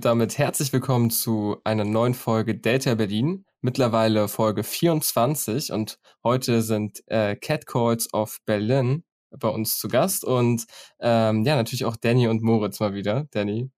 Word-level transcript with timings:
Und 0.00 0.06
damit 0.06 0.38
herzlich 0.38 0.72
willkommen 0.72 1.10
zu 1.10 1.58
einer 1.62 1.84
neuen 1.84 2.14
Folge 2.14 2.58
Data 2.58 2.94
Berlin. 2.94 3.44
Mittlerweile 3.60 4.28
Folge 4.28 4.64
24 4.64 5.72
und 5.72 5.98
heute 6.24 6.62
sind 6.62 7.02
äh, 7.08 7.36
Catcalls 7.36 8.14
of 8.14 8.38
Berlin 8.46 9.04
bei 9.28 9.48
uns 9.48 9.78
zu 9.78 9.88
Gast 9.88 10.24
und 10.24 10.64
ähm, 11.00 11.44
ja, 11.44 11.54
natürlich 11.54 11.84
auch 11.84 11.96
Danny 11.96 12.28
und 12.28 12.42
Moritz 12.42 12.80
mal 12.80 12.94
wieder. 12.94 13.26
Danny. 13.32 13.70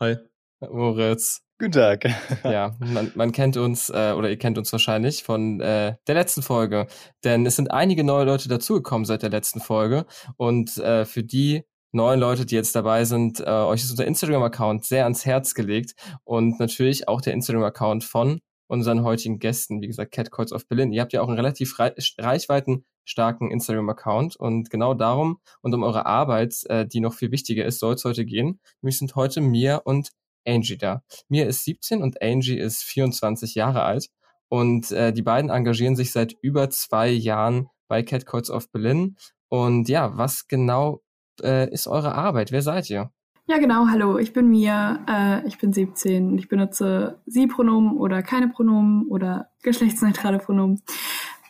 Hi. 0.00 0.16
Moritz. 0.58 1.42
Guten 1.60 1.70
Tag. 1.70 2.04
ja, 2.42 2.74
man, 2.80 3.12
man 3.14 3.30
kennt 3.30 3.56
uns 3.56 3.90
äh, 3.90 4.12
oder 4.18 4.30
ihr 4.30 4.38
kennt 4.38 4.58
uns 4.58 4.72
wahrscheinlich 4.72 5.22
von 5.22 5.60
äh, 5.60 5.94
der 6.08 6.14
letzten 6.16 6.42
Folge, 6.42 6.88
denn 7.22 7.46
es 7.46 7.54
sind 7.54 7.70
einige 7.70 8.02
neue 8.02 8.24
Leute 8.24 8.48
dazugekommen 8.48 9.04
seit 9.04 9.22
der 9.22 9.30
letzten 9.30 9.60
Folge 9.60 10.04
und 10.36 10.78
äh, 10.78 11.04
für 11.04 11.22
die 11.22 11.62
neuen 11.94 12.20
Leute, 12.20 12.44
die 12.44 12.54
jetzt 12.54 12.74
dabei 12.74 13.04
sind, 13.04 13.40
äh, 13.40 13.44
euch 13.44 13.82
ist 13.82 13.90
unser 13.90 14.06
Instagram-Account 14.06 14.84
sehr 14.84 15.04
ans 15.04 15.24
Herz 15.24 15.54
gelegt 15.54 15.94
und 16.24 16.58
natürlich 16.58 17.08
auch 17.08 17.20
der 17.20 17.32
Instagram-Account 17.32 18.04
von 18.04 18.40
unseren 18.66 19.04
heutigen 19.04 19.38
Gästen, 19.38 19.80
wie 19.80 19.86
gesagt, 19.86 20.12
Cat 20.12 20.32
Calls 20.32 20.52
of 20.52 20.66
Berlin. 20.66 20.92
Ihr 20.92 21.02
habt 21.02 21.12
ja 21.12 21.22
auch 21.22 21.28
einen 21.28 21.36
relativ 21.36 21.78
reichweitenstarken 21.78 23.50
Instagram-Account 23.50 24.36
und 24.36 24.70
genau 24.70 24.94
darum 24.94 25.38
und 25.62 25.72
um 25.74 25.82
eure 25.82 26.06
Arbeit, 26.06 26.64
äh, 26.68 26.86
die 26.86 27.00
noch 27.00 27.14
viel 27.14 27.30
wichtiger 27.30 27.64
ist, 27.64 27.78
soll 27.78 27.94
es 27.94 28.04
heute 28.04 28.24
gehen. 28.24 28.60
Nämlich 28.82 28.98
sind 28.98 29.14
heute 29.14 29.40
Mia 29.40 29.76
und 29.76 30.10
Angie 30.46 30.76
da. 30.76 31.02
Mia 31.28 31.46
ist 31.46 31.64
17 31.64 32.02
und 32.02 32.20
Angie 32.20 32.58
ist 32.58 32.82
24 32.82 33.54
Jahre 33.54 33.82
alt 33.82 34.08
und 34.48 34.90
äh, 34.90 35.12
die 35.12 35.22
beiden 35.22 35.50
engagieren 35.50 35.96
sich 35.96 36.12
seit 36.12 36.34
über 36.40 36.70
zwei 36.70 37.08
Jahren 37.08 37.68
bei 37.88 38.02
Cat 38.02 38.26
Calls 38.26 38.50
of 38.50 38.70
Berlin. 38.72 39.16
Und 39.48 39.88
ja, 39.88 40.16
was 40.16 40.48
genau 40.48 41.03
äh, 41.42 41.70
ist 41.72 41.86
eure 41.86 42.14
Arbeit? 42.14 42.52
Wer 42.52 42.62
seid 42.62 42.88
ihr? 42.90 43.10
Ja, 43.46 43.58
genau. 43.58 43.88
Hallo, 43.88 44.18
ich 44.18 44.32
bin 44.32 44.48
Mia. 44.48 45.00
Äh, 45.06 45.46
ich 45.46 45.58
bin 45.58 45.72
17 45.72 46.30
und 46.30 46.38
ich 46.38 46.48
benutze 46.48 47.20
Sie-Pronomen 47.26 47.96
oder 47.98 48.22
keine 48.22 48.48
Pronomen 48.48 49.06
oder 49.08 49.50
geschlechtsneutrale 49.62 50.38
Pronomen. 50.38 50.82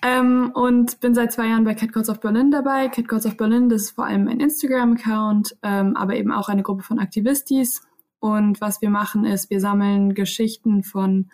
Ähm, 0.02 0.50
und 0.54 1.00
bin 1.00 1.14
seit 1.14 1.32
zwei 1.32 1.46
Jahren 1.46 1.64
bei 1.64 1.74
Cat 1.74 1.96
of 2.08 2.20
Berlin 2.20 2.50
dabei. 2.50 2.88
Cat 2.88 3.24
of 3.24 3.36
Berlin, 3.36 3.68
das 3.68 3.82
ist 3.82 3.90
vor 3.92 4.06
allem 4.06 4.28
ein 4.28 4.40
Instagram-Account, 4.40 5.56
ähm, 5.62 5.96
aber 5.96 6.16
eben 6.16 6.32
auch 6.32 6.48
eine 6.48 6.62
Gruppe 6.62 6.82
von 6.82 6.98
Aktivistis. 6.98 7.82
Und 8.18 8.60
was 8.60 8.82
wir 8.82 8.90
machen 8.90 9.24
ist, 9.24 9.50
wir 9.50 9.60
sammeln 9.60 10.14
Geschichten 10.14 10.82
von 10.82 11.30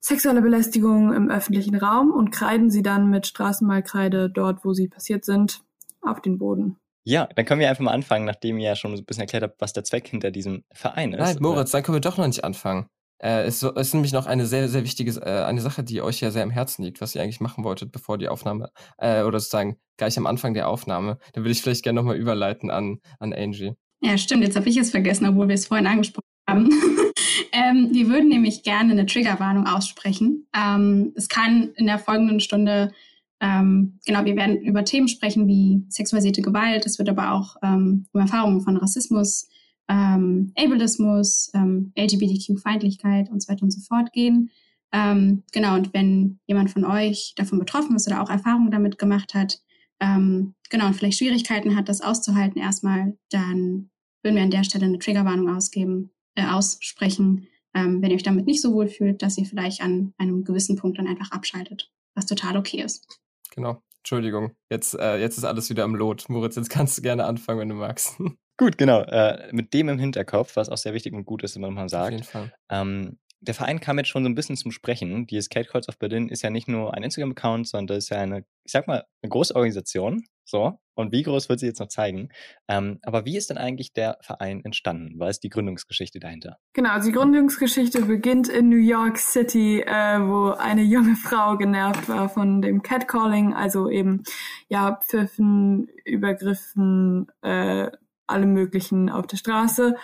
sexueller 0.00 0.40
Belästigung 0.40 1.12
im 1.12 1.28
öffentlichen 1.28 1.76
Raum 1.76 2.12
und 2.12 2.30
kreiden 2.30 2.70
sie 2.70 2.82
dann 2.82 3.10
mit 3.10 3.26
Straßenmalkreide 3.26 4.30
dort, 4.30 4.64
wo 4.64 4.72
sie 4.72 4.88
passiert 4.88 5.24
sind, 5.24 5.62
auf 6.00 6.22
den 6.22 6.38
Boden. 6.38 6.76
Ja, 7.08 7.28
dann 7.36 7.44
können 7.44 7.60
wir 7.60 7.70
einfach 7.70 7.84
mal 7.84 7.92
anfangen, 7.92 8.24
nachdem 8.24 8.58
ihr 8.58 8.70
ja 8.70 8.76
schon 8.76 8.92
ein 8.92 9.04
bisschen 9.04 9.22
erklärt 9.22 9.44
habt, 9.44 9.60
was 9.60 9.72
der 9.72 9.84
Zweck 9.84 10.08
hinter 10.08 10.32
diesem 10.32 10.64
Verein 10.72 11.12
ist. 11.12 11.20
Nein, 11.20 11.36
Moritz, 11.40 11.70
dann 11.70 11.84
können 11.84 11.94
wir 11.94 12.00
doch 12.00 12.18
noch 12.18 12.26
nicht 12.26 12.42
anfangen. 12.42 12.86
Äh, 13.18 13.44
es 13.44 13.62
ist 13.62 13.94
nämlich 13.94 14.12
noch 14.12 14.26
eine 14.26 14.44
sehr, 14.44 14.68
sehr 14.68 14.82
wichtige, 14.82 15.12
äh, 15.20 15.44
eine 15.44 15.60
Sache, 15.60 15.84
die 15.84 16.02
euch 16.02 16.20
ja 16.20 16.32
sehr 16.32 16.42
am 16.42 16.50
Herzen 16.50 16.82
liegt, 16.82 17.00
was 17.00 17.14
ihr 17.14 17.22
eigentlich 17.22 17.40
machen 17.40 17.62
wolltet, 17.62 17.92
bevor 17.92 18.18
die 18.18 18.28
Aufnahme, 18.28 18.70
äh, 18.98 19.22
oder 19.22 19.38
sozusagen 19.38 19.76
gleich 19.96 20.18
am 20.18 20.26
Anfang 20.26 20.52
der 20.52 20.68
Aufnahme. 20.68 21.18
Da 21.32 21.44
will 21.44 21.52
ich 21.52 21.62
vielleicht 21.62 21.84
gerne 21.84 22.00
nochmal 22.00 22.16
überleiten 22.16 22.72
an, 22.72 22.98
an 23.20 23.32
Angie. 23.32 23.74
Ja, 24.00 24.18
stimmt, 24.18 24.42
jetzt 24.42 24.56
habe 24.56 24.68
ich 24.68 24.76
es 24.76 24.90
vergessen, 24.90 25.26
obwohl 25.26 25.46
wir 25.46 25.54
es 25.54 25.66
vorhin 25.66 25.86
angesprochen 25.86 26.26
haben. 26.48 26.68
ähm, 27.52 27.90
wir 27.92 28.08
würden 28.08 28.28
nämlich 28.28 28.64
gerne 28.64 28.90
eine 28.90 29.06
Triggerwarnung 29.06 29.68
aussprechen. 29.68 30.48
Ähm, 30.56 31.12
es 31.14 31.28
kann 31.28 31.70
in 31.76 31.86
der 31.86 32.00
folgenden 32.00 32.40
Stunde 32.40 32.92
ähm, 33.40 33.98
genau, 34.06 34.24
wir 34.24 34.36
werden 34.36 34.62
über 34.62 34.84
Themen 34.84 35.08
sprechen 35.08 35.46
wie 35.46 35.84
sexualisierte 35.88 36.42
Gewalt. 36.42 36.86
Es 36.86 36.98
wird 36.98 37.08
aber 37.08 37.32
auch 37.32 37.56
ähm, 37.62 38.06
um 38.12 38.20
Erfahrungen 38.20 38.62
von 38.62 38.76
Rassismus, 38.76 39.48
ähm, 39.88 40.52
Ableismus, 40.56 41.50
ähm, 41.54 41.92
LGBTQ-Feindlichkeit 41.96 43.30
und 43.30 43.42
so 43.42 43.52
weiter 43.52 43.62
und 43.62 43.72
so 43.72 43.80
fort 43.80 44.12
gehen. 44.12 44.50
Ähm, 44.92 45.42
genau, 45.52 45.74
und 45.74 45.92
wenn 45.92 46.38
jemand 46.46 46.70
von 46.70 46.84
euch 46.84 47.34
davon 47.36 47.58
betroffen 47.58 47.96
ist 47.96 48.06
oder 48.06 48.22
auch 48.22 48.30
Erfahrungen 48.30 48.70
damit 48.70 48.98
gemacht 48.98 49.34
hat, 49.34 49.60
ähm, 50.00 50.54
genau, 50.70 50.86
und 50.86 50.94
vielleicht 50.94 51.18
Schwierigkeiten 51.18 51.76
hat, 51.76 51.88
das 51.88 52.00
auszuhalten 52.00 52.60
erstmal, 52.60 53.16
dann 53.30 53.90
würden 54.22 54.36
wir 54.36 54.42
an 54.42 54.50
der 54.50 54.64
Stelle 54.64 54.86
eine 54.86 54.98
Triggerwarnung 54.98 55.54
ausgeben, 55.54 56.10
äh, 56.34 56.46
aussprechen, 56.46 57.46
ähm, 57.74 58.00
wenn 58.00 58.10
ihr 58.10 58.16
euch 58.16 58.22
damit 58.22 58.46
nicht 58.46 58.62
so 58.62 58.72
wohl 58.72 58.88
fühlt, 58.88 59.22
dass 59.22 59.36
ihr 59.36 59.44
vielleicht 59.44 59.82
an 59.82 60.14
einem 60.16 60.44
gewissen 60.44 60.76
Punkt 60.76 60.98
dann 60.98 61.06
einfach 61.06 61.32
abschaltet, 61.32 61.92
was 62.14 62.26
total 62.26 62.56
okay 62.56 62.82
ist. 62.82 63.20
Genau. 63.56 63.82
Entschuldigung, 63.98 64.52
jetzt, 64.70 64.94
äh, 64.94 65.16
jetzt 65.16 65.36
ist 65.36 65.44
alles 65.44 65.68
wieder 65.68 65.82
am 65.82 65.96
Lot. 65.96 66.28
Moritz, 66.28 66.54
jetzt 66.54 66.70
kannst 66.70 66.96
du 66.96 67.02
gerne 67.02 67.24
anfangen, 67.24 67.58
wenn 67.58 67.68
du 67.68 67.74
magst. 67.74 68.16
Gut, 68.56 68.78
genau. 68.78 69.02
Äh, 69.02 69.48
mit 69.52 69.74
dem 69.74 69.88
im 69.88 69.98
Hinterkopf, 69.98 70.56
was 70.56 70.68
auch 70.68 70.78
sehr 70.78 70.94
wichtig 70.94 71.12
und 71.12 71.26
gut 71.26 71.42
ist, 71.42 71.60
wenn 71.60 71.74
man 71.74 71.88
sagt. 71.88 72.06
Auf 72.06 72.10
jeden 72.12 72.24
Fall. 72.24 72.54
Ähm, 72.70 73.18
der 73.40 73.54
Verein 73.54 73.80
kam 73.80 73.98
jetzt 73.98 74.08
schon 74.08 74.22
so 74.22 74.30
ein 74.30 74.34
bisschen 74.34 74.56
zum 74.56 74.70
Sprechen. 74.70 75.26
Die 75.26 75.40
Skate 75.42 75.68
Calls 75.68 75.88
of 75.88 75.98
Berlin 75.98 76.28
ist 76.28 76.42
ja 76.42 76.50
nicht 76.50 76.68
nur 76.68 76.94
ein 76.94 77.02
Instagram-Account, 77.02 77.68
sondern 77.68 77.88
das 77.88 78.04
ist 78.04 78.10
ja 78.10 78.18
eine, 78.18 78.44
ich 78.64 78.72
sag 78.72 78.86
mal, 78.86 79.04
eine 79.22 79.30
große 79.30 79.54
Organisation. 79.54 80.24
So. 80.46 80.78
Und 80.94 81.12
wie 81.12 81.24
groß 81.24 81.48
wird 81.50 81.60
sie 81.60 81.66
jetzt 81.66 81.80
noch 81.80 81.88
zeigen? 81.88 82.30
Ähm, 82.68 83.00
aber 83.02 83.26
wie 83.26 83.36
ist 83.36 83.50
denn 83.50 83.58
eigentlich 83.58 83.92
der 83.92 84.16
Verein 84.22 84.64
entstanden? 84.64 85.18
Was 85.18 85.32
ist 85.32 85.44
die 85.44 85.50
Gründungsgeschichte 85.50 86.20
dahinter? 86.20 86.56
Genau, 86.72 86.90
also 86.90 87.08
die 87.08 87.14
Gründungsgeschichte 87.14 88.02
beginnt 88.02 88.48
in 88.48 88.70
New 88.70 88.76
York 88.76 89.18
City, 89.18 89.82
äh, 89.82 90.20
wo 90.20 90.50
eine 90.52 90.82
junge 90.82 91.16
Frau 91.16 91.56
genervt 91.56 92.08
war 92.08 92.28
von 92.30 92.62
dem 92.62 92.82
Catcalling, 92.82 93.52
also 93.52 93.90
eben 93.90 94.22
ja 94.68 94.98
Pfiffen, 95.02 95.88
Übergriffen, 96.04 97.26
äh, 97.42 97.90
alle 98.26 98.46
möglichen 98.46 99.10
auf 99.10 99.26
der 99.26 99.36
Straße. 99.36 99.96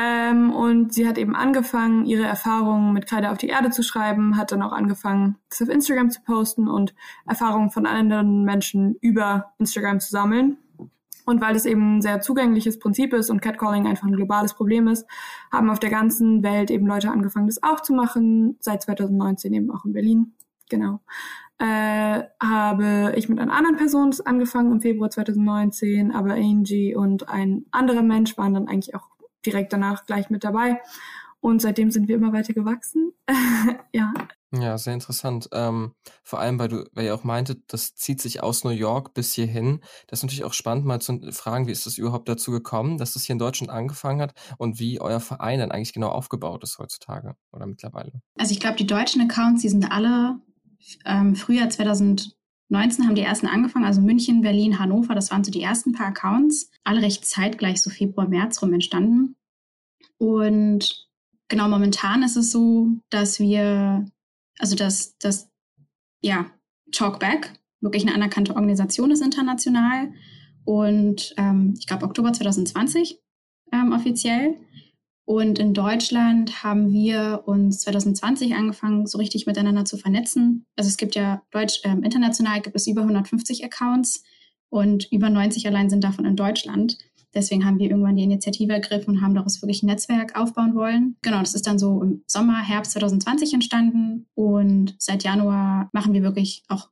Ähm, 0.00 0.52
und 0.52 0.94
sie 0.94 1.08
hat 1.08 1.18
eben 1.18 1.34
angefangen, 1.34 2.06
ihre 2.06 2.22
Erfahrungen 2.22 2.92
mit 2.92 3.08
Kreide 3.08 3.32
auf 3.32 3.38
die 3.38 3.48
Erde 3.48 3.70
zu 3.70 3.82
schreiben, 3.82 4.36
hat 4.36 4.52
dann 4.52 4.62
auch 4.62 4.70
angefangen, 4.70 5.36
das 5.50 5.60
auf 5.60 5.68
Instagram 5.68 6.10
zu 6.10 6.20
posten 6.22 6.68
und 6.68 6.94
Erfahrungen 7.26 7.70
von 7.70 7.84
anderen 7.84 8.44
Menschen 8.44 8.94
über 9.00 9.54
Instagram 9.58 9.98
zu 9.98 10.10
sammeln. 10.10 10.56
Und 11.26 11.40
weil 11.40 11.56
es 11.56 11.66
eben 11.66 11.96
ein 11.96 12.00
sehr 12.00 12.20
zugängliches 12.20 12.78
Prinzip 12.78 13.12
ist 13.12 13.28
und 13.28 13.42
Catcalling 13.42 13.88
einfach 13.88 14.06
ein 14.06 14.14
globales 14.14 14.54
Problem 14.54 14.86
ist, 14.86 15.04
haben 15.52 15.68
auf 15.68 15.80
der 15.80 15.90
ganzen 15.90 16.44
Welt 16.44 16.70
eben 16.70 16.86
Leute 16.86 17.10
angefangen, 17.10 17.48
das 17.48 17.62
auch 17.62 17.80
zu 17.80 17.92
machen. 17.92 18.56
Seit 18.60 18.82
2019 18.82 19.52
eben 19.52 19.70
auch 19.72 19.84
in 19.84 19.92
Berlin. 19.92 20.32
Genau. 20.70 21.00
Äh, 21.58 22.22
habe 22.40 23.12
ich 23.16 23.28
mit 23.28 23.40
einer 23.40 23.52
anderen 23.52 23.76
Person 23.76 24.14
angefangen 24.24 24.70
im 24.70 24.80
Februar 24.80 25.10
2019, 25.10 26.12
aber 26.12 26.34
Angie 26.34 26.94
und 26.94 27.28
ein 27.28 27.66
anderer 27.72 28.02
Mensch 28.02 28.38
waren 28.38 28.54
dann 28.54 28.68
eigentlich 28.68 28.94
auch 28.94 29.17
direkt 29.44 29.72
danach 29.72 30.06
gleich 30.06 30.30
mit 30.30 30.44
dabei. 30.44 30.80
Und 31.40 31.62
seitdem 31.62 31.90
sind 31.90 32.08
wir 32.08 32.16
immer 32.16 32.32
weiter 32.32 32.52
gewachsen. 32.52 33.12
ja. 33.92 34.12
Ja, 34.50 34.78
sehr 34.78 34.94
interessant. 34.94 35.48
Ähm, 35.52 35.92
vor 36.24 36.40
allem, 36.40 36.58
weil 36.58 36.68
du, 36.68 36.84
weil 36.92 37.04
ihr 37.04 37.14
auch 37.14 37.22
meintet, 37.22 37.62
das 37.68 37.94
zieht 37.94 38.20
sich 38.20 38.42
aus 38.42 38.64
New 38.64 38.70
York 38.70 39.12
bis 39.12 39.34
hierhin. 39.34 39.80
Das 40.06 40.20
ist 40.20 40.22
natürlich 40.22 40.44
auch 40.44 40.54
spannend, 40.54 40.86
mal 40.86 41.00
zu 41.00 41.20
fragen, 41.32 41.66
wie 41.66 41.72
ist 41.72 41.84
das 41.84 41.98
überhaupt 41.98 42.30
dazu 42.30 42.50
gekommen, 42.50 42.96
dass 42.96 43.12
das 43.12 43.24
hier 43.24 43.34
in 43.34 43.38
Deutschland 43.38 43.70
angefangen 43.70 44.22
hat 44.22 44.32
und 44.56 44.78
wie 44.78 45.00
euer 45.00 45.20
Verein 45.20 45.58
dann 45.60 45.70
eigentlich 45.70 45.92
genau 45.92 46.08
aufgebaut 46.08 46.64
ist 46.64 46.78
heutzutage 46.78 47.36
oder 47.52 47.66
mittlerweile. 47.66 48.22
Also 48.38 48.52
ich 48.52 48.60
glaube, 48.60 48.76
die 48.76 48.86
deutschen 48.86 49.20
Accounts, 49.20 49.60
die 49.60 49.68
sind 49.68 49.92
alle 49.92 50.40
ähm, 51.04 51.36
Frühjahr 51.36 51.68
2019 52.68 53.06
haben 53.06 53.14
die 53.14 53.22
ersten 53.22 53.46
angefangen, 53.46 53.86
also 53.86 54.00
München, 54.00 54.42
Berlin, 54.42 54.78
Hannover, 54.78 55.14
das 55.14 55.30
waren 55.30 55.42
so 55.42 55.50
die 55.50 55.62
ersten 55.62 55.92
paar 55.92 56.08
Accounts, 56.08 56.70
alle 56.84 57.02
recht 57.02 57.24
zeitgleich, 57.24 57.80
so 57.80 57.88
Februar, 57.90 58.28
März 58.28 58.60
rum 58.60 58.74
entstanden. 58.74 59.36
Und 60.18 61.08
genau 61.48 61.68
momentan 61.68 62.22
ist 62.22 62.36
es 62.36 62.50
so, 62.52 62.88
dass 63.10 63.40
wir, 63.40 64.06
also 64.58 64.76
dass, 64.76 65.16
dass 65.18 65.50
ja, 66.20 66.50
Talkback 66.92 67.52
wirklich 67.80 68.02
eine 68.04 68.14
anerkannte 68.14 68.54
Organisation 68.54 69.10
ist 69.10 69.22
international. 69.22 70.12
Und 70.64 71.34
ähm, 71.36 71.74
ich 71.78 71.86
glaube 71.86 72.04
Oktober 72.04 72.32
2020 72.32 73.18
ähm, 73.72 73.92
offiziell. 73.92 74.56
Und 75.28 75.58
in 75.58 75.74
Deutschland 75.74 76.62
haben 76.62 76.90
wir 76.90 77.42
uns 77.44 77.80
2020 77.80 78.54
angefangen, 78.54 79.06
so 79.06 79.18
richtig 79.18 79.44
miteinander 79.44 79.84
zu 79.84 79.98
vernetzen. 79.98 80.64
Also 80.74 80.88
es 80.88 80.96
gibt 80.96 81.14
ja 81.16 81.42
Deutsch, 81.50 81.82
ähm, 81.84 82.02
international 82.02 82.62
gibt 82.62 82.74
es 82.74 82.86
über 82.86 83.02
150 83.02 83.62
Accounts 83.62 84.22
und 84.70 85.12
über 85.12 85.28
90 85.28 85.66
allein 85.66 85.90
sind 85.90 86.02
davon 86.02 86.24
in 86.24 86.34
Deutschland. 86.34 86.96
Deswegen 87.34 87.66
haben 87.66 87.78
wir 87.78 87.90
irgendwann 87.90 88.16
die 88.16 88.22
Initiative 88.22 88.72
ergriffen 88.72 89.16
und 89.16 89.20
haben 89.20 89.34
daraus 89.34 89.60
wirklich 89.60 89.82
ein 89.82 89.88
Netzwerk 89.88 90.34
aufbauen 90.34 90.74
wollen. 90.74 91.16
Genau, 91.20 91.40
das 91.40 91.54
ist 91.54 91.66
dann 91.66 91.78
so 91.78 92.02
im 92.02 92.22
Sommer, 92.26 92.62
Herbst 92.62 92.92
2020 92.92 93.52
entstanden 93.52 94.28
und 94.32 94.94
seit 94.96 95.24
Januar 95.24 95.90
machen 95.92 96.14
wir 96.14 96.22
wirklich 96.22 96.62
auch 96.68 96.88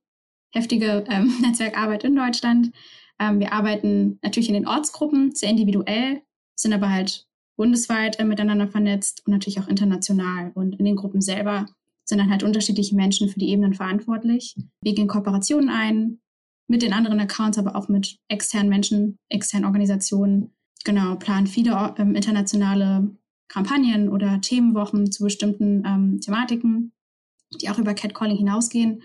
heftige 0.52 1.04
ähm, 1.08 1.32
Netzwerkarbeit 1.40 2.04
in 2.04 2.14
Deutschland. 2.14 2.70
Ähm, 3.18 3.40
wir 3.40 3.54
arbeiten 3.54 4.18
natürlich 4.20 4.48
in 4.50 4.56
den 4.56 4.68
Ortsgruppen 4.68 5.34
sehr 5.34 5.48
individuell, 5.48 6.20
sind 6.54 6.74
aber 6.74 6.90
halt 6.90 7.26
bundesweit 7.56 8.18
äh, 8.18 8.24
miteinander 8.24 8.68
vernetzt 8.68 9.22
und 9.26 9.32
natürlich 9.32 9.60
auch 9.60 9.68
international. 9.68 10.52
Und 10.54 10.78
in 10.78 10.84
den 10.84 10.96
Gruppen 10.96 11.20
selber 11.20 11.66
sind 12.04 12.18
dann 12.18 12.30
halt 12.30 12.42
unterschiedliche 12.42 12.94
Menschen 12.94 13.28
für 13.28 13.38
die 13.38 13.48
Ebenen 13.48 13.74
verantwortlich. 13.74 14.54
Wir 14.80 14.94
gehen 14.94 15.08
Kooperationen 15.08 15.68
ein, 15.68 16.20
mit 16.68 16.82
den 16.82 16.92
anderen 16.92 17.20
Accounts, 17.20 17.58
aber 17.58 17.76
auch 17.76 17.88
mit 17.88 18.18
externen 18.28 18.68
Menschen, 18.68 19.18
externen 19.28 19.66
Organisationen. 19.66 20.52
Genau, 20.84 21.16
planen 21.16 21.46
viele 21.46 21.94
ähm, 21.98 22.14
internationale 22.14 23.10
Kampagnen 23.48 24.08
oder 24.08 24.40
Themenwochen 24.40 25.10
zu 25.10 25.24
bestimmten 25.24 25.84
ähm, 25.86 26.20
Thematiken, 26.20 26.92
die 27.60 27.70
auch 27.70 27.78
über 27.78 27.94
Catcalling 27.94 28.36
hinausgehen. 28.36 29.02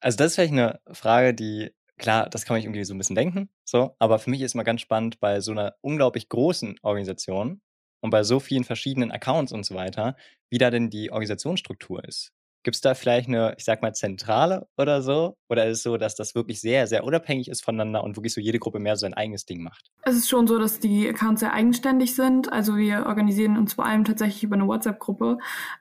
Also 0.00 0.16
das 0.16 0.28
ist 0.28 0.34
vielleicht 0.36 0.52
eine 0.52 0.80
Frage, 0.92 1.34
die, 1.34 1.70
klar, 1.98 2.28
das 2.30 2.44
kann 2.44 2.56
man 2.56 2.62
irgendwie 2.62 2.84
so 2.84 2.94
ein 2.94 2.98
bisschen 2.98 3.16
denken, 3.16 3.48
so, 3.64 3.94
aber 3.98 4.18
für 4.18 4.30
mich 4.30 4.40
ist 4.42 4.54
mal 4.54 4.62
ganz 4.62 4.80
spannend 4.80 5.18
bei 5.20 5.40
so 5.40 5.52
einer 5.52 5.74
unglaublich 5.80 6.28
großen 6.28 6.76
Organisation 6.82 7.60
und 8.00 8.10
bei 8.10 8.22
so 8.22 8.40
vielen 8.40 8.64
verschiedenen 8.64 9.10
Accounts 9.10 9.52
und 9.52 9.64
so 9.64 9.74
weiter, 9.74 10.16
wie 10.50 10.58
da 10.58 10.70
denn 10.70 10.90
die 10.90 11.10
Organisationsstruktur 11.10 12.04
ist. 12.04 12.32
Gibt 12.64 12.74
es 12.74 12.80
da 12.80 12.94
vielleicht 12.94 13.28
eine, 13.28 13.54
ich 13.56 13.64
sag 13.64 13.82
mal, 13.82 13.94
Zentrale 13.94 14.66
oder 14.76 15.00
so? 15.00 15.36
Oder 15.48 15.66
ist 15.66 15.78
es 15.78 15.82
so, 15.84 15.96
dass 15.96 16.16
das 16.16 16.34
wirklich 16.34 16.60
sehr, 16.60 16.88
sehr 16.88 17.04
unabhängig 17.04 17.48
ist 17.48 17.64
voneinander 17.64 18.02
und 18.02 18.16
wirklich 18.16 18.34
so 18.34 18.40
jede 18.40 18.58
Gruppe 18.58 18.80
mehr 18.80 18.96
so 18.96 19.02
sein 19.02 19.14
eigenes 19.14 19.46
Ding 19.46 19.62
macht? 19.62 19.90
Es 20.02 20.16
ist 20.16 20.28
schon 20.28 20.48
so, 20.48 20.58
dass 20.58 20.80
die 20.80 21.08
Accounts 21.08 21.40
sehr 21.40 21.52
eigenständig 21.52 22.16
sind. 22.16 22.52
Also 22.52 22.76
wir 22.76 23.06
organisieren 23.06 23.56
uns 23.56 23.74
vor 23.74 23.86
allem 23.86 24.04
tatsächlich 24.04 24.42
über 24.42 24.56
eine 24.56 24.66
WhatsApp-Gruppe, 24.66 25.38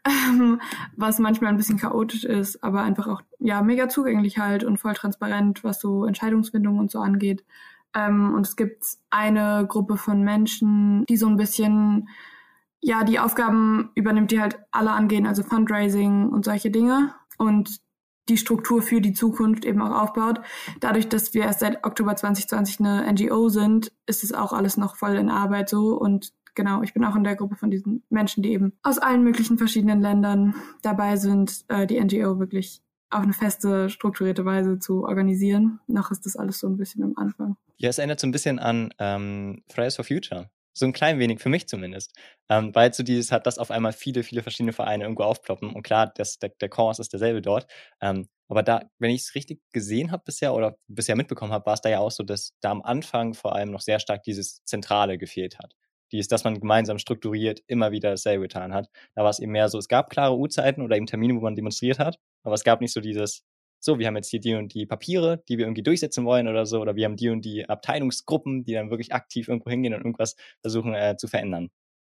ähm, 0.07 0.61
was 0.95 1.17
manchmal 1.17 1.49
ein 1.49 1.57
bisschen 1.57 1.79
chaotisch 1.79 2.23
ist, 2.23 2.63
aber 2.63 2.83
einfach 2.83 3.07
auch 3.07 3.21
ja 3.39 3.61
mega 3.63 3.89
zugänglich 3.89 4.37
halt 4.37 4.63
und 4.63 4.77
voll 4.77 4.93
transparent, 4.93 5.63
was 5.63 5.81
so 5.81 6.05
Entscheidungsfindung 6.05 6.77
und 6.77 6.91
so 6.91 6.99
angeht. 6.99 7.43
Ähm, 7.97 8.33
und 8.35 8.45
es 8.45 8.55
gibt 8.55 8.85
eine 9.09 9.65
Gruppe 9.67 9.97
von 9.97 10.21
Menschen, 10.21 11.03
die 11.09 11.17
so 11.17 11.27
ein 11.27 11.37
bisschen 11.37 12.07
ja, 12.79 13.03
die 13.03 13.19
Aufgaben 13.19 13.89
übernimmt, 13.95 14.31
die 14.31 14.39
halt 14.39 14.59
alle 14.71 14.91
angehen, 14.91 15.25
also 15.25 15.41
Fundraising 15.41 16.29
und 16.29 16.45
solche 16.45 16.69
Dinge 16.69 17.13
und 17.37 17.81
die 18.29 18.37
Struktur 18.37 18.81
für 18.81 19.01
die 19.01 19.13
Zukunft 19.13 19.65
eben 19.65 19.81
auch 19.81 20.01
aufbaut. 20.01 20.41
Dadurch, 20.79 21.09
dass 21.09 21.33
wir 21.33 21.43
erst 21.43 21.61
seit 21.61 21.83
Oktober 21.85 22.15
2020 22.15 22.79
eine 22.79 23.11
NGO 23.11 23.49
sind, 23.49 23.91
ist 24.05 24.23
es 24.23 24.33
auch 24.33 24.53
alles 24.53 24.77
noch 24.77 24.95
voll 24.95 25.15
in 25.15 25.29
Arbeit 25.29 25.69
so 25.69 25.97
und 25.97 26.33
genau, 26.55 26.81
ich 26.81 26.93
bin 26.93 27.05
auch 27.05 27.15
in 27.15 27.23
der 27.23 27.35
Gruppe 27.35 27.55
von 27.55 27.71
diesen 27.71 28.03
Menschen, 28.09 28.43
die 28.43 28.51
eben 28.51 28.73
aus 28.83 28.97
allen 28.97 29.23
möglichen 29.23 29.57
verschiedenen 29.57 30.01
Ländern 30.01 30.55
dabei 30.81 31.15
sind, 31.15 31.65
äh, 31.69 31.87
die 31.87 31.99
NGO 31.99 32.39
wirklich 32.39 32.81
auf 33.09 33.23
eine 33.23 33.33
feste, 33.33 33.89
strukturierte 33.89 34.45
Weise 34.45 34.79
zu 34.79 35.05
organisieren. 35.05 35.79
Noch 35.87 36.11
ist 36.11 36.25
das 36.25 36.35
alles 36.35 36.59
so 36.59 36.67
ein 36.67 36.77
bisschen 36.77 37.03
am 37.03 37.13
Anfang. 37.15 37.57
Ja, 37.77 37.89
es 37.89 37.97
erinnert 37.97 38.19
so 38.19 38.27
ein 38.27 38.31
bisschen 38.31 38.59
an 38.59 38.93
ähm, 38.99 39.63
Fridays 39.69 39.95
for 39.95 40.05
Future 40.05 40.49
so 40.77 40.85
ein 40.85 40.93
klein 40.93 41.19
wenig, 41.19 41.39
für 41.39 41.49
mich 41.49 41.67
zumindest. 41.67 42.13
Ähm, 42.49 42.73
weil 42.75 42.93
so 42.93 43.03
dieses 43.03 43.31
hat, 43.31 43.47
dass 43.47 43.57
auf 43.57 43.71
einmal 43.71 43.93
viele, 43.93 44.23
viele 44.23 44.43
verschiedene 44.43 44.73
Vereine 44.73 45.03
irgendwo 45.03 45.23
aufploppen. 45.23 45.73
Und 45.73 45.83
klar, 45.83 46.11
das, 46.15 46.39
der, 46.39 46.49
der 46.49 46.69
Kurs 46.69 46.99
ist 46.99 47.13
derselbe 47.13 47.41
dort. 47.41 47.67
Ähm, 48.01 48.27
aber 48.47 48.63
da, 48.63 48.83
wenn 48.99 49.11
ich 49.11 49.21
es 49.23 49.35
richtig 49.35 49.61
gesehen 49.73 50.11
habe 50.11 50.23
bisher 50.25 50.53
oder 50.53 50.77
bisher 50.87 51.15
mitbekommen 51.15 51.51
habe, 51.51 51.65
war 51.65 51.73
es 51.73 51.81
da 51.81 51.89
ja 51.89 51.99
auch 51.99 52.11
so, 52.11 52.23
dass 52.23 52.53
da 52.61 52.71
am 52.71 52.81
Anfang 52.81 53.33
vor 53.33 53.55
allem 53.55 53.71
noch 53.71 53.81
sehr 53.81 53.99
stark 53.99 54.23
dieses 54.23 54.63
Zentrale 54.63 55.17
gefehlt 55.17 55.57
hat. 55.59 55.73
Dies, 56.11 56.29
dass 56.29 56.45
man 56.45 56.59
gemeinsam 56.59 56.99
strukturiert 56.99 57.61
immer 57.67 57.91
wieder 57.91 58.11
dasselbe 58.11 58.43
getan 58.43 58.73
hat. 58.73 58.87
Da 59.15 59.23
war 59.23 59.29
es 59.29 59.39
eben 59.39 59.51
mehr 59.51 59.67
so, 59.67 59.77
es 59.77 59.89
gab 59.89 60.09
klare 60.09 60.37
Uhrzeiten 60.37 60.81
oder 60.81 60.95
eben 60.95 61.05
Termine, 61.05 61.35
wo 61.35 61.41
man 61.41 61.55
demonstriert 61.55 61.99
hat, 61.99 62.17
aber 62.43 62.55
es 62.55 62.63
gab 62.63 62.81
nicht 62.81 62.93
so 62.93 63.01
dieses, 63.01 63.43
so, 63.79 63.99
wir 63.99 64.07
haben 64.07 64.15
jetzt 64.15 64.29
hier 64.29 64.39
die 64.39 64.55
und 64.55 64.73
die 64.73 64.85
Papiere, 64.85 65.43
die 65.47 65.57
wir 65.57 65.65
irgendwie 65.65 65.83
durchsetzen 65.83 66.25
wollen 66.25 66.47
oder 66.47 66.65
so, 66.65 66.81
oder 66.81 66.95
wir 66.95 67.05
haben 67.05 67.15
die 67.15 67.29
und 67.29 67.45
die 67.45 67.69
Abteilungsgruppen, 67.69 68.63
die 68.63 68.73
dann 68.73 68.89
wirklich 68.89 69.13
aktiv 69.13 69.47
irgendwo 69.47 69.69
hingehen 69.69 69.93
und 69.93 69.99
irgendwas 69.99 70.35
versuchen 70.61 70.93
äh, 70.93 71.15
zu 71.17 71.27
verändern. 71.27 71.69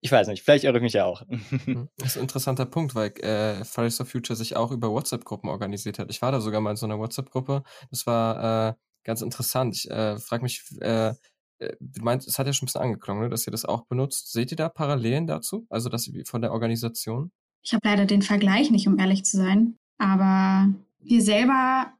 Ich 0.02 0.10
weiß 0.10 0.28
nicht, 0.28 0.42
vielleicht 0.42 0.64
irre 0.64 0.78
ich 0.78 0.82
mich 0.82 0.94
ja 0.94 1.04
auch. 1.04 1.22
Hm, 1.64 1.88
das 1.98 2.10
ist 2.10 2.16
ein 2.16 2.22
interessanter 2.22 2.64
Punkt, 2.64 2.94
weil 2.94 3.10
äh, 3.20 3.64
Fridays 3.64 3.98
for 3.98 4.06
Future 4.06 4.36
sich 4.36 4.56
auch 4.56 4.72
über 4.72 4.90
WhatsApp-Gruppen 4.90 5.50
organisiert 5.50 5.98
hat. 5.98 6.10
Ich 6.10 6.22
war 6.22 6.32
da 6.32 6.40
sogar 6.40 6.60
mal 6.60 6.70
in 6.70 6.76
so 6.76 6.86
einer 6.86 6.98
WhatsApp-Gruppe. 6.98 7.62
Das 7.90 8.06
war 8.06 8.70
äh, 8.70 8.74
ganz 9.04 9.20
interessant. 9.20 9.76
Ich 9.76 9.90
äh, 9.90 10.18
frage 10.18 10.42
mich, 10.42 10.62
äh, 10.80 11.12
äh, 11.58 11.76
du 11.78 12.02
meinst, 12.02 12.26
es 12.26 12.38
hat 12.38 12.46
ja 12.46 12.52
schon 12.52 12.64
ein 12.64 12.68
bisschen 12.68 12.80
angeklungen, 12.80 13.24
ne, 13.24 13.28
dass 13.28 13.46
ihr 13.46 13.50
das 13.50 13.66
auch 13.66 13.84
benutzt. 13.86 14.32
Seht 14.32 14.50
ihr 14.50 14.56
da 14.56 14.70
Parallelen 14.70 15.26
dazu? 15.26 15.66
Also 15.68 15.90
dass 15.90 16.10
von 16.24 16.40
der 16.40 16.52
Organisation? 16.52 17.30
Ich 17.62 17.74
habe 17.74 17.86
leider 17.86 18.06
den 18.06 18.22
Vergleich 18.22 18.70
nicht, 18.70 18.88
um 18.88 18.98
ehrlich 18.98 19.24
zu 19.24 19.36
sein. 19.36 19.76
Aber 20.00 20.72
wir 21.02 21.20
selber 21.20 21.92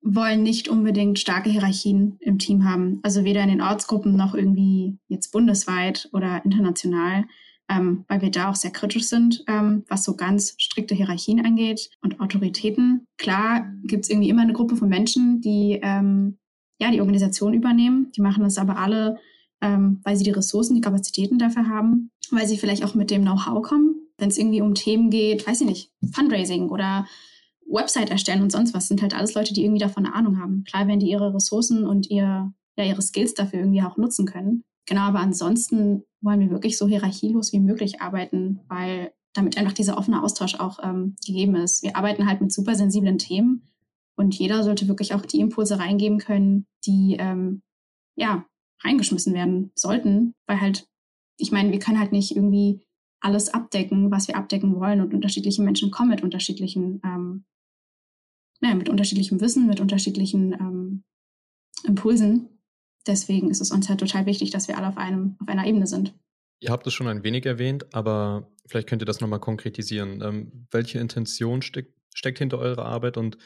wollen 0.00 0.42
nicht 0.42 0.68
unbedingt 0.68 1.18
starke 1.18 1.50
Hierarchien 1.50 2.16
im 2.20 2.38
Team 2.38 2.64
haben. 2.64 2.98
Also 3.02 3.24
weder 3.24 3.42
in 3.42 3.50
den 3.50 3.60
Ortsgruppen 3.60 4.16
noch 4.16 4.34
irgendwie 4.34 4.98
jetzt 5.08 5.32
bundesweit 5.32 6.08
oder 6.12 6.44
international, 6.44 7.24
ähm, 7.68 8.04
weil 8.08 8.22
wir 8.22 8.30
da 8.30 8.50
auch 8.50 8.54
sehr 8.54 8.70
kritisch 8.70 9.04
sind, 9.04 9.44
ähm, 9.48 9.84
was 9.88 10.04
so 10.04 10.16
ganz 10.16 10.54
strikte 10.58 10.94
Hierarchien 10.94 11.44
angeht 11.44 11.90
und 12.00 12.20
Autoritäten. 12.20 13.06
Klar 13.18 13.70
gibt 13.84 14.04
es 14.04 14.10
irgendwie 14.10 14.30
immer 14.30 14.42
eine 14.42 14.54
Gruppe 14.54 14.76
von 14.76 14.88
Menschen, 14.88 15.42
die 15.42 15.78
ähm, 15.82 16.38
ja 16.80 16.90
die 16.90 17.00
Organisation 17.02 17.52
übernehmen. 17.52 18.12
Die 18.16 18.22
machen 18.22 18.44
das 18.44 18.56
aber 18.56 18.78
alle, 18.78 19.18
ähm, 19.60 20.00
weil 20.04 20.16
sie 20.16 20.24
die 20.24 20.30
Ressourcen, 20.30 20.74
die 20.74 20.80
Kapazitäten 20.80 21.38
dafür 21.38 21.68
haben, 21.68 22.10
weil 22.30 22.46
sie 22.46 22.56
vielleicht 22.56 22.84
auch 22.84 22.94
mit 22.94 23.10
dem 23.10 23.22
Know-how 23.22 23.62
kommen. 23.62 23.95
Wenn 24.18 24.28
es 24.28 24.38
irgendwie 24.38 24.60
um 24.60 24.74
Themen 24.74 25.10
geht, 25.10 25.46
weiß 25.46 25.60
ich 25.60 25.66
nicht, 25.66 25.92
Fundraising 26.12 26.70
oder 26.70 27.06
Website 27.68 28.10
erstellen 28.10 28.42
und 28.42 28.52
sonst 28.52 28.74
was, 28.74 28.88
sind 28.88 29.02
halt 29.02 29.14
alles 29.14 29.34
Leute, 29.34 29.52
die 29.52 29.64
irgendwie 29.64 29.80
davon 29.80 30.06
eine 30.06 30.14
Ahnung 30.14 30.38
haben. 30.40 30.64
Klar, 30.64 30.86
wenn 30.86 31.00
die 31.00 31.10
ihre 31.10 31.34
Ressourcen 31.34 31.84
und 31.84 32.08
ihr, 32.10 32.52
ja, 32.76 32.84
ihre 32.84 33.02
Skills 33.02 33.34
dafür 33.34 33.60
irgendwie 33.60 33.82
auch 33.82 33.96
nutzen 33.96 34.26
können. 34.26 34.64
Genau, 34.86 35.02
aber 35.02 35.18
ansonsten 35.18 36.04
wollen 36.20 36.40
wir 36.40 36.50
wirklich 36.50 36.78
so 36.78 36.86
hierarchielos 36.86 37.52
wie 37.52 37.60
möglich 37.60 38.00
arbeiten, 38.00 38.60
weil 38.68 39.12
damit 39.32 39.58
einfach 39.58 39.72
dieser 39.72 39.98
offene 39.98 40.22
Austausch 40.22 40.54
auch 40.54 40.78
ähm, 40.82 41.16
gegeben 41.26 41.56
ist. 41.56 41.82
Wir 41.82 41.96
arbeiten 41.96 42.26
halt 42.26 42.40
mit 42.40 42.52
super 42.52 42.74
sensiblen 42.74 43.18
Themen 43.18 43.68
und 44.16 44.34
jeder 44.34 44.62
sollte 44.62 44.88
wirklich 44.88 45.14
auch 45.14 45.26
die 45.26 45.40
Impulse 45.40 45.78
reingeben 45.78 46.18
können, 46.18 46.66
die 46.86 47.16
ähm, 47.18 47.62
ja 48.16 48.46
reingeschmissen 48.82 49.34
werden 49.34 49.72
sollten, 49.74 50.34
weil 50.46 50.60
halt, 50.60 50.88
ich 51.38 51.52
meine, 51.52 51.72
wir 51.72 51.78
können 51.78 51.98
halt 51.98 52.12
nicht 52.12 52.34
irgendwie 52.34 52.85
alles 53.20 53.48
abdecken, 53.48 54.10
was 54.10 54.28
wir 54.28 54.36
abdecken 54.36 54.76
wollen 54.76 55.00
und 55.00 55.14
unterschiedliche 55.14 55.62
Menschen 55.62 55.90
kommen 55.90 56.10
mit 56.10 56.22
unterschiedlichen 56.22 57.00
ähm, 57.04 57.44
ja, 58.60 58.74
mit 58.74 58.88
unterschiedlichem 58.88 59.40
Wissen, 59.40 59.66
mit 59.66 59.80
unterschiedlichen 59.80 60.52
ähm, 60.52 61.04
Impulsen. 61.84 62.48
Deswegen 63.06 63.50
ist 63.50 63.60
es 63.60 63.70
uns 63.70 63.88
halt 63.88 64.00
total 64.00 64.26
wichtig, 64.26 64.50
dass 64.50 64.68
wir 64.68 64.76
alle 64.76 64.88
auf, 64.88 64.96
einem, 64.96 65.36
auf 65.40 65.48
einer 65.48 65.66
Ebene 65.66 65.86
sind. 65.86 66.14
Ihr 66.60 66.70
habt 66.70 66.86
es 66.86 66.94
schon 66.94 67.06
ein 67.06 67.22
wenig 67.22 67.44
erwähnt, 67.46 67.94
aber 67.94 68.50
vielleicht 68.66 68.88
könnt 68.88 69.02
ihr 69.02 69.06
das 69.06 69.20
nochmal 69.20 69.40
konkretisieren. 69.40 70.22
Ähm, 70.22 70.66
welche 70.70 70.98
Intention 70.98 71.62
steck, 71.62 71.94
steckt 72.14 72.38
hinter 72.38 72.58
eurer 72.58 72.86
Arbeit 72.86 73.16
und 73.16 73.36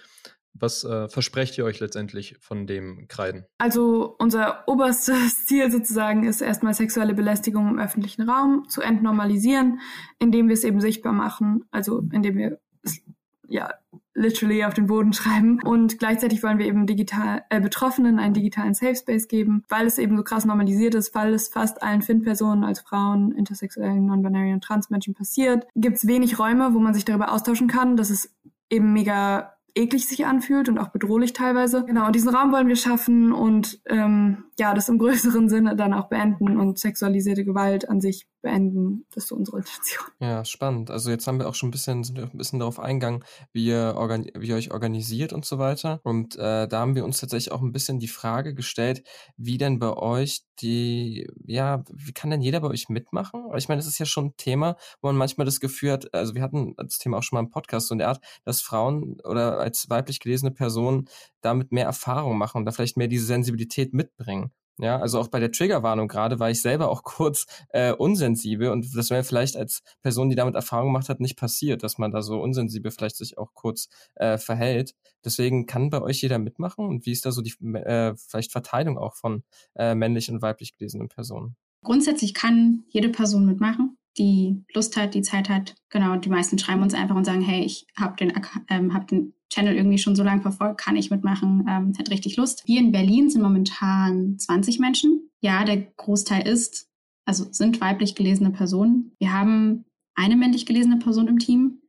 was 0.54 0.84
äh, 0.84 1.08
versprecht 1.08 1.56
ihr 1.58 1.64
euch 1.64 1.80
letztendlich 1.80 2.36
von 2.40 2.66
dem 2.66 3.06
Kreiden? 3.08 3.44
Also 3.58 4.16
unser 4.18 4.64
oberstes 4.66 5.44
Ziel 5.46 5.70
sozusagen 5.70 6.24
ist 6.24 6.40
erstmal 6.40 6.74
sexuelle 6.74 7.14
Belästigung 7.14 7.68
im 7.68 7.78
öffentlichen 7.78 8.28
Raum 8.28 8.68
zu 8.68 8.80
entnormalisieren, 8.82 9.80
indem 10.18 10.48
wir 10.48 10.54
es 10.54 10.64
eben 10.64 10.80
sichtbar 10.80 11.12
machen, 11.12 11.64
also 11.70 12.02
indem 12.12 12.36
wir 12.36 12.58
es 12.82 13.00
ja 13.48 13.70
literally 14.14 14.64
auf 14.64 14.74
den 14.74 14.86
Boden 14.86 15.12
schreiben. 15.14 15.60
Und 15.62 15.98
gleichzeitig 15.98 16.42
wollen 16.42 16.58
wir 16.58 16.66
eben 16.66 16.86
digital 16.86 17.42
äh, 17.48 17.60
Betroffenen 17.60 18.18
einen 18.18 18.34
digitalen 18.34 18.74
Safe 18.74 18.96
Space 18.96 19.28
geben, 19.28 19.64
weil 19.68 19.86
es 19.86 19.98
eben 19.98 20.16
so 20.16 20.22
krass 20.22 20.44
normalisiert 20.44 20.94
ist, 20.94 21.14
weil 21.14 21.34
es 21.34 21.48
fast 21.48 21.82
allen 21.82 22.02
FIN-Personen 22.02 22.64
als 22.64 22.80
Frauen, 22.80 23.32
intersexuellen, 23.32 24.06
non-binary 24.06 24.52
und 24.52 24.64
Transmenschen 24.64 25.14
passiert. 25.14 25.66
Gibt 25.74 25.96
es 25.96 26.06
wenig 26.06 26.38
Räume, 26.38 26.74
wo 26.74 26.78
man 26.78 26.94
sich 26.94 27.04
darüber 27.04 27.32
austauschen 27.32 27.68
kann. 27.68 27.96
Das 27.96 28.10
ist 28.10 28.34
eben 28.68 28.92
mega 28.92 29.54
eklig 29.74 30.08
sich 30.08 30.26
anfühlt 30.26 30.68
und 30.68 30.78
auch 30.78 30.88
bedrohlich 30.88 31.32
teilweise. 31.32 31.84
Genau, 31.84 32.06
und 32.06 32.14
diesen 32.14 32.34
Raum 32.34 32.52
wollen 32.52 32.68
wir 32.68 32.76
schaffen 32.76 33.32
und 33.32 33.80
ähm, 33.86 34.44
ja, 34.60 34.74
das 34.74 34.90
im 34.90 34.98
größeren 34.98 35.48
Sinne 35.48 35.74
dann 35.74 35.94
auch 35.94 36.10
beenden 36.10 36.58
und 36.58 36.78
sexualisierte 36.78 37.46
Gewalt 37.46 37.88
an 37.88 38.02
sich 38.02 38.26
beenden. 38.42 39.06
Das 39.08 39.24
ist 39.24 39.28
so 39.28 39.36
unsere 39.36 39.58
Intention. 39.58 40.04
Ja, 40.20 40.44
spannend. 40.44 40.90
Also 40.90 41.10
jetzt 41.10 41.26
haben 41.26 41.38
wir 41.38 41.48
auch 41.48 41.54
schon 41.54 41.68
ein 41.68 41.72
bisschen, 41.72 42.04
sind 42.04 42.16
wir 42.18 42.24
ein 42.24 42.36
bisschen 42.36 42.58
darauf 42.58 42.78
eingegangen, 42.78 43.24
wie 43.52 43.66
ihr, 43.66 43.94
wie 44.38 44.48
ihr 44.48 44.56
euch 44.56 44.70
organisiert 44.70 45.32
und 45.32 45.46
so 45.46 45.58
weiter. 45.58 46.00
Und 46.04 46.36
äh, 46.36 46.68
da 46.68 46.80
haben 46.80 46.94
wir 46.94 47.06
uns 47.06 47.20
tatsächlich 47.20 47.52
auch 47.52 47.62
ein 47.62 47.72
bisschen 47.72 47.98
die 47.98 48.08
Frage 48.08 48.54
gestellt, 48.54 49.02
wie 49.38 49.56
denn 49.56 49.78
bei 49.78 49.94
euch 49.94 50.42
die, 50.60 51.26
ja, 51.46 51.82
wie 51.90 52.12
kann 52.12 52.30
denn 52.30 52.42
jeder 52.42 52.60
bei 52.60 52.68
euch 52.68 52.90
mitmachen? 52.90 53.44
Ich 53.56 53.68
meine, 53.68 53.78
das 53.78 53.88
ist 53.88 53.98
ja 53.98 54.04
schon 54.04 54.26
ein 54.26 54.36
Thema, 54.36 54.76
wo 55.00 55.08
man 55.08 55.16
manchmal 55.16 55.46
das 55.46 55.60
Gefühl 55.60 55.92
hat, 55.92 56.12
also 56.14 56.34
wir 56.34 56.42
hatten 56.42 56.74
das 56.76 56.98
Thema 56.98 57.16
auch 57.16 57.22
schon 57.22 57.36
mal 57.38 57.40
im 57.40 57.50
Podcast 57.50 57.88
so 57.88 57.94
in 57.94 57.98
der 57.98 58.08
Art, 58.08 58.22
dass 58.44 58.60
Frauen 58.60 59.16
oder 59.24 59.58
als 59.58 59.88
weiblich 59.88 60.20
gelesene 60.20 60.50
Personen 60.50 61.08
damit 61.40 61.72
mehr 61.72 61.86
Erfahrung 61.86 62.36
machen 62.36 62.58
und 62.58 62.64
da 62.66 62.72
vielleicht 62.72 62.98
mehr 62.98 63.08
diese 63.08 63.24
Sensibilität 63.24 63.94
mitbringen. 63.94 64.49
Ja, 64.80 64.98
also 64.98 65.20
auch 65.20 65.28
bei 65.28 65.40
der 65.40 65.52
Triggerwarnung 65.52 66.08
gerade 66.08 66.38
war 66.38 66.50
ich 66.50 66.62
selber 66.62 66.90
auch 66.90 67.02
kurz 67.04 67.46
äh, 67.70 67.92
unsensibel 67.92 68.70
und 68.70 68.96
das 68.96 69.10
wäre 69.10 69.24
vielleicht 69.24 69.56
als 69.56 69.82
Person, 70.02 70.30
die 70.30 70.36
damit 70.36 70.54
Erfahrung 70.54 70.88
gemacht 70.88 71.08
hat, 71.08 71.20
nicht 71.20 71.36
passiert, 71.36 71.82
dass 71.82 71.98
man 71.98 72.10
da 72.10 72.22
so 72.22 72.40
unsensibel 72.40 72.90
vielleicht 72.90 73.16
sich 73.16 73.38
auch 73.38 73.54
kurz 73.54 73.88
äh, 74.16 74.38
verhält. 74.38 74.94
Deswegen 75.24 75.66
kann 75.66 75.90
bei 75.90 76.00
euch 76.00 76.22
jeder 76.22 76.38
mitmachen 76.38 76.86
und 76.86 77.06
wie 77.06 77.12
ist 77.12 77.26
da 77.26 77.32
so 77.32 77.42
die 77.42 77.54
äh, 77.74 78.14
vielleicht 78.16 78.52
Verteilung 78.52 78.98
auch 78.98 79.14
von 79.14 79.42
äh, 79.76 79.94
männlich 79.94 80.30
und 80.30 80.42
weiblich 80.42 80.76
gelesenen 80.76 81.08
Personen? 81.08 81.56
Grundsätzlich 81.82 82.34
kann 82.34 82.84
jede 82.88 83.08
Person 83.08 83.46
mitmachen 83.46 83.96
die 84.18 84.64
Lust 84.74 84.96
hat, 84.96 85.14
die 85.14 85.22
Zeit 85.22 85.48
hat. 85.48 85.74
Genau, 85.88 86.16
die 86.16 86.28
meisten 86.28 86.58
schreiben 86.58 86.82
uns 86.82 86.94
einfach 86.94 87.16
und 87.16 87.24
sagen, 87.24 87.42
hey, 87.42 87.64
ich 87.64 87.86
habe 87.96 88.16
den, 88.16 88.32
ähm, 88.68 88.92
hab 88.92 89.08
den 89.08 89.34
Channel 89.52 89.76
irgendwie 89.76 89.98
schon 89.98 90.16
so 90.16 90.22
lange 90.22 90.42
verfolgt, 90.42 90.80
kann 90.80 90.96
ich 90.96 91.10
mitmachen, 91.10 91.66
ähm, 91.68 91.92
hat 91.98 92.10
richtig 92.10 92.36
Lust. 92.36 92.62
Hier 92.66 92.80
in 92.80 92.92
Berlin 92.92 93.30
sind 93.30 93.42
momentan 93.42 94.38
20 94.38 94.78
Menschen. 94.78 95.30
Ja, 95.42 95.64
der 95.64 95.78
Großteil 95.96 96.46
ist 96.46 96.90
also 97.30 97.46
sind 97.52 97.80
weiblich 97.80 98.16
gelesene 98.16 98.50
Personen. 98.50 99.12
Wir 99.20 99.32
haben 99.32 99.84
eine 100.16 100.34
männlich 100.34 100.66
gelesene 100.66 100.98
Person 100.98 101.28
im 101.28 101.38
Team 101.38 101.80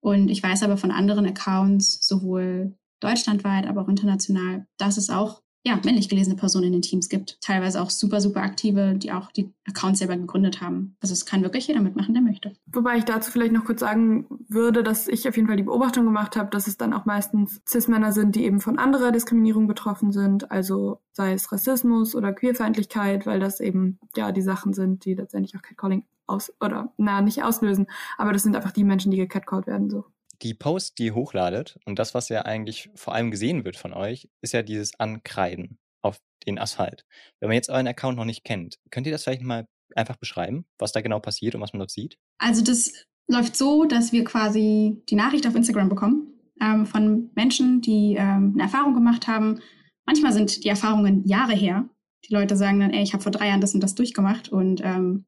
und 0.00 0.28
ich 0.28 0.42
weiß 0.42 0.64
aber 0.64 0.76
von 0.76 0.90
anderen 0.90 1.24
Accounts, 1.24 2.06
sowohl 2.06 2.76
deutschlandweit, 3.00 3.68
aber 3.68 3.82
auch 3.82 3.88
international, 3.88 4.66
dass 4.76 4.96
es 4.96 5.08
auch 5.08 5.40
ja, 5.64 5.78
männlich 5.84 6.08
gelesene 6.08 6.36
Personen 6.36 6.66
in 6.66 6.72
den 6.72 6.82
Teams 6.82 7.08
gibt. 7.08 7.40
Teilweise 7.40 7.82
auch 7.82 7.90
super, 7.90 8.20
super 8.20 8.42
aktive, 8.42 8.94
die 8.94 9.12
auch 9.12 9.30
die 9.32 9.52
Accounts 9.66 9.98
selber 9.98 10.16
gegründet 10.16 10.60
haben. 10.60 10.96
Also 11.00 11.12
es 11.12 11.26
kann 11.26 11.42
wirklich 11.42 11.66
jeder 11.66 11.80
mitmachen, 11.80 12.14
der 12.14 12.22
möchte. 12.22 12.54
Wobei 12.66 12.98
ich 12.98 13.04
dazu 13.04 13.30
vielleicht 13.30 13.52
noch 13.52 13.64
kurz 13.64 13.80
sagen 13.80 14.26
würde, 14.48 14.82
dass 14.82 15.08
ich 15.08 15.28
auf 15.28 15.36
jeden 15.36 15.48
Fall 15.48 15.56
die 15.56 15.64
Beobachtung 15.64 16.04
gemacht 16.04 16.36
habe, 16.36 16.50
dass 16.50 16.68
es 16.68 16.76
dann 16.76 16.92
auch 16.92 17.04
meistens 17.04 17.60
Cis-Männer 17.68 18.12
sind, 18.12 18.36
die 18.36 18.44
eben 18.44 18.60
von 18.60 18.78
anderer 18.78 19.12
Diskriminierung 19.12 19.66
betroffen 19.66 20.12
sind. 20.12 20.50
Also 20.50 21.00
sei 21.12 21.32
es 21.32 21.50
Rassismus 21.50 22.14
oder 22.14 22.32
Queerfeindlichkeit, 22.32 23.26
weil 23.26 23.40
das 23.40 23.60
eben 23.60 23.98
ja 24.16 24.32
die 24.32 24.42
Sachen 24.42 24.72
sind, 24.72 25.04
die 25.04 25.14
letztendlich 25.14 25.56
auch 25.56 25.62
Catcalling 25.62 26.04
aus 26.26 26.52
oder 26.60 26.92
na 26.96 27.20
nicht 27.20 27.42
auslösen. 27.42 27.86
Aber 28.16 28.32
das 28.32 28.42
sind 28.42 28.54
einfach 28.54 28.72
die 28.72 28.84
Menschen, 28.84 29.10
die 29.10 29.16
gecatcalled 29.16 29.66
werden 29.66 29.90
so 29.90 30.04
die 30.42 30.54
Posts, 30.54 30.94
die 30.94 31.06
ihr 31.06 31.14
hochladet 31.14 31.78
und 31.84 31.98
das, 31.98 32.14
was 32.14 32.28
ja 32.28 32.42
eigentlich 32.42 32.90
vor 32.94 33.14
allem 33.14 33.30
gesehen 33.30 33.64
wird 33.64 33.76
von 33.76 33.92
euch, 33.92 34.28
ist 34.40 34.52
ja 34.52 34.62
dieses 34.62 34.98
Ankreiden 34.98 35.78
auf 36.02 36.18
den 36.46 36.58
Asphalt. 36.58 37.04
Wenn 37.40 37.48
man 37.48 37.56
jetzt 37.56 37.70
euren 37.70 37.88
Account 37.88 38.16
noch 38.16 38.24
nicht 38.24 38.44
kennt, 38.44 38.78
könnt 38.90 39.06
ihr 39.06 39.12
das 39.12 39.24
vielleicht 39.24 39.42
mal 39.42 39.66
einfach 39.94 40.16
beschreiben, 40.16 40.64
was 40.78 40.92
da 40.92 41.00
genau 41.00 41.18
passiert 41.18 41.54
und 41.54 41.60
was 41.60 41.72
man 41.72 41.80
dort 41.80 41.90
sieht? 41.90 42.18
Also 42.38 42.62
das 42.62 42.92
läuft 43.28 43.56
so, 43.56 43.84
dass 43.84 44.12
wir 44.12 44.24
quasi 44.24 45.02
die 45.08 45.16
Nachricht 45.16 45.46
auf 45.46 45.54
Instagram 45.54 45.88
bekommen 45.88 46.34
ähm, 46.60 46.86
von 46.86 47.30
Menschen, 47.34 47.80
die 47.80 48.14
ähm, 48.18 48.52
eine 48.54 48.62
Erfahrung 48.62 48.94
gemacht 48.94 49.26
haben. 49.26 49.60
Manchmal 50.06 50.32
sind 50.32 50.64
die 50.64 50.68
Erfahrungen 50.68 51.26
Jahre 51.26 51.54
her. 51.54 51.88
Die 52.28 52.34
Leute 52.34 52.56
sagen 52.56 52.80
dann, 52.80 52.92
ey, 52.92 53.02
ich 53.02 53.12
habe 53.12 53.22
vor 53.22 53.32
drei 53.32 53.48
Jahren 53.48 53.60
das 53.60 53.74
und 53.74 53.80
das 53.80 53.94
durchgemacht 53.94 54.48
und 54.48 54.80
ähm, 54.82 55.26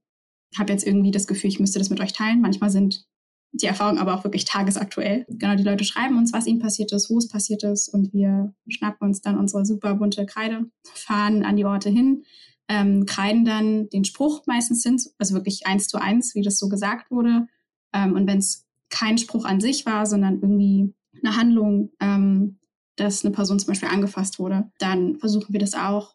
habe 0.58 0.72
jetzt 0.72 0.86
irgendwie 0.86 1.10
das 1.10 1.26
Gefühl, 1.26 1.48
ich 1.48 1.60
müsste 1.60 1.78
das 1.78 1.90
mit 1.90 2.00
euch 2.00 2.12
teilen. 2.12 2.40
Manchmal 2.40 2.70
sind 2.70 3.06
die 3.52 3.66
Erfahrung 3.66 3.98
aber 3.98 4.14
auch 4.14 4.24
wirklich 4.24 4.44
tagesaktuell. 4.44 5.26
Genau, 5.28 5.56
die 5.56 5.64
Leute 5.64 5.84
schreiben 5.84 6.16
uns, 6.16 6.32
was 6.32 6.46
ihnen 6.46 6.60
passiert 6.60 6.92
ist, 6.92 7.10
wo 7.10 7.18
es 7.18 7.28
passiert 7.28 7.64
ist 7.64 7.88
und 7.88 8.12
wir 8.12 8.54
schnappen 8.68 9.08
uns 9.08 9.20
dann 9.20 9.38
unsere 9.38 9.66
super 9.66 9.94
bunte 9.94 10.26
Kreide, 10.26 10.66
fahren 10.94 11.44
an 11.44 11.56
die 11.56 11.64
Orte 11.64 11.90
hin, 11.90 12.24
ähm, 12.68 13.06
kreiden 13.06 13.44
dann 13.44 13.88
den 13.88 14.04
Spruch 14.04 14.46
meistens 14.46 14.84
hin, 14.84 15.00
also 15.18 15.34
wirklich 15.34 15.66
eins 15.66 15.88
zu 15.88 15.98
eins, 15.98 16.34
wie 16.34 16.42
das 16.42 16.58
so 16.58 16.68
gesagt 16.68 17.10
wurde. 17.10 17.48
Ähm, 17.92 18.14
und 18.14 18.28
wenn 18.28 18.38
es 18.38 18.66
kein 18.88 19.18
Spruch 19.18 19.44
an 19.44 19.60
sich 19.60 19.84
war, 19.86 20.06
sondern 20.06 20.40
irgendwie 20.40 20.94
eine 21.22 21.36
Handlung, 21.36 21.90
ähm, 22.00 22.58
dass 22.96 23.24
eine 23.24 23.34
Person 23.34 23.58
zum 23.58 23.68
Beispiel 23.68 23.88
angefasst 23.88 24.38
wurde, 24.38 24.70
dann 24.78 25.18
versuchen 25.18 25.52
wir 25.52 25.60
das 25.60 25.74
auch 25.74 26.14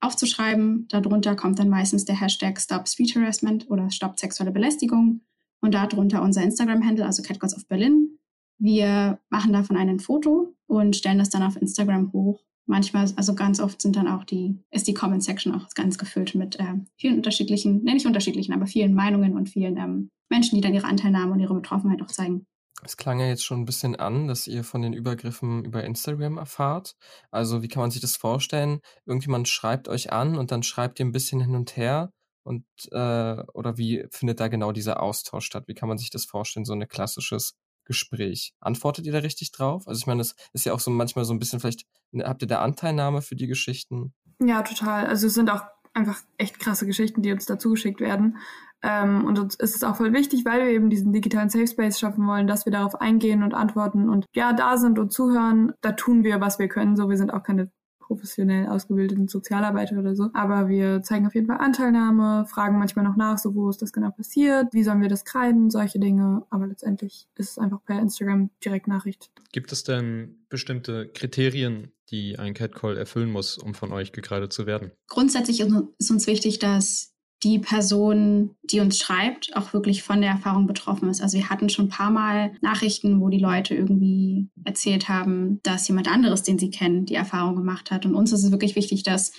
aufzuschreiben. 0.00 0.86
Darunter 0.88 1.34
kommt 1.34 1.58
dann 1.58 1.68
meistens 1.68 2.04
der 2.04 2.20
Hashtag 2.20 2.60
Stop 2.60 2.86
Street 2.86 3.16
Harassment 3.16 3.68
oder 3.70 3.90
Stop 3.90 4.18
sexuelle 4.20 4.52
Belästigung 4.52 5.22
und 5.66 5.74
darunter 5.74 6.22
unser 6.22 6.42
Instagram-Handle, 6.42 7.04
also 7.04 7.22
Catgirls 7.22 7.56
of 7.56 7.66
Berlin. 7.68 8.18
Wir 8.58 9.18
machen 9.28 9.52
davon 9.52 9.76
ein 9.76 10.00
Foto 10.00 10.54
und 10.66 10.96
stellen 10.96 11.18
das 11.18 11.28
dann 11.28 11.42
auf 11.42 11.60
Instagram 11.60 12.12
hoch. 12.12 12.42
Manchmal, 12.64 13.08
also 13.16 13.34
ganz 13.34 13.60
oft 13.60 13.80
sind 13.80 13.96
dann 13.96 14.08
auch 14.08 14.24
die, 14.24 14.58
ist 14.70 14.88
die 14.88 14.94
Comment 14.94 15.22
Section 15.22 15.54
auch 15.54 15.68
ganz 15.74 15.98
gefüllt 15.98 16.34
mit 16.34 16.58
äh, 16.58 16.74
vielen 16.96 17.16
unterschiedlichen, 17.16 17.84
ne, 17.84 17.94
nicht 17.94 18.06
unterschiedlichen, 18.06 18.52
aber 18.54 18.66
vielen 18.66 18.94
Meinungen 18.94 19.34
und 19.34 19.48
vielen 19.48 19.76
ähm, 19.76 20.10
Menschen, 20.28 20.56
die 20.56 20.60
dann 20.62 20.74
ihre 20.74 20.86
Anteilnahme 20.86 21.32
und 21.32 21.40
ihre 21.40 21.54
Betroffenheit 21.54 22.02
auch 22.02 22.08
zeigen. 22.08 22.46
Es 22.82 22.96
klang 22.96 23.20
ja 23.20 23.26
jetzt 23.26 23.44
schon 23.44 23.60
ein 23.60 23.64
bisschen 23.64 23.96
an, 23.96 24.28
dass 24.28 24.46
ihr 24.46 24.64
von 24.64 24.82
den 24.82 24.92
Übergriffen 24.92 25.64
über 25.64 25.84
Instagram 25.84 26.38
erfahrt. 26.38 26.94
Also 27.30 27.62
wie 27.62 27.68
kann 27.68 27.82
man 27.82 27.90
sich 27.90 28.00
das 28.00 28.16
vorstellen? 28.16 28.80
Irgendjemand 29.06 29.48
schreibt 29.48 29.88
euch 29.88 30.12
an 30.12 30.36
und 30.36 30.50
dann 30.50 30.62
schreibt 30.62 30.98
ihr 30.98 31.06
ein 31.06 31.12
bisschen 31.12 31.40
hin 31.40 31.54
und 31.54 31.76
her 31.76 32.10
und 32.46 32.64
äh, 32.92 33.42
oder 33.54 33.76
wie 33.76 34.06
findet 34.10 34.38
da 34.38 34.46
genau 34.46 34.70
dieser 34.70 35.02
Austausch 35.02 35.44
statt? 35.44 35.64
Wie 35.66 35.74
kann 35.74 35.88
man 35.88 35.98
sich 35.98 36.10
das 36.10 36.24
vorstellen, 36.24 36.64
so 36.64 36.74
ein 36.74 36.86
klassisches 36.86 37.56
Gespräch? 37.84 38.54
Antwortet 38.60 39.04
ihr 39.04 39.12
da 39.12 39.18
richtig 39.18 39.50
drauf? 39.50 39.88
Also 39.88 39.98
ich 39.98 40.06
meine, 40.06 40.18
das 40.18 40.36
ist 40.52 40.64
ja 40.64 40.72
auch 40.72 40.78
so 40.78 40.92
manchmal 40.92 41.24
so 41.24 41.34
ein 41.34 41.40
bisschen 41.40 41.58
vielleicht, 41.58 41.86
ne, 42.12 42.24
habt 42.24 42.42
ihr 42.42 42.48
da 42.48 42.62
Anteilnahme 42.62 43.20
für 43.20 43.34
die 43.34 43.48
Geschichten? 43.48 44.14
Ja, 44.38 44.62
total. 44.62 45.06
Also 45.06 45.26
es 45.26 45.34
sind 45.34 45.50
auch 45.50 45.62
einfach 45.92 46.22
echt 46.36 46.60
krasse 46.60 46.86
Geschichten, 46.86 47.22
die 47.22 47.32
uns 47.32 47.46
dazu 47.46 47.70
geschickt 47.70 48.00
werden. 48.00 48.38
Ähm, 48.82 49.24
und 49.24 49.40
uns 49.40 49.56
ist 49.56 49.74
es 49.74 49.82
auch 49.82 49.96
voll 49.96 50.12
wichtig, 50.12 50.44
weil 50.44 50.60
wir 50.60 50.70
eben 50.70 50.88
diesen 50.88 51.12
digitalen 51.12 51.48
Safe 51.48 51.66
Space 51.66 51.98
schaffen 51.98 52.28
wollen, 52.28 52.46
dass 52.46 52.64
wir 52.64 52.72
darauf 52.72 52.94
eingehen 53.00 53.42
und 53.42 53.54
antworten 53.54 54.08
und 54.08 54.26
ja, 54.36 54.52
da 54.52 54.76
sind 54.76 55.00
und 55.00 55.12
zuhören. 55.12 55.72
Da 55.80 55.92
tun 55.92 56.22
wir, 56.22 56.40
was 56.40 56.60
wir 56.60 56.68
können. 56.68 56.94
So, 56.94 57.08
wir 57.08 57.16
sind 57.16 57.32
auch 57.32 57.42
keine 57.42 57.72
professionell 58.06 58.66
ausgebildeten 58.68 59.28
Sozialarbeiter 59.28 59.98
oder 59.98 60.14
so. 60.14 60.30
Aber 60.32 60.68
wir 60.68 61.02
zeigen 61.02 61.26
auf 61.26 61.34
jeden 61.34 61.46
Fall 61.46 61.58
Anteilnahme, 61.58 62.46
fragen 62.46 62.78
manchmal 62.78 63.04
noch 63.04 63.16
nach, 63.16 63.38
so 63.38 63.54
wo 63.54 63.68
ist 63.68 63.82
das 63.82 63.92
genau 63.92 64.10
passiert, 64.10 64.72
wie 64.72 64.82
sollen 64.82 65.02
wir 65.02 65.08
das 65.08 65.24
kreiden, 65.24 65.70
solche 65.70 65.98
Dinge. 65.98 66.44
Aber 66.50 66.66
letztendlich 66.66 67.26
ist 67.36 67.50
es 67.50 67.58
einfach 67.58 67.82
per 67.84 68.00
Instagram 68.00 68.50
direkt 68.64 68.88
Nachricht. 68.88 69.30
Gibt 69.52 69.72
es 69.72 69.84
denn 69.84 70.38
bestimmte 70.48 71.08
Kriterien, 71.08 71.92
die 72.10 72.38
ein 72.38 72.54
Catcall 72.54 72.96
erfüllen 72.96 73.30
muss, 73.30 73.58
um 73.58 73.74
von 73.74 73.92
euch 73.92 74.12
gekreidet 74.12 74.52
zu 74.52 74.66
werden? 74.66 74.92
Grundsätzlich 75.08 75.60
ist 75.60 76.10
uns 76.10 76.26
wichtig, 76.26 76.58
dass 76.58 77.15
die 77.42 77.58
Person, 77.58 78.56
die 78.62 78.80
uns 78.80 78.98
schreibt, 78.98 79.54
auch 79.56 79.72
wirklich 79.72 80.02
von 80.02 80.20
der 80.20 80.30
Erfahrung 80.30 80.66
betroffen 80.66 81.08
ist. 81.10 81.20
Also 81.20 81.36
wir 81.36 81.50
hatten 81.50 81.68
schon 81.68 81.86
ein 81.86 81.90
paar 81.90 82.10
Mal 82.10 82.52
Nachrichten, 82.62 83.20
wo 83.20 83.28
die 83.28 83.38
Leute 83.38 83.74
irgendwie 83.74 84.48
erzählt 84.64 85.08
haben, 85.08 85.60
dass 85.62 85.86
jemand 85.88 86.08
anderes, 86.08 86.42
den 86.42 86.58
sie 86.58 86.70
kennen, 86.70 87.04
die 87.04 87.14
Erfahrung 87.14 87.56
gemacht 87.56 87.90
hat. 87.90 88.06
Und 88.06 88.14
uns 88.14 88.32
ist 88.32 88.42
es 88.42 88.50
wirklich 88.50 88.74
wichtig, 88.74 89.02
dass 89.02 89.32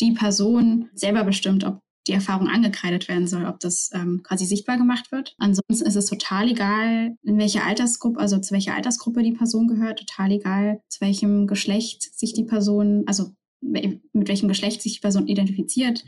die 0.00 0.12
Person 0.12 0.90
selber 0.94 1.24
bestimmt, 1.24 1.64
ob 1.64 1.80
die 2.06 2.12
Erfahrung 2.12 2.48
angekreidet 2.48 3.08
werden 3.08 3.26
soll, 3.26 3.46
ob 3.46 3.58
das 3.60 3.90
ähm, 3.92 4.22
quasi 4.22 4.44
sichtbar 4.44 4.76
gemacht 4.76 5.10
wird. 5.10 5.34
Ansonsten 5.38 5.86
ist 5.86 5.96
es 5.96 6.06
total 6.06 6.48
egal, 6.48 7.16
in 7.22 7.38
welche 7.38 7.62
Altersgruppe, 7.62 8.20
also 8.20 8.38
zu 8.38 8.54
welcher 8.54 8.74
Altersgruppe 8.74 9.22
die 9.22 9.32
Person 9.32 9.66
gehört, 9.66 10.00
total 10.00 10.32
egal, 10.32 10.80
zu 10.88 11.00
welchem 11.00 11.46
Geschlecht 11.46 12.16
sich 12.16 12.32
die 12.32 12.44
Person, 12.44 13.04
also 13.06 13.32
mit 13.60 14.00
welchem 14.12 14.48
Geschlecht 14.48 14.82
sich 14.82 14.94
die 14.94 15.00
Person 15.00 15.26
identifiziert 15.26 16.04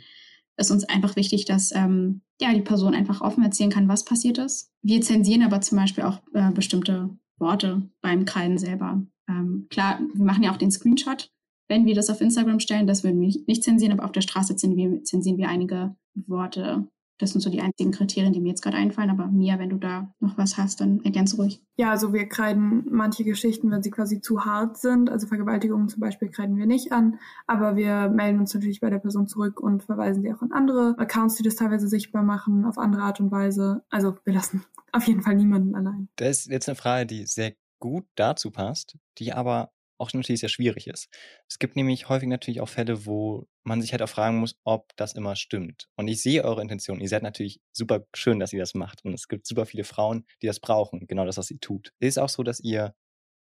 ist 0.58 0.70
uns 0.70 0.84
einfach 0.84 1.16
wichtig, 1.16 1.44
dass 1.44 1.74
ähm, 1.74 2.22
ja, 2.40 2.52
die 2.52 2.62
Person 2.62 2.94
einfach 2.94 3.20
offen 3.20 3.44
erzählen 3.44 3.70
kann, 3.70 3.88
was 3.88 4.04
passiert 4.04 4.38
ist. 4.38 4.70
Wir 4.82 5.00
zensieren 5.00 5.42
aber 5.42 5.60
zum 5.60 5.78
Beispiel 5.78 6.04
auch 6.04 6.20
äh, 6.34 6.50
bestimmte 6.50 7.10
Worte 7.38 7.88
beim 8.00 8.24
Kreiden 8.24 8.58
selber. 8.58 9.02
Ähm, 9.28 9.66
klar, 9.70 10.00
wir 10.14 10.24
machen 10.24 10.42
ja 10.42 10.52
auch 10.52 10.56
den 10.56 10.70
Screenshot, 10.70 11.30
wenn 11.68 11.86
wir 11.86 11.94
das 11.94 12.10
auf 12.10 12.20
Instagram 12.20 12.60
stellen. 12.60 12.86
Das 12.86 13.04
würden 13.04 13.20
wir 13.20 13.28
nicht 13.46 13.62
zensieren, 13.62 13.92
aber 13.92 14.04
auf 14.04 14.12
der 14.12 14.20
Straße 14.20 14.56
zensieren 14.56 14.92
wir, 14.92 15.04
zensieren 15.04 15.38
wir 15.38 15.48
einige 15.48 15.96
Worte 16.14 16.88
das 17.18 17.30
sind 17.30 17.40
so 17.40 17.50
die 17.50 17.60
einzigen 17.60 17.90
Kriterien, 17.90 18.32
die 18.32 18.40
mir 18.40 18.50
jetzt 18.50 18.62
gerade 18.62 18.76
einfallen. 18.76 19.10
Aber 19.10 19.26
Mia, 19.26 19.58
wenn 19.58 19.70
du 19.70 19.76
da 19.76 20.14
noch 20.20 20.38
was 20.38 20.56
hast, 20.56 20.80
dann 20.80 21.00
ergänze 21.04 21.36
ruhig. 21.36 21.60
Ja, 21.76 21.90
also 21.90 22.12
wir 22.12 22.28
kreiden 22.28 22.86
manche 22.90 23.24
Geschichten, 23.24 23.70
wenn 23.70 23.82
sie 23.82 23.90
quasi 23.90 24.20
zu 24.20 24.44
hart 24.44 24.78
sind. 24.78 25.10
Also 25.10 25.26
Vergewaltigungen 25.26 25.88
zum 25.88 26.00
Beispiel 26.00 26.30
kreiden 26.30 26.56
wir 26.56 26.66
nicht 26.66 26.92
an. 26.92 27.18
Aber 27.46 27.76
wir 27.76 28.08
melden 28.08 28.40
uns 28.40 28.54
natürlich 28.54 28.80
bei 28.80 28.90
der 28.90 28.98
Person 28.98 29.26
zurück 29.26 29.60
und 29.60 29.82
verweisen 29.82 30.22
sie 30.22 30.32
auch 30.32 30.42
an 30.42 30.52
andere 30.52 30.94
Accounts, 30.98 31.36
die 31.36 31.42
das 31.42 31.56
teilweise 31.56 31.88
sichtbar 31.88 32.22
machen, 32.22 32.64
auf 32.64 32.78
andere 32.78 33.02
Art 33.02 33.20
und 33.20 33.30
Weise. 33.30 33.82
Also 33.90 34.16
wir 34.24 34.34
lassen 34.34 34.64
auf 34.92 35.04
jeden 35.04 35.22
Fall 35.22 35.34
niemanden 35.34 35.74
allein. 35.74 36.08
Das 36.16 36.40
ist 36.40 36.46
jetzt 36.46 36.68
eine 36.68 36.76
Frage, 36.76 37.06
die 37.06 37.26
sehr 37.26 37.52
gut 37.80 38.06
dazu 38.14 38.50
passt, 38.50 38.96
die 39.18 39.32
aber 39.32 39.70
auch 39.98 40.12
natürlich 40.12 40.40
sehr 40.40 40.48
schwierig 40.48 40.86
ist. 40.86 41.08
Es 41.48 41.58
gibt 41.58 41.76
nämlich 41.76 42.08
häufig 42.08 42.28
natürlich 42.28 42.60
auch 42.60 42.68
Fälle, 42.68 43.06
wo 43.06 43.46
man 43.64 43.80
sich 43.82 43.92
halt 43.92 44.02
auch 44.02 44.08
fragen 44.08 44.38
muss, 44.38 44.56
ob 44.64 44.96
das 44.96 45.14
immer 45.14 45.36
stimmt. 45.36 45.88
Und 45.96 46.08
ich 46.08 46.22
sehe 46.22 46.44
eure 46.44 46.62
Intention. 46.62 47.00
Ihr 47.00 47.08
seid 47.08 47.22
natürlich 47.22 47.60
super 47.72 48.06
schön, 48.14 48.38
dass 48.38 48.52
ihr 48.52 48.60
das 48.60 48.74
macht. 48.74 49.04
Und 49.04 49.12
es 49.12 49.28
gibt 49.28 49.46
super 49.46 49.66
viele 49.66 49.84
Frauen, 49.84 50.24
die 50.42 50.46
das 50.46 50.60
brauchen. 50.60 51.06
Genau 51.06 51.24
das, 51.24 51.36
was 51.36 51.50
ihr 51.50 51.60
tut. 51.60 51.92
Ist 51.98 52.16
es 52.16 52.18
auch 52.18 52.28
so, 52.28 52.42
dass 52.42 52.60
ihr 52.60 52.94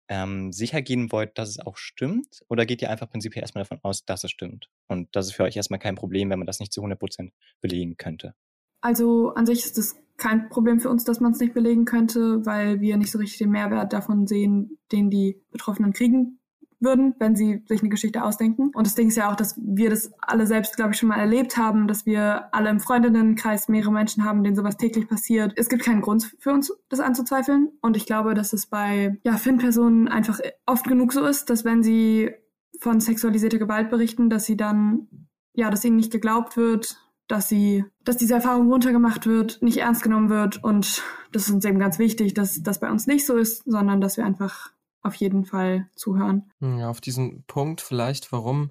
ähm, 0.08 0.52
sicher 0.52 0.82
gehen 0.82 1.10
wollt, 1.12 1.38
dass 1.38 1.48
es 1.48 1.58
auch 1.58 1.76
stimmt? 1.76 2.42
Oder 2.48 2.66
geht 2.66 2.82
ihr 2.82 2.90
einfach 2.90 3.08
prinzipiell 3.08 3.42
erstmal 3.42 3.64
davon 3.64 3.80
aus, 3.82 4.04
dass 4.04 4.24
es 4.24 4.30
stimmt? 4.30 4.68
Und 4.88 5.08
das 5.12 5.26
ist 5.26 5.32
für 5.32 5.44
euch 5.44 5.56
erstmal 5.56 5.80
kein 5.80 5.94
Problem, 5.94 6.30
wenn 6.30 6.38
man 6.38 6.46
das 6.46 6.60
nicht 6.60 6.72
zu 6.72 6.82
100% 6.82 7.32
belegen 7.60 7.96
könnte? 7.96 8.34
Also 8.80 9.32
an 9.34 9.46
sich 9.46 9.64
ist 9.64 9.78
es 9.78 9.96
kein 10.16 10.48
Problem 10.48 10.80
für 10.80 10.90
uns, 10.90 11.04
dass 11.04 11.20
man 11.20 11.32
es 11.32 11.40
nicht 11.40 11.54
belegen 11.54 11.84
könnte, 11.84 12.44
weil 12.44 12.80
wir 12.80 12.96
nicht 12.96 13.10
so 13.10 13.18
richtig 13.18 13.38
den 13.38 13.50
Mehrwert 13.50 13.92
davon 13.92 14.26
sehen, 14.26 14.78
den 14.90 15.08
die 15.08 15.40
Betroffenen 15.50 15.92
kriegen 15.92 16.38
würden, 16.82 17.14
wenn 17.18 17.36
sie 17.36 17.62
sich 17.66 17.80
eine 17.80 17.88
Geschichte 17.88 18.22
ausdenken. 18.22 18.70
Und 18.74 18.86
das 18.86 18.94
Ding 18.94 19.08
ist 19.08 19.16
ja 19.16 19.30
auch, 19.30 19.36
dass 19.36 19.54
wir 19.56 19.90
das 19.90 20.12
alle 20.20 20.46
selbst, 20.46 20.76
glaube 20.76 20.92
ich, 20.92 20.98
schon 20.98 21.08
mal 21.08 21.18
erlebt 21.18 21.56
haben, 21.56 21.88
dass 21.88 22.06
wir 22.06 22.48
alle 22.52 22.70
im 22.70 22.80
Freundinnenkreis 22.80 23.68
mehrere 23.68 23.92
Menschen 23.92 24.24
haben, 24.24 24.42
denen 24.42 24.56
sowas 24.56 24.76
täglich 24.76 25.08
passiert. 25.08 25.52
Es 25.56 25.68
gibt 25.68 25.84
keinen 25.84 26.00
Grund 26.00 26.34
für 26.38 26.52
uns, 26.52 26.72
das 26.88 27.00
anzuzweifeln. 27.00 27.70
Und 27.80 27.96
ich 27.96 28.06
glaube, 28.06 28.34
dass 28.34 28.52
es 28.52 28.66
bei 28.66 29.18
ja, 29.24 29.36
Finn-Personen 29.36 30.08
einfach 30.08 30.40
oft 30.66 30.86
genug 30.86 31.12
so 31.12 31.24
ist, 31.24 31.50
dass 31.50 31.64
wenn 31.64 31.82
sie 31.82 32.30
von 32.80 33.00
sexualisierter 33.00 33.58
Gewalt 33.58 33.90
berichten, 33.90 34.28
dass 34.28 34.44
sie 34.44 34.56
dann, 34.56 35.08
ja, 35.54 35.70
dass 35.70 35.84
ihnen 35.84 35.96
nicht 35.96 36.12
geglaubt 36.12 36.56
wird, 36.56 36.96
dass 37.28 37.48
sie, 37.48 37.84
dass 38.04 38.16
diese 38.16 38.34
Erfahrung 38.34 38.70
runtergemacht 38.70 39.26
wird, 39.26 39.62
nicht 39.62 39.78
ernst 39.78 40.02
genommen 40.02 40.28
wird 40.28 40.62
und 40.62 41.02
das 41.32 41.48
ist 41.48 41.50
uns 41.50 41.64
eben 41.64 41.78
ganz 41.78 41.98
wichtig, 41.98 42.34
dass 42.34 42.62
das 42.62 42.80
bei 42.80 42.90
uns 42.90 43.06
nicht 43.06 43.24
so 43.24 43.36
ist, 43.36 43.64
sondern 43.64 44.00
dass 44.00 44.16
wir 44.16 44.26
einfach 44.26 44.72
auf 45.02 45.14
jeden 45.16 45.44
Fall 45.44 45.88
zuhören. 45.94 46.50
Ja, 46.60 46.90
auf 46.90 47.00
diesen 47.00 47.44
Punkt 47.46 47.80
vielleicht, 47.80 48.32
warum 48.32 48.70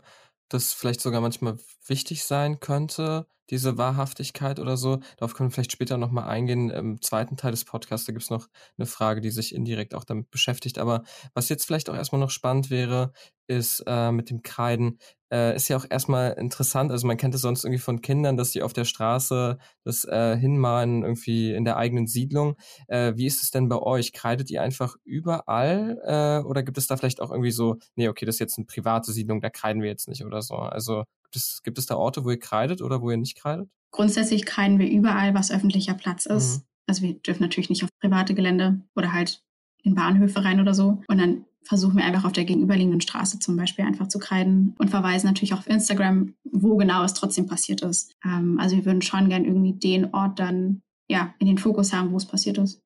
das 0.50 0.74
vielleicht 0.74 1.02
sogar 1.02 1.22
manchmal 1.22 1.58
wichtig 1.86 2.24
sein 2.24 2.60
könnte, 2.60 3.28
diese 3.52 3.78
Wahrhaftigkeit 3.78 4.60
oder 4.60 4.78
so? 4.78 5.00
Darauf 5.18 5.36
können 5.36 5.50
wir 5.50 5.54
vielleicht 5.54 5.74
später 5.74 5.98
nochmal 5.98 6.28
eingehen. 6.28 6.70
Im 6.70 7.02
zweiten 7.02 7.38
Teil 7.38 7.52
des 7.52 7.66
Podcasts, 7.66 8.06
da 8.08 8.14
gibt 8.14 8.24
es 8.24 8.30
noch 8.30 8.48
eine 8.78 8.88
Frage, 8.88 9.22
die 9.22 9.30
sich 9.30 9.54
indirekt 9.54 9.94
auch 9.94 10.06
damit 10.06 10.32
beschäftigt. 10.32 10.80
Aber 10.80 11.04
was 11.34 11.50
jetzt 11.50 11.66
vielleicht 11.66 11.90
auch 11.90 11.96
erstmal 11.96 12.22
noch 12.22 12.30
spannend 12.30 12.70
wäre, 12.70 13.12
ist 13.48 13.84
äh, 13.86 14.12
mit 14.12 14.30
dem 14.30 14.42
Kreiden, 14.44 14.98
äh, 15.32 15.56
ist 15.56 15.68
ja 15.68 15.78
auch 15.78 15.86
erstmal 15.90 16.34
interessant. 16.34 16.92
Also 16.92 17.06
man 17.06 17.18
kennt 17.18 17.36
es 17.36 17.42
sonst 17.42 17.66
irgendwie 17.66 17.82
von 17.82 18.02
Kindern, 18.02 18.38
dass 18.38 18.52
die 18.52 18.64
auf 18.64 18.74
der 18.74 18.86
Straße 18.86 19.58
das 19.84 20.06
äh, 20.06 20.38
hinmalen, 20.38 21.04
irgendwie 21.04 21.54
in 21.54 21.66
der 21.66 21.78
eigenen 21.78 22.08
Siedlung. 22.08 22.56
Äh, 22.88 23.14
wie 23.16 23.26
ist 23.26 23.44
es 23.44 23.52
denn 23.52 23.68
bei 23.68 23.78
euch? 23.78 24.14
Kreidet 24.14 24.50
ihr 24.50 24.62
einfach 24.62 24.96
überall 25.04 26.00
äh, 26.06 26.46
oder 26.46 26.64
gibt 26.64 26.78
es 26.78 26.88
da 26.88 26.98
vielleicht 26.98 27.22
auch 27.22 27.32
irgendwie 27.32 27.52
so, 27.52 27.78
nee, 27.96 28.08
okay, 28.08 28.26
das 28.26 28.36
ist 28.36 28.40
jetzt 28.40 28.58
eine 28.58 28.66
private 28.66 29.12
Siedlung, 29.12 29.42
da 29.42 29.50
kreiden 29.50 29.82
wir 29.82 29.90
jetzt 29.90 30.08
nicht 30.08 30.24
oder 30.24 30.42
so? 30.42 30.56
Also 30.56 31.04
gibt 31.32 31.38
es, 31.38 31.64
gibt 31.64 31.78
es 31.78 31.86
da 31.86 31.96
Orte, 31.96 32.26
wo 32.26 32.30
ihr 32.30 32.40
kreidet 32.40 32.82
oder 32.82 33.02
wo 33.02 33.10
ihr 33.10 33.18
nicht 33.18 33.38
kreidet? 33.38 33.70
Grundsätzlich 33.92 34.46
kreiden 34.46 34.80
wir 34.80 34.90
überall, 34.90 35.34
was 35.34 35.52
öffentlicher 35.52 35.94
Platz 35.94 36.26
ist. 36.26 36.60
Mhm. 36.60 36.64
Also 36.88 37.02
wir 37.04 37.14
dürfen 37.14 37.44
natürlich 37.44 37.70
nicht 37.70 37.84
auf 37.84 37.90
private 38.00 38.34
Gelände 38.34 38.82
oder 38.96 39.14
halt 39.14 39.42
in 39.84 39.96
Bahnhöfe 39.96 40.44
rein 40.44 40.60
oder 40.60 40.74
so. 40.74 41.02
Und 41.08 41.18
dann 41.18 41.46
versuchen 41.64 41.98
wir 41.98 42.06
einfach 42.06 42.26
auf 42.26 42.32
der 42.32 42.46
gegenüberliegenden 42.46 43.02
Straße 43.02 43.40
zum 43.40 43.56
Beispiel 43.56 43.86
einfach 43.86 44.08
zu 44.08 44.20
kreiden 44.20 44.76
und 44.80 44.90
verweisen 44.90 45.28
natürlich 45.28 45.54
auch 45.54 45.60
auf 45.60 45.68
Instagram, 45.68 46.34
wo 46.44 46.76
genau 46.76 47.04
es 47.04 47.14
trotzdem 47.14 47.48
passiert 47.48 47.82
ist. 47.82 48.16
Ähm, 48.26 48.60
also 48.60 48.76
wir 48.76 48.86
würden 48.86 49.02
schon 49.02 49.30
gern 49.30 49.46
irgendwie 49.46 49.74
den 49.74 50.14
Ort 50.14 50.40
dann 50.40 50.82
ja 51.08 51.34
in 51.40 51.48
den 51.48 51.58
Fokus 51.58 51.94
haben, 51.94 52.12
wo 52.12 52.18
es 52.18 52.26
passiert 52.26 52.58
ist. 52.58 52.82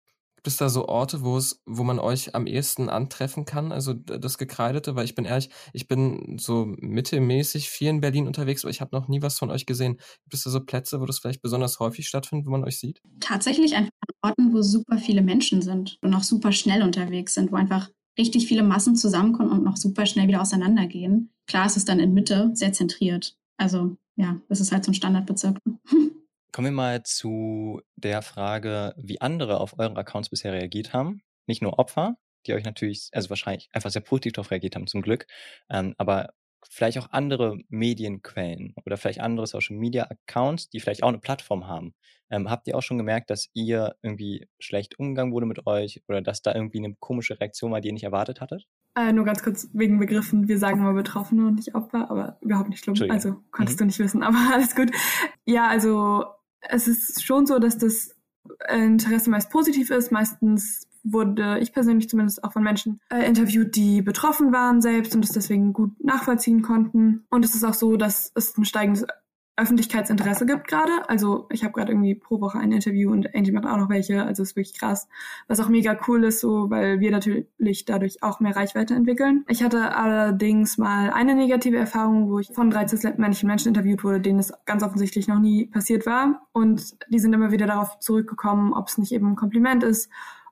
Gibt 0.45 0.51
es 0.51 0.57
da 0.57 0.69
so 0.69 0.87
Orte, 0.87 1.23
wo 1.23 1.37
es, 1.37 1.63
wo 1.65 1.83
man 1.83 1.97
euch 1.97 2.35
am 2.35 2.45
ehesten 2.45 2.87
antreffen 2.87 3.45
kann, 3.45 3.71
also 3.71 3.93
das 3.93 4.37
Gekreidete? 4.37 4.95
Weil 4.95 5.05
ich 5.05 5.15
bin 5.15 5.25
ehrlich, 5.25 5.49
ich 5.73 5.87
bin 5.87 6.37
so 6.37 6.67
mittelmäßig 6.77 7.67
viel 7.67 7.87
in 7.87 7.99
Berlin 7.99 8.27
unterwegs, 8.27 8.63
aber 8.63 8.69
ich 8.69 8.79
habe 8.79 8.95
noch 8.95 9.07
nie 9.07 9.23
was 9.23 9.39
von 9.39 9.49
euch 9.49 9.65
gesehen. 9.65 9.95
Gibt 10.21 10.35
es 10.35 10.43
da 10.43 10.51
so 10.51 10.59
Plätze, 10.59 11.01
wo 11.01 11.05
das 11.07 11.17
vielleicht 11.17 11.41
besonders 11.41 11.79
häufig 11.79 12.07
stattfindet, 12.07 12.45
wo 12.45 12.51
man 12.51 12.63
euch 12.63 12.77
sieht? 12.77 13.01
Tatsächlich 13.21 13.73
einfach 13.73 13.89
an 14.21 14.29
Orten, 14.29 14.53
wo 14.53 14.61
super 14.61 14.99
viele 14.99 15.23
Menschen 15.23 15.63
sind 15.63 15.97
und 16.03 16.13
auch 16.13 16.21
super 16.21 16.51
schnell 16.51 16.83
unterwegs 16.83 17.33
sind, 17.33 17.51
wo 17.51 17.55
einfach 17.55 17.89
richtig 18.15 18.45
viele 18.45 18.61
Massen 18.61 18.95
zusammenkommen 18.95 19.49
und 19.49 19.63
noch 19.63 19.77
super 19.77 20.05
schnell 20.05 20.27
wieder 20.27 20.43
auseinandergehen. 20.43 21.31
Klar, 21.47 21.65
es 21.65 21.75
ist 21.75 21.89
dann 21.89 21.99
in 21.99 22.13
Mitte 22.13 22.51
sehr 22.53 22.71
zentriert. 22.71 23.35
Also 23.57 23.97
ja, 24.15 24.39
das 24.47 24.59
ist 24.59 24.71
halt 24.71 24.85
so 24.85 24.91
ein 24.91 24.95
Standardbezirk. 24.95 25.57
Kommen 26.55 26.67
wir 26.67 26.71
mal 26.71 27.03
zu 27.03 27.81
der 27.97 28.21
Frage, 28.21 28.93
wie 28.95 29.19
andere 29.19 29.59
auf 29.59 29.77
euren 29.77 29.97
Accounts 29.97 30.29
bisher 30.29 30.53
reagiert 30.53 30.93
haben. 30.93 31.21
Nicht 31.47 31.61
nur 31.61 31.79
Opfer, 31.79 32.15
die 32.47 32.53
euch 32.53 32.63
natürlich, 32.63 33.09
also 33.11 33.29
wahrscheinlich 33.29 33.67
einfach 33.73 33.89
sehr 33.89 34.01
positiv 34.01 34.31
darauf 34.31 34.51
reagiert 34.51 34.77
haben, 34.77 34.87
zum 34.87 35.01
Glück, 35.01 35.27
ähm, 35.69 35.95
aber 35.97 36.29
vielleicht 36.69 36.97
auch 36.97 37.11
andere 37.11 37.57
Medienquellen 37.67 38.73
oder 38.85 38.95
vielleicht 38.95 39.19
andere 39.19 39.47
Social 39.47 39.75
Media 39.75 40.05
Accounts, 40.05 40.69
die 40.69 40.79
vielleicht 40.79 41.03
auch 41.03 41.09
eine 41.09 41.19
Plattform 41.19 41.67
haben. 41.67 41.93
Ähm, 42.29 42.49
habt 42.49 42.69
ihr 42.69 42.77
auch 42.77 42.81
schon 42.83 42.97
gemerkt, 42.97 43.31
dass 43.31 43.49
ihr 43.53 43.97
irgendwie 44.01 44.47
schlecht 44.57 44.97
umgegangen 44.97 45.33
wurde 45.33 45.47
mit 45.47 45.67
euch 45.67 46.03
oder 46.07 46.21
dass 46.21 46.41
da 46.41 46.55
irgendwie 46.55 46.77
eine 46.77 46.95
komische 47.01 47.37
Reaktion 47.37 47.73
war, 47.73 47.81
die 47.81 47.89
ihr 47.89 47.93
nicht 47.93 48.05
erwartet 48.05 48.39
hattet? 48.39 48.65
Äh, 48.97 49.11
nur 49.11 49.25
ganz 49.25 49.43
kurz 49.43 49.67
wegen 49.73 49.99
Begriffen. 49.99 50.47
Wir 50.47 50.57
sagen 50.57 50.79
immer 50.79 50.93
Betroffene 50.93 51.47
und 51.47 51.55
nicht 51.55 51.75
Opfer, 51.75 52.09
aber 52.09 52.37
überhaupt 52.39 52.69
nicht 52.69 52.81
schlimm. 52.81 53.11
Also 53.11 53.43
konntest 53.51 53.77
mhm. 53.77 53.79
du 53.79 53.85
nicht 53.87 53.99
wissen, 53.99 54.23
aber 54.23 54.37
alles 54.53 54.73
gut. 54.73 54.89
Ja, 55.43 55.67
also 55.67 56.23
es 56.69 56.87
ist 56.87 57.23
schon 57.23 57.45
so, 57.45 57.59
dass 57.59 57.77
das 57.77 58.15
Interesse 58.69 59.29
meist 59.29 59.49
positiv 59.49 59.89
ist. 59.89 60.11
Meistens 60.11 60.87
wurde 61.03 61.59
ich 61.59 61.71
persönlich 61.71 62.09
zumindest 62.09 62.43
auch 62.43 62.53
von 62.53 62.63
Menschen 62.63 62.99
äh, 63.09 63.25
interviewt, 63.27 63.75
die 63.75 64.01
betroffen 64.01 64.51
waren 64.51 64.81
selbst 64.81 65.15
und 65.15 65.23
es 65.23 65.31
deswegen 65.31 65.71
gut 65.71 66.03
nachvollziehen 66.03 66.61
konnten. 66.61 67.25
Und 67.29 67.45
es 67.45 67.53
ist 67.53 67.63
auch 67.63 67.75
so, 67.75 67.95
dass 67.95 68.31
es 68.35 68.57
ein 68.57 68.65
steigendes 68.65 69.05
Öffentlichkeitsinteresse 69.57 70.45
gibt 70.45 70.67
gerade. 70.67 70.91
Also 71.07 71.47
ich 71.49 71.63
habe 71.63 71.73
gerade 71.73 71.91
irgendwie 71.91 72.15
pro 72.15 72.41
Woche 72.41 72.59
ein 72.59 72.71
Interview 72.71 73.11
und 73.11 73.33
Angie 73.33 73.51
macht 73.51 73.65
auch 73.65 73.77
noch 73.77 73.89
welche. 73.89 74.23
Also 74.23 74.43
ist 74.43 74.55
wirklich 74.55 74.77
krass. 74.77 75.07
Was 75.47 75.59
auch 75.59 75.69
mega 75.69 75.97
cool 76.07 76.23
ist, 76.25 76.41
so 76.41 76.69
weil 76.69 76.99
wir 76.99 77.11
natürlich 77.11 77.85
dadurch 77.85 78.21
auch 78.21 78.39
mehr 78.39 78.55
Reichweite 78.55 78.93
entwickeln. 78.93 79.45
Ich 79.47 79.63
hatte 79.63 79.95
allerdings 79.95 80.77
mal 80.77 81.09
eine 81.11 81.35
negative 81.35 81.77
Erfahrung, 81.77 82.29
wo 82.29 82.39
ich 82.39 82.49
von 82.53 82.69
13 82.69 83.13
männlichen 83.17 83.47
Menschen 83.47 83.69
interviewt 83.69 84.03
wurde, 84.03 84.19
denen 84.19 84.39
es 84.39 84.53
ganz 84.65 84.83
offensichtlich 84.83 85.27
noch 85.27 85.39
nie 85.39 85.67
passiert 85.67 86.05
war. 86.05 86.47
Und 86.51 86.97
die 87.09 87.19
sind 87.19 87.33
immer 87.33 87.51
wieder 87.51 87.67
darauf 87.67 87.99
zurückgekommen, 87.99 88.73
ob 88.73 88.87
es 88.87 88.97
nicht 88.97 89.13
eben 89.13 89.31
ein 89.31 89.35
Kompliment 89.35 89.83
ist 89.83 90.09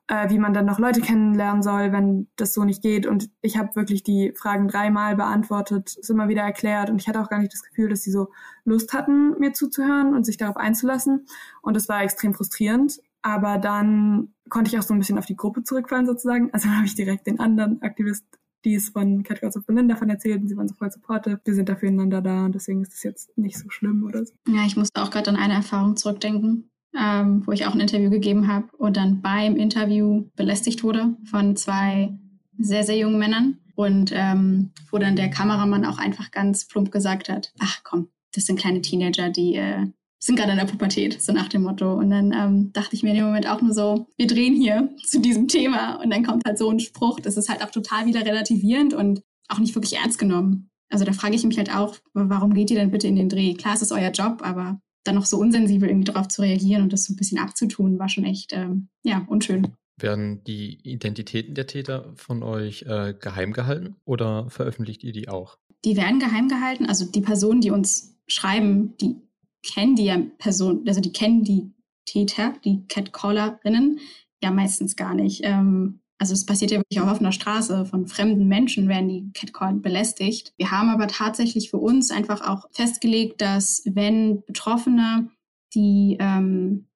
äh, 0.08 0.28
wie 0.30 0.38
man 0.38 0.52
dann 0.52 0.66
noch 0.66 0.78
Leute 0.78 1.00
kennenlernen 1.00 1.62
soll, 1.62 1.92
wenn 1.92 2.28
das 2.36 2.52
so 2.54 2.64
nicht 2.64 2.82
geht. 2.82 3.06
Und 3.06 3.30
ich 3.40 3.56
habe 3.56 3.74
wirklich 3.74 4.02
die 4.02 4.32
Fragen 4.36 4.68
dreimal 4.68 5.16
beantwortet, 5.16 5.96
es 6.00 6.10
immer 6.10 6.28
wieder 6.28 6.42
erklärt 6.42 6.90
und 6.90 7.00
ich 7.00 7.08
hatte 7.08 7.20
auch 7.20 7.30
gar 7.30 7.38
nicht 7.38 7.52
das 7.52 7.62
Gefühl, 7.62 7.88
dass 7.88 8.02
sie 8.02 8.10
so 8.10 8.28
Lust 8.64 8.92
hatten, 8.92 9.38
mir 9.38 9.52
zuzuhören 9.52 10.14
und 10.14 10.24
sich 10.24 10.36
darauf 10.36 10.56
einzulassen. 10.56 11.26
Und 11.62 11.76
es 11.76 11.88
war 11.88 12.02
extrem 12.02 12.34
frustrierend. 12.34 13.00
Aber 13.22 13.56
dann 13.56 14.34
konnte 14.50 14.68
ich 14.68 14.78
auch 14.78 14.82
so 14.82 14.92
ein 14.92 14.98
bisschen 14.98 15.18
auf 15.18 15.24
die 15.24 15.36
Gruppe 15.36 15.62
zurückfallen 15.62 16.06
sozusagen. 16.06 16.50
Also 16.52 16.68
habe 16.70 16.86
ich 16.86 16.94
direkt 16.94 17.26
den 17.26 17.40
anderen 17.40 17.80
Aktivist 17.82 18.24
die 18.64 18.76
es 18.76 18.88
von 18.88 19.22
Catgirls 19.22 19.58
of 19.58 19.66
Berlin 19.66 19.90
davon 19.90 20.08
erzählt 20.08 20.40
und 20.40 20.48
sie 20.48 20.56
waren 20.56 20.68
so 20.68 20.74
voll 20.74 20.90
supportive. 20.90 21.38
Wir 21.44 21.54
sind 21.54 21.68
da 21.68 21.76
füreinander 21.76 22.22
da 22.22 22.46
und 22.46 22.54
deswegen 22.54 22.80
ist 22.80 22.94
das 22.94 23.02
jetzt 23.02 23.36
nicht 23.36 23.58
so 23.58 23.68
schlimm 23.68 24.04
oder 24.04 24.24
so. 24.24 24.32
Ja, 24.48 24.64
ich 24.64 24.74
musste 24.74 25.02
auch 25.02 25.10
gerade 25.10 25.28
an 25.28 25.36
eine 25.36 25.52
Erfahrung 25.52 25.98
zurückdenken 25.98 26.70
ähm, 26.98 27.46
wo 27.46 27.52
ich 27.52 27.66
auch 27.66 27.74
ein 27.74 27.80
Interview 27.80 28.10
gegeben 28.10 28.48
habe 28.48 28.68
und 28.76 28.96
dann 28.96 29.20
beim 29.20 29.56
Interview 29.56 30.24
belästigt 30.36 30.82
wurde 30.82 31.16
von 31.24 31.56
zwei 31.56 32.16
sehr, 32.58 32.84
sehr 32.84 32.96
jungen 32.96 33.18
Männern. 33.18 33.58
Und 33.76 34.12
ähm, 34.14 34.70
wo 34.90 34.98
dann 34.98 35.16
der 35.16 35.30
Kameramann 35.30 35.84
auch 35.84 35.98
einfach 35.98 36.30
ganz 36.30 36.68
plump 36.68 36.92
gesagt 36.92 37.28
hat, 37.28 37.52
ach 37.58 37.80
komm, 37.82 38.08
das 38.32 38.46
sind 38.46 38.58
kleine 38.58 38.82
Teenager, 38.82 39.30
die 39.30 39.56
äh, 39.56 39.86
sind 40.20 40.36
gerade 40.36 40.52
in 40.52 40.58
der 40.58 40.64
Pubertät, 40.64 41.20
so 41.20 41.32
nach 41.32 41.48
dem 41.48 41.64
Motto. 41.64 41.92
Und 41.92 42.10
dann 42.10 42.32
ähm, 42.32 42.72
dachte 42.72 42.94
ich 42.94 43.02
mir 43.02 43.10
in 43.10 43.16
dem 43.16 43.26
Moment 43.26 43.48
auch 43.48 43.60
nur 43.60 43.74
so, 43.74 44.06
wir 44.16 44.26
drehen 44.26 44.54
hier 44.54 44.90
zu 45.04 45.20
diesem 45.20 45.48
Thema. 45.48 45.96
Und 45.96 46.10
dann 46.10 46.24
kommt 46.24 46.44
halt 46.46 46.56
so 46.56 46.70
ein 46.70 46.80
Spruch, 46.80 47.20
das 47.20 47.36
ist 47.36 47.48
halt 47.48 47.62
auch 47.62 47.70
total 47.70 48.06
wieder 48.06 48.24
relativierend 48.24 48.94
und 48.94 49.22
auch 49.48 49.58
nicht 49.58 49.74
wirklich 49.74 49.96
ernst 49.96 50.18
genommen. 50.18 50.70
Also 50.88 51.04
da 51.04 51.12
frage 51.12 51.34
ich 51.34 51.44
mich 51.44 51.58
halt 51.58 51.74
auch, 51.74 51.96
warum 52.12 52.54
geht 52.54 52.70
ihr 52.70 52.78
denn 52.78 52.90
bitte 52.90 53.08
in 53.08 53.16
den 53.16 53.28
Dreh? 53.28 53.54
Klar, 53.54 53.74
es 53.74 53.82
ist 53.82 53.92
euer 53.92 54.12
Job, 54.12 54.40
aber 54.42 54.80
dann 55.04 55.14
noch 55.14 55.26
so 55.26 55.38
unsensibel 55.38 55.88
irgendwie 55.88 56.12
darauf 56.12 56.28
zu 56.28 56.42
reagieren 56.42 56.82
und 56.82 56.92
das 56.92 57.04
so 57.04 57.12
ein 57.12 57.16
bisschen 57.16 57.38
abzutun, 57.38 57.98
war 57.98 58.08
schon 58.08 58.24
echt, 58.24 58.52
ähm, 58.52 58.88
ja, 59.04 59.24
unschön. 59.28 59.68
Werden 60.00 60.42
die 60.44 60.80
Identitäten 60.82 61.54
der 61.54 61.66
Täter 61.66 62.12
von 62.16 62.42
euch 62.42 62.82
äh, 62.82 63.14
geheim 63.18 63.52
gehalten 63.52 63.96
oder 64.04 64.50
veröffentlicht 64.50 65.04
ihr 65.04 65.12
die 65.12 65.28
auch? 65.28 65.58
Die 65.84 65.96
werden 65.96 66.18
geheim 66.18 66.48
gehalten. 66.48 66.86
Also 66.86 67.04
die 67.04 67.20
Personen, 67.20 67.60
die 67.60 67.70
uns 67.70 68.16
schreiben, 68.26 68.96
die 68.96 69.16
kennen 69.62 69.94
die 69.94 70.06
ja 70.06 70.18
Personen, 70.38 70.86
also 70.88 71.00
die 71.00 71.12
kennen 71.12 71.44
die 71.44 71.70
Täter, 72.06 72.54
die 72.64 72.84
Catcallerinnen, 72.88 74.00
ja 74.42 74.50
meistens 74.50 74.96
gar 74.96 75.14
nicht. 75.14 75.40
Ähm, 75.44 76.00
also 76.18 76.32
es 76.32 76.46
passiert 76.46 76.70
ja 76.70 76.78
wirklich 76.78 77.00
auch 77.00 77.08
auf 77.08 77.20
einer 77.20 77.32
Straße. 77.32 77.86
Von 77.86 78.06
fremden 78.06 78.46
Menschen 78.46 78.88
werden 78.88 79.08
die 79.08 79.30
Catcall 79.32 79.74
belästigt. 79.74 80.52
Wir 80.56 80.70
haben 80.70 80.88
aber 80.88 81.08
tatsächlich 81.08 81.70
für 81.70 81.78
uns 81.78 82.10
einfach 82.10 82.46
auch 82.46 82.66
festgelegt, 82.70 83.40
dass 83.40 83.82
wenn 83.84 84.42
Betroffene 84.44 85.28
die 85.74 86.16
ähm, 86.20 86.86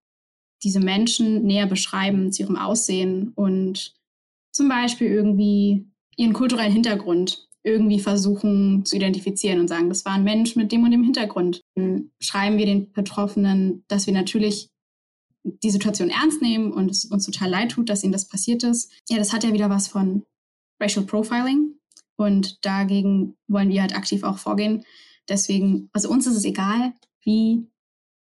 diese 0.62 0.81
Menschen 0.81 1.44
näher 1.44 1.66
beschreiben 1.66 2.33
zu 2.33 2.42
ihrem 2.42 2.57
Aussehen 2.57 3.33
und 3.35 3.94
zum 4.52 4.68
Beispiel 4.68 5.09
irgendwie 5.09 5.87
ihren 6.16 6.33
kulturellen 6.33 6.72
Hintergrund 6.72 7.48
irgendwie 7.62 8.00
versuchen 8.00 8.85
zu 8.85 8.96
identifizieren 8.96 9.61
und 9.61 9.68
sagen, 9.68 9.88
das 9.88 10.04
war 10.04 10.12
ein 10.12 10.24
Mensch 10.24 10.57
mit 10.57 10.72
dem 10.72 10.85
und 10.85 10.90
dem 10.90 11.04
Hintergrund. 11.04 11.62
Dann 11.74 12.11
schreiben 12.20 12.59
wir 12.59 12.66
den 12.66 12.92
Betroffenen, 12.92 13.85
dass 13.88 14.07
wir 14.07 14.14
natürlich 14.14 14.70
die 15.44 15.70
Situation 15.70 16.11
ernst 16.11 16.42
nehmen 16.42 16.72
und 16.72 16.90
es 16.90 17.05
uns 17.05 17.27
total 17.27 17.51
leid 17.51 17.72
tut, 17.72 17.88
dass 17.88 18.03
ihnen 18.03 18.12
das 18.12 18.29
passiert 18.29 18.62
ist. 18.62 18.92
Ja, 19.09 19.18
das 19.18 19.33
hat 19.33 19.44
ja 19.44 19.53
wieder 19.53 19.70
was 19.70 19.88
von 19.88 20.24
Racial 20.81 21.05
Profiling 21.05 21.74
und 22.16 22.64
dagegen 22.64 23.37
wollen 23.46 23.68
wir 23.68 23.83
halt 23.83 23.96
aktiv 23.96 24.22
auch 24.24 24.38
vorgehen. 24.38 24.85
Deswegen, 25.29 25.88
also 25.92 26.11
uns 26.11 26.27
ist 26.27 26.37
es 26.37 26.44
egal, 26.44 26.92
wie 27.22 27.66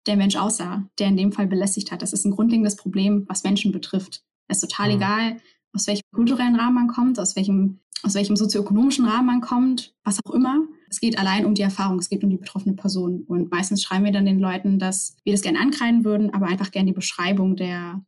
der 0.06 0.16
Mensch 0.16 0.36
aussah, 0.36 0.88
der 0.98 1.08
in 1.08 1.16
dem 1.16 1.32
Fall 1.32 1.46
belästigt 1.46 1.90
hat. 1.90 2.02
Das 2.02 2.12
ist 2.12 2.24
ein 2.24 2.32
grundlegendes 2.32 2.76
Problem, 2.76 3.24
was 3.28 3.44
Menschen 3.44 3.72
betrifft. 3.72 4.24
Es 4.46 4.62
ist 4.62 4.70
total 4.70 4.88
mhm. 4.88 4.96
egal, 4.96 5.36
aus 5.72 5.86
welchem 5.86 6.02
kulturellen 6.14 6.56
Rahmen 6.56 6.74
man 6.74 6.88
kommt, 6.88 7.18
aus 7.18 7.36
welchem, 7.36 7.80
aus 8.02 8.14
welchem 8.14 8.36
sozioökonomischen 8.36 9.06
Rahmen 9.06 9.26
man 9.26 9.40
kommt, 9.40 9.94
was 10.04 10.18
auch 10.24 10.32
immer. 10.32 10.66
Es 10.90 11.00
geht 11.00 11.18
allein 11.18 11.44
um 11.44 11.54
die 11.54 11.62
Erfahrung, 11.62 11.98
es 11.98 12.08
geht 12.08 12.24
um 12.24 12.30
die 12.30 12.36
betroffene 12.36 12.74
Person. 12.74 13.24
Und 13.26 13.50
meistens 13.50 13.82
schreiben 13.82 14.04
wir 14.04 14.12
dann 14.12 14.26
den 14.26 14.40
Leuten, 14.40 14.78
dass 14.78 15.16
wir 15.24 15.32
das 15.32 15.42
gerne 15.42 15.60
ankreiden 15.60 16.04
würden, 16.04 16.32
aber 16.32 16.46
einfach 16.46 16.70
gerne 16.70 16.88
die 16.88 16.94
Beschreibung 16.94 17.56
der, 17.56 18.02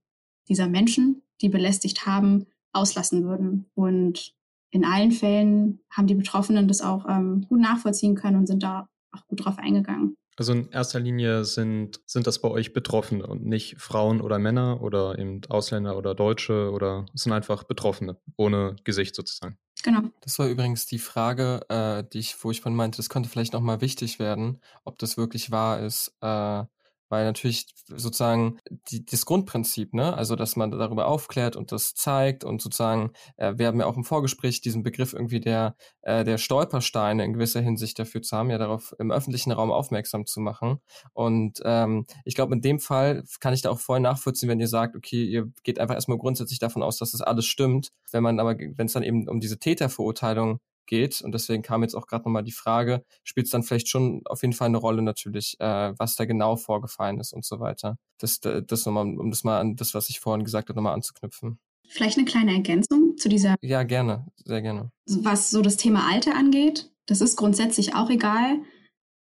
dieser 0.48 0.68
Menschen, 0.68 1.22
die 1.40 1.48
belästigt 1.48 2.06
haben, 2.06 2.46
auslassen 2.72 3.24
würden. 3.24 3.66
Und 3.74 4.34
in 4.70 4.84
allen 4.84 5.12
Fällen 5.12 5.80
haben 5.90 6.06
die 6.06 6.14
Betroffenen 6.14 6.68
das 6.68 6.80
auch 6.80 7.06
ähm, 7.08 7.46
gut 7.48 7.60
nachvollziehen 7.60 8.14
können 8.14 8.36
und 8.36 8.46
sind 8.46 8.62
da 8.62 8.88
auch 9.12 9.26
gut 9.26 9.44
drauf 9.44 9.58
eingegangen. 9.58 10.16
Also 10.36 10.52
in 10.52 10.70
erster 10.70 11.00
Linie 11.00 11.44
sind, 11.44 12.00
sind 12.06 12.26
das 12.26 12.40
bei 12.40 12.48
euch 12.48 12.72
Betroffene 12.72 13.26
und 13.26 13.44
nicht 13.44 13.78
Frauen 13.78 14.22
oder 14.22 14.38
Männer 14.38 14.80
oder 14.80 15.18
eben 15.18 15.42
Ausländer 15.50 15.98
oder 15.98 16.14
Deutsche 16.14 16.70
oder 16.70 17.04
es 17.14 17.24
sind 17.24 17.32
einfach 17.32 17.64
Betroffene, 17.64 18.16
ohne 18.38 18.76
Gesicht 18.84 19.14
sozusagen. 19.14 19.58
Genau. 19.82 20.10
Das 20.20 20.38
war 20.38 20.46
übrigens 20.48 20.86
die 20.86 20.98
Frage, 20.98 21.60
äh, 21.68 22.04
die 22.12 22.18
ich, 22.18 22.42
wo 22.44 22.50
ich 22.50 22.60
von 22.60 22.74
meinte, 22.74 22.96
das 22.98 23.08
könnte 23.08 23.28
vielleicht 23.28 23.52
nochmal 23.52 23.80
wichtig 23.80 24.18
werden, 24.18 24.60
ob 24.84 24.98
das 24.98 25.16
wirklich 25.16 25.50
wahr 25.50 25.80
ist, 25.80 26.14
äh, 26.20 26.64
weil 27.10 27.24
natürlich 27.24 27.66
sozusagen 27.86 28.58
die, 28.90 29.04
das 29.04 29.26
Grundprinzip, 29.26 29.92
ne, 29.92 30.16
also 30.16 30.36
dass 30.36 30.56
man 30.56 30.70
darüber 30.70 31.06
aufklärt 31.06 31.56
und 31.56 31.72
das 31.72 31.94
zeigt 31.94 32.44
und 32.44 32.62
sozusagen, 32.62 33.12
äh, 33.36 33.54
wir 33.56 33.66
haben 33.66 33.80
ja 33.80 33.86
auch 33.86 33.96
im 33.96 34.04
Vorgespräch 34.04 34.60
diesen 34.60 34.82
Begriff 34.82 35.12
irgendwie 35.12 35.40
der, 35.40 35.76
äh, 36.02 36.24
der 36.24 36.38
Stolpersteine 36.38 37.24
in 37.24 37.34
gewisser 37.34 37.60
Hinsicht 37.60 37.98
dafür 37.98 38.22
zu 38.22 38.36
haben, 38.36 38.50
ja 38.50 38.58
darauf 38.58 38.94
im 38.98 39.10
öffentlichen 39.10 39.52
Raum 39.52 39.70
aufmerksam 39.70 40.24
zu 40.24 40.40
machen. 40.40 40.78
Und 41.12 41.60
ähm, 41.64 42.06
ich 42.24 42.34
glaube, 42.34 42.54
in 42.54 42.62
dem 42.62 42.78
Fall 42.78 43.24
kann 43.40 43.52
ich 43.52 43.62
da 43.62 43.70
auch 43.70 43.80
voll 43.80 44.00
nachvollziehen, 44.00 44.48
wenn 44.48 44.60
ihr 44.60 44.68
sagt, 44.68 44.96
okay, 44.96 45.24
ihr 45.24 45.50
geht 45.64 45.78
einfach 45.78 45.94
erstmal 45.96 46.18
grundsätzlich 46.18 46.60
davon 46.60 46.82
aus, 46.82 46.98
dass 46.98 47.12
das 47.12 47.20
alles 47.20 47.46
stimmt. 47.46 47.90
Wenn 48.12 48.22
man 48.22 48.38
aber, 48.40 48.56
wenn 48.56 48.86
es 48.86 48.92
dann 48.92 49.02
eben 49.02 49.28
um 49.28 49.40
diese 49.40 49.58
Täterverurteilung 49.58 50.60
geht. 50.90 51.22
Und 51.22 51.32
deswegen 51.32 51.62
kam 51.62 51.82
jetzt 51.82 51.94
auch 51.94 52.06
gerade 52.06 52.24
nochmal 52.24 52.42
die 52.42 52.52
Frage, 52.52 53.02
spielt 53.24 53.46
es 53.46 53.52
dann 53.52 53.62
vielleicht 53.62 53.88
schon 53.88 54.20
auf 54.26 54.42
jeden 54.42 54.52
Fall 54.52 54.66
eine 54.66 54.76
Rolle 54.76 55.00
natürlich, 55.00 55.56
äh, 55.60 55.94
was 55.96 56.16
da 56.16 56.26
genau 56.26 56.56
vorgefallen 56.56 57.18
ist 57.20 57.32
und 57.32 57.46
so 57.46 57.60
weiter. 57.60 57.96
Das, 58.18 58.40
das 58.40 58.84
nochmal, 58.84 59.06
um 59.06 59.30
das 59.30 59.44
mal 59.44 59.60
an 59.60 59.76
das, 59.76 59.94
was 59.94 60.10
ich 60.10 60.20
vorhin 60.20 60.44
gesagt 60.44 60.68
habe, 60.68 60.76
nochmal 60.76 60.94
anzuknüpfen. 60.94 61.58
Vielleicht 61.88 62.18
eine 62.18 62.26
kleine 62.26 62.52
Ergänzung 62.52 63.16
zu 63.16 63.28
dieser. 63.28 63.56
Ja, 63.62 63.82
gerne, 63.84 64.26
sehr 64.44 64.62
gerne. 64.62 64.90
Was 65.06 65.50
so 65.50 65.62
das 65.62 65.76
Thema 65.76 66.08
Alter 66.10 66.36
angeht, 66.36 66.90
das 67.06 67.20
ist 67.20 67.36
grundsätzlich 67.36 67.94
auch 67.94 68.10
egal. 68.10 68.60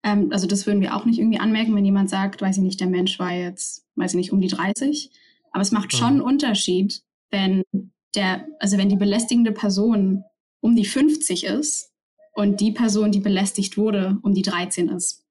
Ähm, 0.03 0.30
also 0.32 0.47
das 0.47 0.65
würden 0.65 0.82
wir 0.82 0.95
auch 0.95 1.06
nicht 1.06 1.19
irgendwie 1.19 1.39
anmerken, 1.39 1.75
wenn 1.75 1.86
jemand 1.86 2.10
sagt, 2.10 2.41
weiß 2.41 2.58
ich 2.58 2.63
nicht, 2.63 2.80
der 2.80 2.88
Mensch 2.88 3.19
war 3.19 3.32
jetzt, 3.32 3.86
weiß 3.95 4.12
ich 4.12 4.17
nicht, 4.17 4.32
um 4.32 4.41
die 4.41 4.47
30. 4.47 5.12
Aber 5.51 5.62
es 5.62 5.71
macht 5.71 5.93
schon 5.93 6.08
einen 6.08 6.17
mhm. 6.17 6.25
Unterschied, 6.25 7.03
wenn 7.30 7.63
der, 8.15 8.47
also 8.60 8.77
wenn 8.77 8.89
die 8.89 8.95
belästigende 8.95 9.51
Person 9.51 10.23
um 10.67 10.75
die 10.75 10.86
50 10.86 11.45
ist 11.45 11.93
und 12.34 12.60
die 12.60 12.73
Person, 12.73 13.13
die 13.13 13.21
belästigt 13.21 13.77
wurde, 13.77 14.19
um 14.21 14.34
die 14.34 14.41
13 14.41 14.89
ist. 14.89 15.23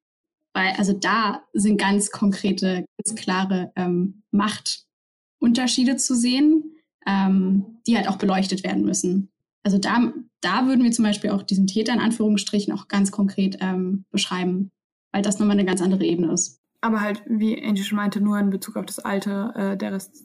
Weil 0.55 0.72
also 0.79 0.94
da 0.94 1.42
sind 1.53 1.79
ganz 1.79 2.11
konkrete, 2.11 2.87
ganz 2.96 3.20
klare 3.20 3.70
ähm, 3.77 4.22
Machtunterschiede 4.31 5.96
zu 5.96 6.16
sehen, 6.16 6.75
ähm, 7.07 7.83
die 7.87 7.99
halt 7.99 8.09
auch 8.09 8.16
beleuchtet 8.16 8.64
werden 8.64 8.83
müssen. 8.87 9.31
Also 9.62 9.77
da, 9.77 10.11
da 10.40 10.66
würden 10.66 10.85
wir 10.85 10.92
zum 10.92 11.05
Beispiel 11.05 11.29
auch 11.29 11.42
diesen 11.42 11.66
Täter 11.66 11.92
in 11.92 12.01
Anführungsstrichen 12.01 12.72
auch 12.72 12.88
ganz 12.88 13.12
konkret 13.12 13.59
ähm, 13.61 14.07
beschreiben, 14.11 14.70
weil 15.12 15.20
das 15.20 15.38
nochmal 15.38 15.59
eine 15.59 15.66
ganz 15.66 15.83
andere 15.83 16.07
Ebene 16.07 16.33
ist. 16.33 16.62
Aber 16.81 17.03
halt, 17.03 17.22
wie 17.27 17.62
Angie 17.62 17.83
schon 17.83 17.96
meinte, 17.96 18.22
nur 18.22 18.38
in 18.38 18.49
Bezug 18.49 18.77
auf 18.77 18.87
das 18.87 19.01
Alter, 19.01 19.55
äh, 19.55 19.77
der 19.77 19.92
Rest 19.92 20.25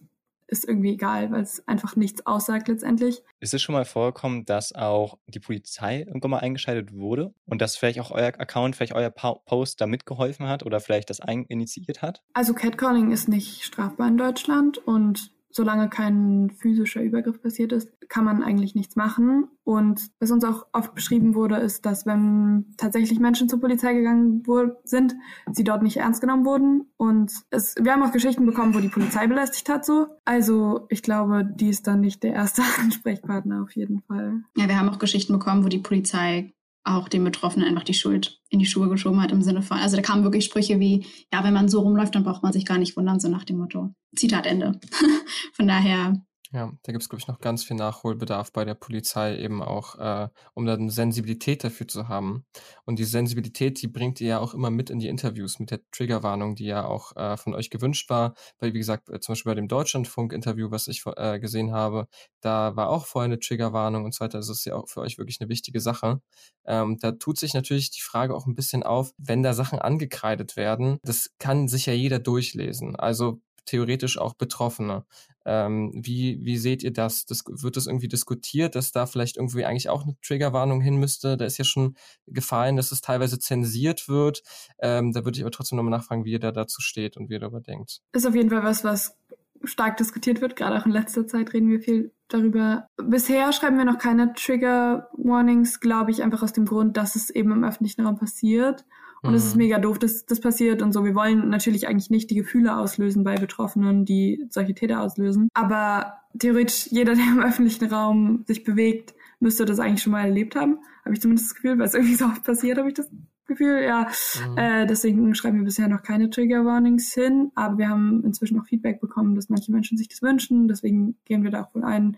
ist 0.51 0.67
irgendwie 0.67 0.91
egal, 0.91 1.31
weil 1.31 1.41
es 1.41 1.67
einfach 1.67 1.95
nichts 1.95 2.25
aussagt 2.25 2.67
letztendlich. 2.67 3.23
Ist 3.39 3.53
es 3.53 3.61
schon 3.61 3.73
mal 3.73 3.85
vorgekommen, 3.85 4.45
dass 4.45 4.75
auch 4.75 5.17
die 5.27 5.39
Polizei 5.39 6.01
irgendwann 6.01 6.31
mal 6.31 6.39
eingeschaltet 6.39 6.93
wurde 6.93 7.33
und 7.45 7.61
dass 7.61 7.77
vielleicht 7.77 7.99
auch 7.99 8.11
euer 8.11 8.27
Account, 8.37 8.75
vielleicht 8.75 8.93
euer 8.93 9.09
Post 9.09 9.81
da 9.81 9.87
mitgeholfen 9.87 10.47
hat 10.47 10.63
oder 10.63 10.79
vielleicht 10.79 11.09
das 11.09 11.19
initiiert 11.47 12.01
hat? 12.01 12.21
Also 12.33 12.53
Catcalling 12.53 13.11
ist 13.11 13.29
nicht 13.29 13.63
strafbar 13.63 14.09
in 14.09 14.17
Deutschland 14.17 14.77
und 14.77 15.31
solange 15.51 15.89
kein 15.89 16.51
physischer 16.57 17.01
Übergriff 17.01 17.41
passiert 17.41 17.71
ist, 17.71 17.89
kann 18.09 18.25
man 18.25 18.43
eigentlich 18.43 18.75
nichts 18.75 18.95
machen. 18.95 19.47
Und 19.63 20.01
was 20.19 20.31
uns 20.31 20.43
auch 20.43 20.67
oft 20.73 20.93
beschrieben 20.95 21.33
wurde, 21.35 21.57
ist, 21.57 21.85
dass 21.85 22.05
wenn 22.05 22.73
tatsächlich 22.77 23.19
Menschen 23.19 23.47
zur 23.47 23.61
Polizei 23.61 23.93
gegangen 23.93 24.43
sind, 24.83 25.15
sie 25.51 25.63
dort 25.63 25.83
nicht 25.83 25.97
ernst 25.97 26.21
genommen 26.21 26.45
wurden. 26.45 26.91
Und 26.97 27.31
es, 27.49 27.75
wir 27.79 27.93
haben 27.93 28.03
auch 28.03 28.11
Geschichten 28.11 28.45
bekommen, 28.45 28.75
wo 28.75 28.79
die 28.79 28.89
Polizei 28.89 29.27
belästigt 29.27 29.69
hat 29.69 29.85
so. 29.85 30.07
Also 30.25 30.87
ich 30.89 31.03
glaube, 31.03 31.45
die 31.45 31.69
ist 31.69 31.87
dann 31.87 32.01
nicht 32.01 32.23
der 32.23 32.33
erste 32.33 32.61
Ansprechpartner 32.81 33.63
auf 33.63 33.75
jeden 33.75 34.01
Fall. 34.01 34.43
Ja, 34.57 34.67
wir 34.67 34.77
haben 34.77 34.89
auch 34.89 34.99
Geschichten 34.99 35.33
bekommen, 35.33 35.63
wo 35.63 35.69
die 35.69 35.79
Polizei 35.79 36.53
auch 36.83 37.07
den 37.07 37.23
Betroffenen 37.23 37.67
einfach 37.67 37.83
die 37.83 37.93
Schuld 37.93 38.39
in 38.49 38.59
die 38.59 38.65
Schuhe 38.65 38.89
geschoben 38.89 39.21
hat 39.21 39.31
im 39.31 39.41
Sinne 39.41 39.61
von, 39.61 39.77
also 39.77 39.95
da 39.95 40.01
kamen 40.01 40.23
wirklich 40.23 40.45
Sprüche 40.45 40.79
wie, 40.79 41.05
ja, 41.31 41.43
wenn 41.43 41.53
man 41.53 41.69
so 41.69 41.81
rumläuft, 41.81 42.15
dann 42.15 42.23
braucht 42.23 42.43
man 42.43 42.53
sich 42.53 42.65
gar 42.65 42.77
nicht 42.77 42.97
wundern, 42.97 43.19
so 43.19 43.29
nach 43.29 43.43
dem 43.43 43.57
Motto. 43.57 43.93
Zitat 44.15 44.45
Ende. 44.45 44.79
von 45.53 45.67
daher 45.67 46.21
ja, 46.53 46.69
da 46.83 46.91
gibt 46.91 47.01
es, 47.01 47.07
glaube 47.07 47.21
ich, 47.21 47.27
noch 47.27 47.39
ganz 47.39 47.63
viel 47.63 47.77
Nachholbedarf 47.77 48.51
bei 48.51 48.65
der 48.65 48.73
Polizei, 48.73 49.37
eben 49.37 49.63
auch, 49.63 49.97
äh, 49.97 50.27
um 50.53 50.65
dann 50.65 50.89
Sensibilität 50.89 51.63
dafür 51.63 51.87
zu 51.87 52.09
haben. 52.09 52.45
Und 52.83 52.99
die 52.99 53.05
Sensibilität, 53.05 53.81
die 53.81 53.87
bringt 53.87 54.19
ihr 54.19 54.27
ja 54.27 54.39
auch 54.39 54.53
immer 54.53 54.69
mit 54.69 54.89
in 54.89 54.99
die 54.99 55.07
Interviews 55.07 55.59
mit 55.59 55.71
der 55.71 55.79
Triggerwarnung, 55.91 56.55
die 56.55 56.65
ja 56.65 56.85
auch 56.85 57.15
äh, 57.15 57.37
von 57.37 57.55
euch 57.55 57.69
gewünscht 57.69 58.09
war. 58.09 58.33
Weil, 58.59 58.73
wie 58.73 58.79
gesagt, 58.79 59.07
äh, 59.09 59.21
zum 59.21 59.31
Beispiel 59.33 59.51
bei 59.51 59.55
dem 59.55 59.69
Deutschlandfunk-Interview, 59.69 60.71
was 60.71 60.87
ich 60.89 61.03
äh, 61.15 61.39
gesehen 61.39 61.71
habe, 61.71 62.07
da 62.41 62.75
war 62.75 62.89
auch 62.89 63.05
vorher 63.05 63.25
eine 63.27 63.39
Triggerwarnung 63.39 64.03
und 64.03 64.13
so 64.13 64.19
weiter. 64.25 64.39
Das 64.39 64.49
ist 64.49 64.65
ja 64.65 64.75
auch 64.75 64.89
für 64.89 64.99
euch 64.99 65.17
wirklich 65.17 65.39
eine 65.39 65.49
wichtige 65.49 65.79
Sache. 65.79 66.21
Ähm, 66.65 66.97
da 66.99 67.13
tut 67.13 67.39
sich 67.39 67.53
natürlich 67.53 67.91
die 67.91 68.01
Frage 68.01 68.35
auch 68.35 68.45
ein 68.45 68.55
bisschen 68.55 68.83
auf, 68.83 69.13
wenn 69.17 69.41
da 69.41 69.53
Sachen 69.53 69.79
angekreidet 69.79 70.57
werden, 70.57 70.99
das 71.03 71.29
kann 71.39 71.67
sich 71.69 71.85
ja 71.85 71.93
jeder 71.93 72.19
durchlesen. 72.19 72.95
Also 72.97 73.39
theoretisch 73.65 74.17
auch 74.17 74.33
Betroffene. 74.33 75.05
Ähm, 75.45 75.91
wie, 75.95 76.39
wie 76.43 76.57
seht 76.57 76.83
ihr 76.83 76.93
das? 76.93 77.25
das? 77.25 77.43
Wird 77.47 77.77
das 77.77 77.87
irgendwie 77.87 78.07
diskutiert, 78.07 78.75
dass 78.75 78.91
da 78.91 79.05
vielleicht 79.05 79.37
irgendwie 79.37 79.65
eigentlich 79.65 79.89
auch 79.89 80.03
eine 80.03 80.15
Triggerwarnung 80.21 80.81
hin 80.81 80.97
müsste? 80.97 81.37
Da 81.37 81.45
ist 81.45 81.57
ja 81.57 81.65
schon 81.65 81.95
gefallen, 82.27 82.75
dass 82.75 82.91
es 82.91 83.01
teilweise 83.01 83.39
zensiert 83.39 84.07
wird. 84.07 84.43
Ähm, 84.79 85.13
da 85.13 85.25
würde 85.25 85.37
ich 85.37 85.43
aber 85.43 85.51
trotzdem 85.51 85.77
nochmal 85.77 85.97
nachfragen, 85.97 86.25
wie 86.25 86.31
ihr 86.31 86.39
da 86.39 86.51
dazu 86.51 86.81
steht 86.81 87.17
und 87.17 87.29
wie 87.29 87.33
ihr 87.33 87.39
darüber 87.39 87.61
denkt. 87.61 88.01
Ist 88.13 88.27
auf 88.27 88.35
jeden 88.35 88.49
Fall 88.49 88.63
was, 88.63 88.83
was 88.83 89.17
stark 89.63 89.97
diskutiert 89.97 90.41
wird. 90.41 90.55
Gerade 90.55 90.79
auch 90.79 90.85
in 90.85 90.91
letzter 90.91 91.27
Zeit 91.27 91.53
reden 91.53 91.69
wir 91.69 91.79
viel 91.79 92.11
darüber. 92.27 92.87
Bisher 92.97 93.51
schreiben 93.53 93.77
wir 93.77 93.85
noch 93.85 93.97
keine 93.97 94.33
Trigger 94.33 95.09
Warnings, 95.13 95.79
glaube 95.79 96.11
ich, 96.11 96.21
einfach 96.23 96.43
aus 96.43 96.53
dem 96.53 96.65
Grund, 96.65 96.97
dass 96.97 97.15
es 97.15 97.29
eben 97.29 97.51
im 97.51 97.63
öffentlichen 97.63 98.05
Raum 98.05 98.17
passiert 98.17 98.85
und 99.23 99.35
es 99.35 99.45
ist 99.45 99.55
mhm. 99.55 99.63
mega 99.63 99.79
doof, 99.79 99.99
dass 99.99 100.25
das 100.25 100.39
passiert 100.39 100.81
und 100.81 100.93
so. 100.93 101.05
Wir 101.05 101.13
wollen 101.13 101.49
natürlich 101.49 101.87
eigentlich 101.87 102.09
nicht 102.09 102.29
die 102.31 102.35
Gefühle 102.35 102.75
auslösen 102.75 103.23
bei 103.23 103.35
Betroffenen, 103.35 104.03
die 104.03 104.45
solche 104.49 104.73
Täter 104.73 105.01
auslösen. 105.01 105.49
Aber 105.53 106.13
theoretisch 106.39 106.87
jeder, 106.87 107.13
der 107.13 107.25
im 107.25 107.39
öffentlichen 107.39 107.85
Raum 107.85 108.43
sich 108.47 108.63
bewegt, 108.63 109.13
müsste 109.39 109.65
das 109.65 109.79
eigentlich 109.79 110.01
schon 110.01 110.11
mal 110.11 110.25
erlebt 110.25 110.55
haben. 110.55 110.79
Habe 111.05 111.13
ich 111.13 111.21
zumindest 111.21 111.49
das 111.49 111.55
Gefühl, 111.55 111.77
weil 111.77 111.85
es 111.85 111.93
irgendwie 111.95 112.15
so 112.15 112.25
oft 112.25 112.43
passiert, 112.43 112.79
habe 112.79 112.87
ich 112.87 112.95
das 112.95 113.09
Gefühl. 113.45 113.83
Ja, 113.83 114.07
mhm. 114.49 114.57
äh, 114.57 114.87
deswegen 114.87 115.35
schreiben 115.35 115.57
wir 115.57 115.65
bisher 115.65 115.87
noch 115.87 116.01
keine 116.01 116.31
Trigger 116.31 116.65
Warnings 116.65 117.13
hin. 117.13 117.51
Aber 117.53 117.77
wir 117.77 117.89
haben 117.89 118.23
inzwischen 118.23 118.59
auch 118.59 118.65
Feedback 118.65 119.01
bekommen, 119.01 119.35
dass 119.35 119.49
manche 119.49 119.71
Menschen 119.71 119.99
sich 119.99 120.07
das 120.07 120.23
wünschen. 120.23 120.67
Deswegen 120.67 121.15
gehen 121.25 121.43
wir 121.43 121.51
da 121.51 121.63
auch 121.63 121.75
wohl 121.75 121.83
ein, 121.83 122.17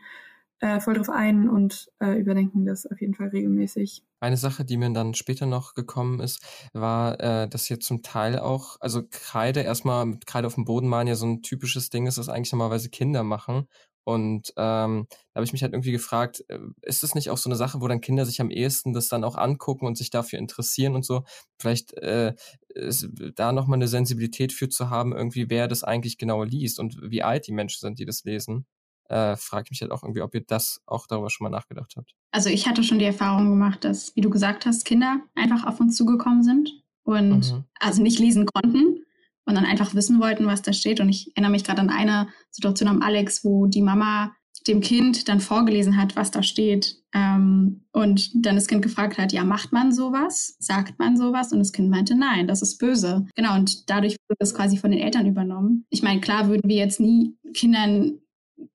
äh, 0.63 0.80
voll 0.80 0.93
drauf 0.93 1.10
ein 1.10 1.49
und 1.49 1.91
äh, 1.99 2.17
überdenken 2.17 2.65
das 2.65 2.86
auf 2.86 3.02
jeden 3.02 3.13
Fall 3.13 3.28
regelmäßig. 3.28 4.02
Eine 4.21 4.38
Sache, 4.38 4.63
die 4.63 4.78
mir 4.78 4.89
dann 4.93 5.13
später 5.13 5.45
noch 5.45 5.73
gekommen 5.73 6.21
ist, 6.21 6.41
war, 6.71 7.19
äh, 7.19 7.49
dass 7.49 7.65
hier 7.65 7.82
zum 7.82 8.02
Teil 8.02 8.39
auch, 8.39 8.78
also 8.80 9.04
Kreide 9.12 9.60
erstmal 9.60 10.06
mit 10.06 10.26
Kreide 10.26 10.47
auf 10.47 10.56
dem 10.56 10.63
Boden 10.63 10.88
malen 10.88 11.08
ja 11.08 11.15
so 11.15 11.26
ein 11.26 11.41
typisches 11.41 11.89
Ding 11.89 12.08
ist, 12.08 12.17
das 12.17 12.30
eigentlich 12.30 12.54
normalerweise 12.54 12.89
Kinder 12.89 13.23
machen. 13.23 13.67
Und 14.06 14.54
ähm, 14.56 15.08
da 15.10 15.36
habe 15.36 15.43
ich 15.43 15.52
mich 15.52 15.63
halt 15.63 15.73
irgendwie 15.73 15.91
gefragt, 15.91 16.45
äh, 16.47 16.60
ist 16.82 17.04
das 17.04 17.13
nicht 17.13 17.30
auch 17.30 17.38
so 17.38 17.49
eine 17.49 17.58
Sache, 17.58 17.82
wo 17.82 17.88
dann 17.89 17.99
Kinder 17.99 18.26
sich 18.26 18.39
am 18.39 18.49
ehesten 18.49 18.93
das 18.93 19.10
dann 19.10 19.26
auch 19.26 19.36
angucken 19.36 19.86
und 19.86 19.97
sich 19.97 20.12
dafür 20.12 20.39
interessieren 20.39 20.95
und 20.95 21.04
so? 21.04 21.26
Vielleicht 21.60 21.93
äh, 21.97 22.36
ist 22.69 23.10
da 23.36 23.52
nochmal 23.52 23.80
eine 23.80 23.89
Sensibilität 23.89 24.54
für 24.54 24.69
zu 24.69 24.89
haben, 24.89 25.13
irgendwie, 25.13 25.49
wer 25.49 25.67
das 25.67 25.84
eigentlich 25.84 26.17
genau 26.17 26.43
liest 26.43 26.80
und 26.80 26.97
wie 27.02 27.21
alt 27.21 27.47
die 27.47 27.54
Menschen 27.54 27.82
sind, 27.82 27.99
die 27.99 28.06
das 28.06 28.23
lesen 28.23 28.65
äh, 29.13 29.38
frage 29.38 29.65
ich 29.65 29.71
mich 29.71 29.82
halt 29.82 29.91
auch 29.91 30.04
irgendwie, 30.04 30.21
ob 30.21 30.34
ihr 30.34 30.41
das 30.41 30.82
auch 30.88 31.06
darüber 31.06 31.30
schon 31.30 31.45
mal 31.45 31.56
nachgedacht 31.56 31.93
habt. 31.95 32.15
Also 32.32 32.49
ich 32.49 32.67
hatte 32.67 32.84
schon 32.84 32.97
die 32.97 33.06
Erfahrung 33.06 33.49
gemacht, 33.49 33.84
dass, 33.84 34.15
wie 34.15 34.21
du 34.21 34.30
gesagt 34.32 34.65
hast, 34.65 34.86
Kinder 34.86 35.21
einfach 35.36 35.67
auf 35.67 35.80
uns 35.80 35.95
zugekommen 35.95 36.41
sind 36.43 36.71
und 37.04 37.52
mhm. 37.52 37.63
also 37.80 38.02
nicht 38.02 38.17
lesen 38.17 38.47
konnten 38.47 39.04
und 39.45 39.56
dann 39.56 39.65
einfach 39.65 39.93
wissen 39.93 40.19
wollten, 40.19 40.47
was 40.47 40.63
da 40.63 40.73
steht. 40.73 40.99
Und 40.99 41.10
ich 41.10 41.32
erinnere 41.36 41.52
mich 41.52 41.63
gerade 41.63 41.82
an 41.82 41.91
eine 41.91 42.28
Situation 42.49 42.89
am 42.89 43.02
Alex, 43.04 43.43
wo 43.43 43.67
die 43.67 43.84
Mama 43.84 44.36
dem 44.67 44.82
Kind 44.82 45.28
dann 45.28 45.41
vorgelesen 45.41 45.97
hat, 45.97 46.15
was 46.15 46.32
da 46.32 46.41
steht. 46.41 46.95
Ähm, 47.13 47.82
und 47.91 48.32
dann 48.45 48.56
das 48.56 48.67
Kind 48.67 48.82
gefragt 48.82 49.17
hat, 49.17 49.34
ja, 49.34 49.43
macht 49.43 49.73
man 49.73 49.91
sowas? 49.91 50.56
Sagt 50.60 50.97
man 50.97 51.17
sowas? 51.17 51.52
Und 51.52 51.60
das 51.60 51.73
Kind 51.73 51.89
meinte, 51.89 52.15
nein, 52.15 52.47
das 52.47 52.62
ist 52.62 52.78
böse. 52.78 53.28
Genau, 53.36 53.56
und 53.56 53.89
dadurch 53.89 54.15
wurde 54.28 54.38
das 54.39 54.56
quasi 54.56 54.78
von 54.78 54.91
den 54.91 55.02
Eltern 55.02 55.28
übernommen. 55.28 55.86
Ich 55.89 56.02
meine, 56.02 56.21
klar 56.21 56.47
würden 56.47 56.67
wir 56.69 56.78
jetzt 56.78 56.99
nie 56.99 57.36
Kindern 57.54 58.19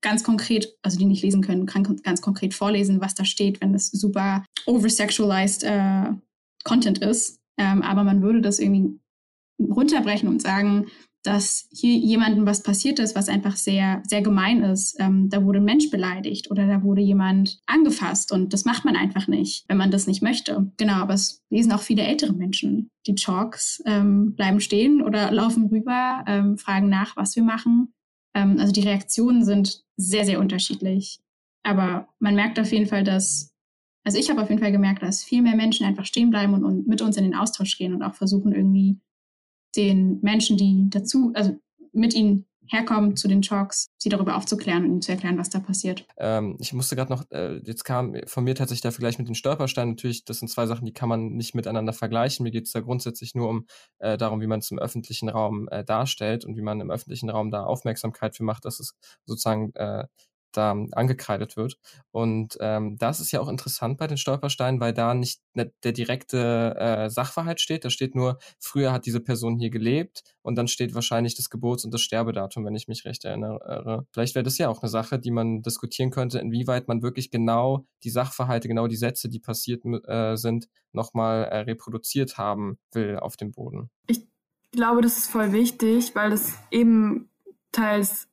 ganz 0.01 0.23
konkret, 0.25 0.69
also 0.83 0.99
die 0.99 1.05
nicht 1.05 1.23
lesen 1.23 1.43
können, 1.43 1.67
kann 1.67 1.85
ganz 2.03 2.21
konkret 2.21 2.55
vorlesen, 2.55 3.01
was 3.01 3.15
da 3.15 3.25
steht, 3.25 3.61
wenn 3.61 3.75
es 3.75 3.91
super 3.91 4.45
oversexualized 4.67 5.65
äh, 5.65 6.13
Content 6.65 6.99
ist. 6.99 7.41
Ähm, 7.57 7.83
aber 7.83 8.05
man 8.05 8.23
würde 8.23 8.41
das 8.41 8.59
irgendwie 8.59 8.99
runterbrechen 9.61 10.29
und 10.29 10.41
sagen, 10.41 10.87
dass 11.25 11.69
hier 11.73 11.97
jemandem 11.97 12.47
was 12.47 12.63
passiert 12.63 12.99
ist, 12.99 13.17
was 13.17 13.29
einfach 13.29 13.57
sehr, 13.57 14.03
sehr 14.07 14.23
gemein 14.23 14.63
ist. 14.63 14.97
Ähm, 15.01 15.29
da 15.29 15.45
wurde 15.45 15.59
ein 15.59 15.65
Mensch 15.65 15.91
beleidigt 15.91 16.51
oder 16.51 16.67
da 16.67 16.83
wurde 16.83 17.03
jemand 17.03 17.61
angefasst 17.67 18.33
und 18.33 18.53
das 18.53 18.65
macht 18.65 18.85
man 18.85 18.97
einfach 18.97 19.27
nicht, 19.27 19.65
wenn 19.69 19.77
man 19.77 19.91
das 19.91 20.07
nicht 20.07 20.23
möchte. 20.23 20.71
Genau, 20.77 20.95
aber 20.95 21.15
es 21.15 21.43
lesen 21.51 21.73
auch 21.73 21.83
viele 21.83 22.03
ältere 22.03 22.33
Menschen. 22.33 22.91
Die 23.07 23.15
Chalks 23.15 23.83
ähm, 23.85 24.35
bleiben 24.37 24.61
stehen 24.61 25.03
oder 25.03 25.31
laufen 25.33 25.67
rüber, 25.67 26.25
ähm, 26.27 26.57
fragen 26.57 26.89
nach, 26.89 27.17
was 27.17 27.35
wir 27.35 27.43
machen. 27.43 27.93
Ähm, 28.35 28.59
also 28.59 28.73
die 28.73 28.83
Reaktionen 28.83 29.45
sind 29.45 29.85
sehr, 29.97 30.25
sehr 30.25 30.41
unterschiedlich. 30.41 31.21
Aber 31.63 32.09
man 32.19 32.35
merkt 32.35 32.59
auf 32.59 32.73
jeden 32.73 32.87
Fall, 32.87 33.05
dass, 33.05 33.55
also 34.05 34.19
ich 34.19 34.31
habe 34.31 34.43
auf 34.43 34.49
jeden 34.49 34.61
Fall 34.61 34.73
gemerkt, 34.73 35.03
dass 35.03 35.25
viel 35.25 35.43
mehr 35.43 35.57
Menschen 35.57 35.87
einfach 35.87 36.05
stehen 36.05 36.31
bleiben 36.31 36.55
und, 36.55 36.65
und 36.65 36.87
mit 36.87 37.03
uns 37.03 37.17
in 37.17 37.25
den 37.25 37.35
Austausch 37.35 37.77
gehen 37.77 37.95
und 37.95 38.03
auch 38.03 38.15
versuchen, 38.15 38.53
irgendwie 38.53 38.99
den 39.77 40.21
Menschen, 40.23 40.57
die 40.57 40.87
dazu, 40.89 41.33
also 41.35 41.59
mit 41.93 42.15
ihnen 42.15 42.47
herkommen 42.69 43.17
zu 43.17 43.29
den 43.29 43.43
Talks, 43.43 43.89
sie 43.99 44.09
darüber 44.09 44.37
aufzuklären 44.37 44.85
und 44.85 44.91
ihnen 44.91 45.03
zu 45.03 45.13
erklären, 45.13 45.39
was 45.39 45.51
da 45.51 45.61
passiert. 45.61 46.07
Ähm, 46.19 46.57
ich 46.61 46.73
musste 46.73 46.97
gerade 46.97 47.13
noch, 47.13 47.25
äh, 47.31 47.59
jetzt 47.65 47.85
kam 47.85 48.15
von 48.27 48.45
mir 48.45 48.55
tatsächlich 48.55 48.83
der 48.83 48.93
Vergleich 48.93 49.19
mit 49.19 49.29
den 49.29 49.35
Stolpersteinen. 49.35 49.95
Natürlich, 49.95 50.25
das 50.25 50.39
sind 50.39 50.49
zwei 50.49 50.67
Sachen, 50.67 50.85
die 50.85 50.93
kann 50.93 51.09
man 51.09 51.31
nicht 51.31 51.55
miteinander 51.55 51.93
vergleichen. 51.93 52.45
Mir 52.45 52.51
geht 52.51 52.67
es 52.67 52.73
da 52.73 52.81
grundsätzlich 52.81 53.35
nur 53.35 53.49
um 53.49 53.67
äh, 53.99 54.17
darum, 54.17 54.41
wie 54.41 54.47
man 54.47 54.61
es 54.61 54.71
im 54.71 54.79
öffentlichen 54.79 55.29
Raum 55.29 55.69
äh, 55.71 55.85
darstellt 55.85 56.45
und 56.45 56.57
wie 56.57 56.63
man 56.63 56.81
im 56.81 56.91
öffentlichen 56.91 57.31
Raum 57.31 57.51
da 57.51 57.65
Aufmerksamkeit 57.65 58.37
für 58.37 58.45
macht, 58.45 58.65
dass 58.65 58.81
es 58.81 58.95
sozusagen 59.25 59.73
äh, 59.75 60.05
da 60.53 60.73
angekreidet 60.93 61.57
wird. 61.57 61.79
Und 62.11 62.57
ähm, 62.61 62.97
das 62.99 63.21
ist 63.21 63.33
ja 63.33 63.41
auch 63.41 63.49
interessant 63.49 63.99
bei 63.99 64.07
den 64.07 64.17
Stolpersteinen, 64.17 64.81
weil 64.81 64.93
da 64.93 65.15
nicht 65.15 65.41
ne, 65.55 65.73
der 65.85 65.93
direkte 65.93 66.75
äh, 66.79 67.11
Sachverhalt 67.11 67.61
steht. 67.61 67.85
Da 67.85 67.91
steht 67.91 68.15
nur, 68.15 68.39
früher 68.59 68.93
hat 68.93 69.07
diese 69.07 69.21
Person 69.21 69.59
hier 69.59 69.71
gelebt 69.71 70.23
und 70.43 70.57
dann 70.57 70.69
steht 70.69 70.95
wahrscheinlich 70.95 71.37
das 71.37 71.51
Geburts- 71.51 71.85
und 71.85 71.93
das 71.93 72.01
Sterbedatum, 72.01 72.65
wenn 72.65 72.75
ich 72.75 72.89
mich 72.89 73.05
recht 73.05 73.25
erinnere. 73.25 74.07
Vielleicht 74.13 74.35
wäre 74.35 74.43
das 74.43 74.59
ja 74.59 74.69
auch 74.69 74.83
eine 74.83 74.89
Sache, 74.89 75.19
die 75.19 75.31
man 75.31 75.63
diskutieren 75.63 76.11
könnte, 76.11 76.39
inwieweit 76.39 76.89
man 76.89 77.03
wirklich 77.03 77.31
genau 77.31 77.87
die 78.03 78.11
Sachverhalte, 78.11 78.69
genau 78.69 78.87
die 78.87 78.97
Sätze, 78.97 79.29
die 79.29 79.41
passiert 79.41 79.85
äh, 80.07 80.37
sind, 80.37 80.69
nochmal 80.93 81.45
äh, 81.45 81.59
reproduziert 81.59 82.39
haben 82.39 82.79
will 82.93 83.19
auf 83.19 83.37
dem 83.37 83.53
Boden. 83.53 83.91
Ich 84.07 84.27
glaube, 84.73 85.03
das 85.03 85.19
ist 85.19 85.27
voll 85.29 85.53
wichtig, 85.53 86.15
weil 86.15 86.31
das 86.31 86.55
eben 86.71 87.31
teils 87.73 88.28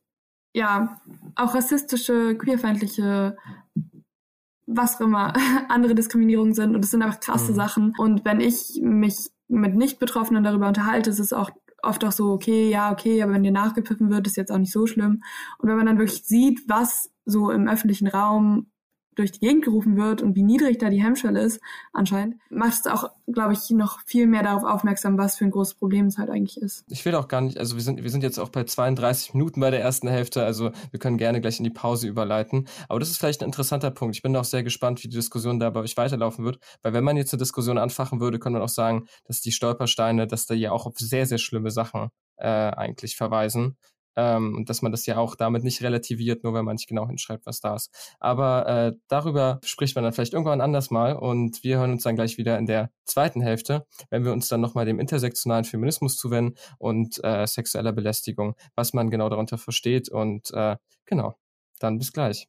ja, 0.56 1.02
auch 1.36 1.54
rassistische, 1.54 2.38
queerfeindliche, 2.38 3.36
was 4.66 4.96
auch 4.96 5.02
immer, 5.02 5.34
andere 5.70 5.96
Diskriminierungen 5.96 6.54
sind. 6.54 6.74
Und 6.76 6.82
das 6.82 6.92
sind 6.92 7.04
einfach 7.04 7.20
krasse 7.20 7.52
mhm. 7.52 7.56
Sachen. 7.56 7.94
Und 7.98 8.24
wenn 8.24 8.40
ich 8.40 8.80
mich 8.82 9.32
mit 9.50 9.76
Nicht-Betroffenen 9.76 10.46
darüber 10.46 10.70
unterhalte, 10.70 11.10
ist 11.10 11.20
es 11.20 11.34
auch 11.34 11.52
oft 11.84 12.06
auch 12.06 12.14
so, 12.14 12.32
okay, 12.32 12.70
ja, 12.70 12.92
okay, 12.92 13.22
aber 13.22 13.34
wenn 13.34 13.44
dir 13.44 13.52
nachgepfiffen 13.52 14.10
wird, 14.10 14.28
ist 14.28 14.38
jetzt 14.38 14.52
auch 14.52 14.58
nicht 14.58 14.72
so 14.72 14.88
schlimm. 14.88 15.22
Und 15.58 15.70
wenn 15.70 15.76
man 15.76 15.86
dann 15.88 16.00
wirklich 16.00 16.24
sieht, 16.24 16.64
was 16.68 17.12
so 17.26 17.52
im 17.52 17.68
öffentlichen 17.68 18.08
Raum 18.08 18.68
durch 19.16 19.32
die 19.32 19.40
Gegend 19.40 19.64
gerufen 19.64 19.98
wird 19.98 20.22
und 20.22 20.36
wie 20.36 20.44
niedrig 20.44 20.78
da 20.78 20.90
die 20.90 21.02
Hemmschwelle 21.02 21.42
ist, 21.42 21.60
anscheinend, 21.94 22.36
macht 22.50 22.74
es 22.74 22.88
auch, 22.88 23.10
glaube 23.28 23.54
ich, 23.54 23.70
noch 23.72 24.00
viel 24.06 24.28
mehr 24.28 24.44
darauf 24.44 24.64
aufmerksam, 24.64 25.18
was 25.18 25.38
für 25.38 25.46
ein 25.46 25.52
großes 25.52 25.76
Problem 25.76 26.08
es 26.08 26.18
halt 26.18 26.30
eigentlich 26.30 26.62
ist. 26.62 26.84
Ich 26.88 27.04
will 27.06 27.16
auch 27.16 27.28
gar 27.28 27.42
nicht, 27.42 27.58
also 27.58 27.76
wir 27.76 27.84
sind, 27.84 28.04
wir 28.04 28.10
sind 28.10 28.24
jetzt 28.24 28.40
auch 28.40 28.50
bei 28.50 28.64
32 28.64 29.34
Minuten 29.34 29.60
bei 29.60 29.72
der 29.72 29.82
ersten 29.82 30.08
Hälfte, 30.08 30.44
also 30.44 30.72
wir 30.92 31.00
können 31.00 31.18
gerne 31.18 31.42
gleich 31.42 31.60
in 31.60 31.64
die 31.64 31.70
Pause 31.70 32.08
überleiten. 32.08 32.68
Aber 32.90 33.00
das 33.00 33.10
ist 33.10 33.18
vielleicht 33.18 33.42
ein 33.42 33.46
interessanter 33.46 33.92
Punkt. 33.92 34.16
Ich 34.16 34.22
bin 34.22 34.36
auch 34.36 34.44
sehr 34.44 34.64
gespannt, 34.64 35.04
wie 35.04 35.08
die 35.08 35.16
Diskussion 35.16 35.60
da 35.60 35.70
bei 35.70 35.80
euch 35.80 35.98
weiterlaufen 35.98 36.46
wird, 36.46 36.60
weil 36.82 36.94
wenn 36.94 37.04
man 37.04 37.18
jetzt 37.18 37.34
eine 37.34 37.40
Diskussion 37.40 37.78
anfachen 37.78 38.20
würde, 38.20 38.40
könnte 38.40 38.60
man 38.60 38.66
auch 38.66 38.70
sagen, 38.70 39.06
dass 39.26 39.42
die 39.42 39.52
Stolpersteine, 39.52 40.28
dass 40.28 40.46
da 40.46 40.54
ja 40.54 40.72
auch 40.72 40.86
auf 40.86 40.98
sehr, 40.98 41.26
sehr 41.26 41.38
schlimme 41.38 41.72
Sachen 41.72 42.10
äh, 42.38 42.48
eigentlich 42.48 43.16
verweisen. 43.16 43.78
Ähm, 44.16 44.56
und 44.56 44.70
dass 44.70 44.82
man 44.82 44.92
das 44.92 45.06
ja 45.06 45.18
auch 45.18 45.36
damit 45.36 45.64
nicht 45.64 45.82
relativiert, 45.82 46.44
nur 46.44 46.54
wenn 46.54 46.66
man 46.66 46.76
nicht 46.76 46.88
genau 46.88 47.08
hinschreibt, 47.08 47.46
was 47.46 47.60
da 47.60 47.76
ist. 47.76 48.16
Aber 48.20 48.68
äh, 48.68 48.94
darüber 49.08 49.60
spricht 49.64 49.96
man 49.96 50.04
dann 50.04 50.14
vielleicht 50.14 50.34
irgendwann 50.34 50.62
anders 50.62 50.92
mal 50.92 51.16
und 51.16 51.64
wir 51.64 51.78
hören 51.78 51.92
uns 51.92 52.04
dann 52.04 52.16
gleich 52.16 52.38
wieder 52.38 52.58
in 52.58 52.66
der 52.66 52.92
zweiten 53.06 53.42
Hälfte, 53.42 53.86
wenn 54.10 54.24
wir 54.26 54.32
uns 54.32 54.48
dann 54.48 54.62
nochmal 54.62 54.86
dem 54.86 55.00
intersektionalen 55.00 55.66
Feminismus 55.66 56.18
zuwenden 56.18 56.56
und 56.78 57.24
äh, 57.24 57.46
sexueller 57.46 57.94
Belästigung, 57.94 58.56
was 58.76 58.94
man 58.94 59.10
genau 59.10 59.30
darunter 59.30 59.58
versteht 59.58 60.10
und 60.10 60.52
äh, 60.54 60.78
genau, 61.06 61.36
dann 61.80 61.98
bis 61.98 62.14
gleich. 62.14 62.48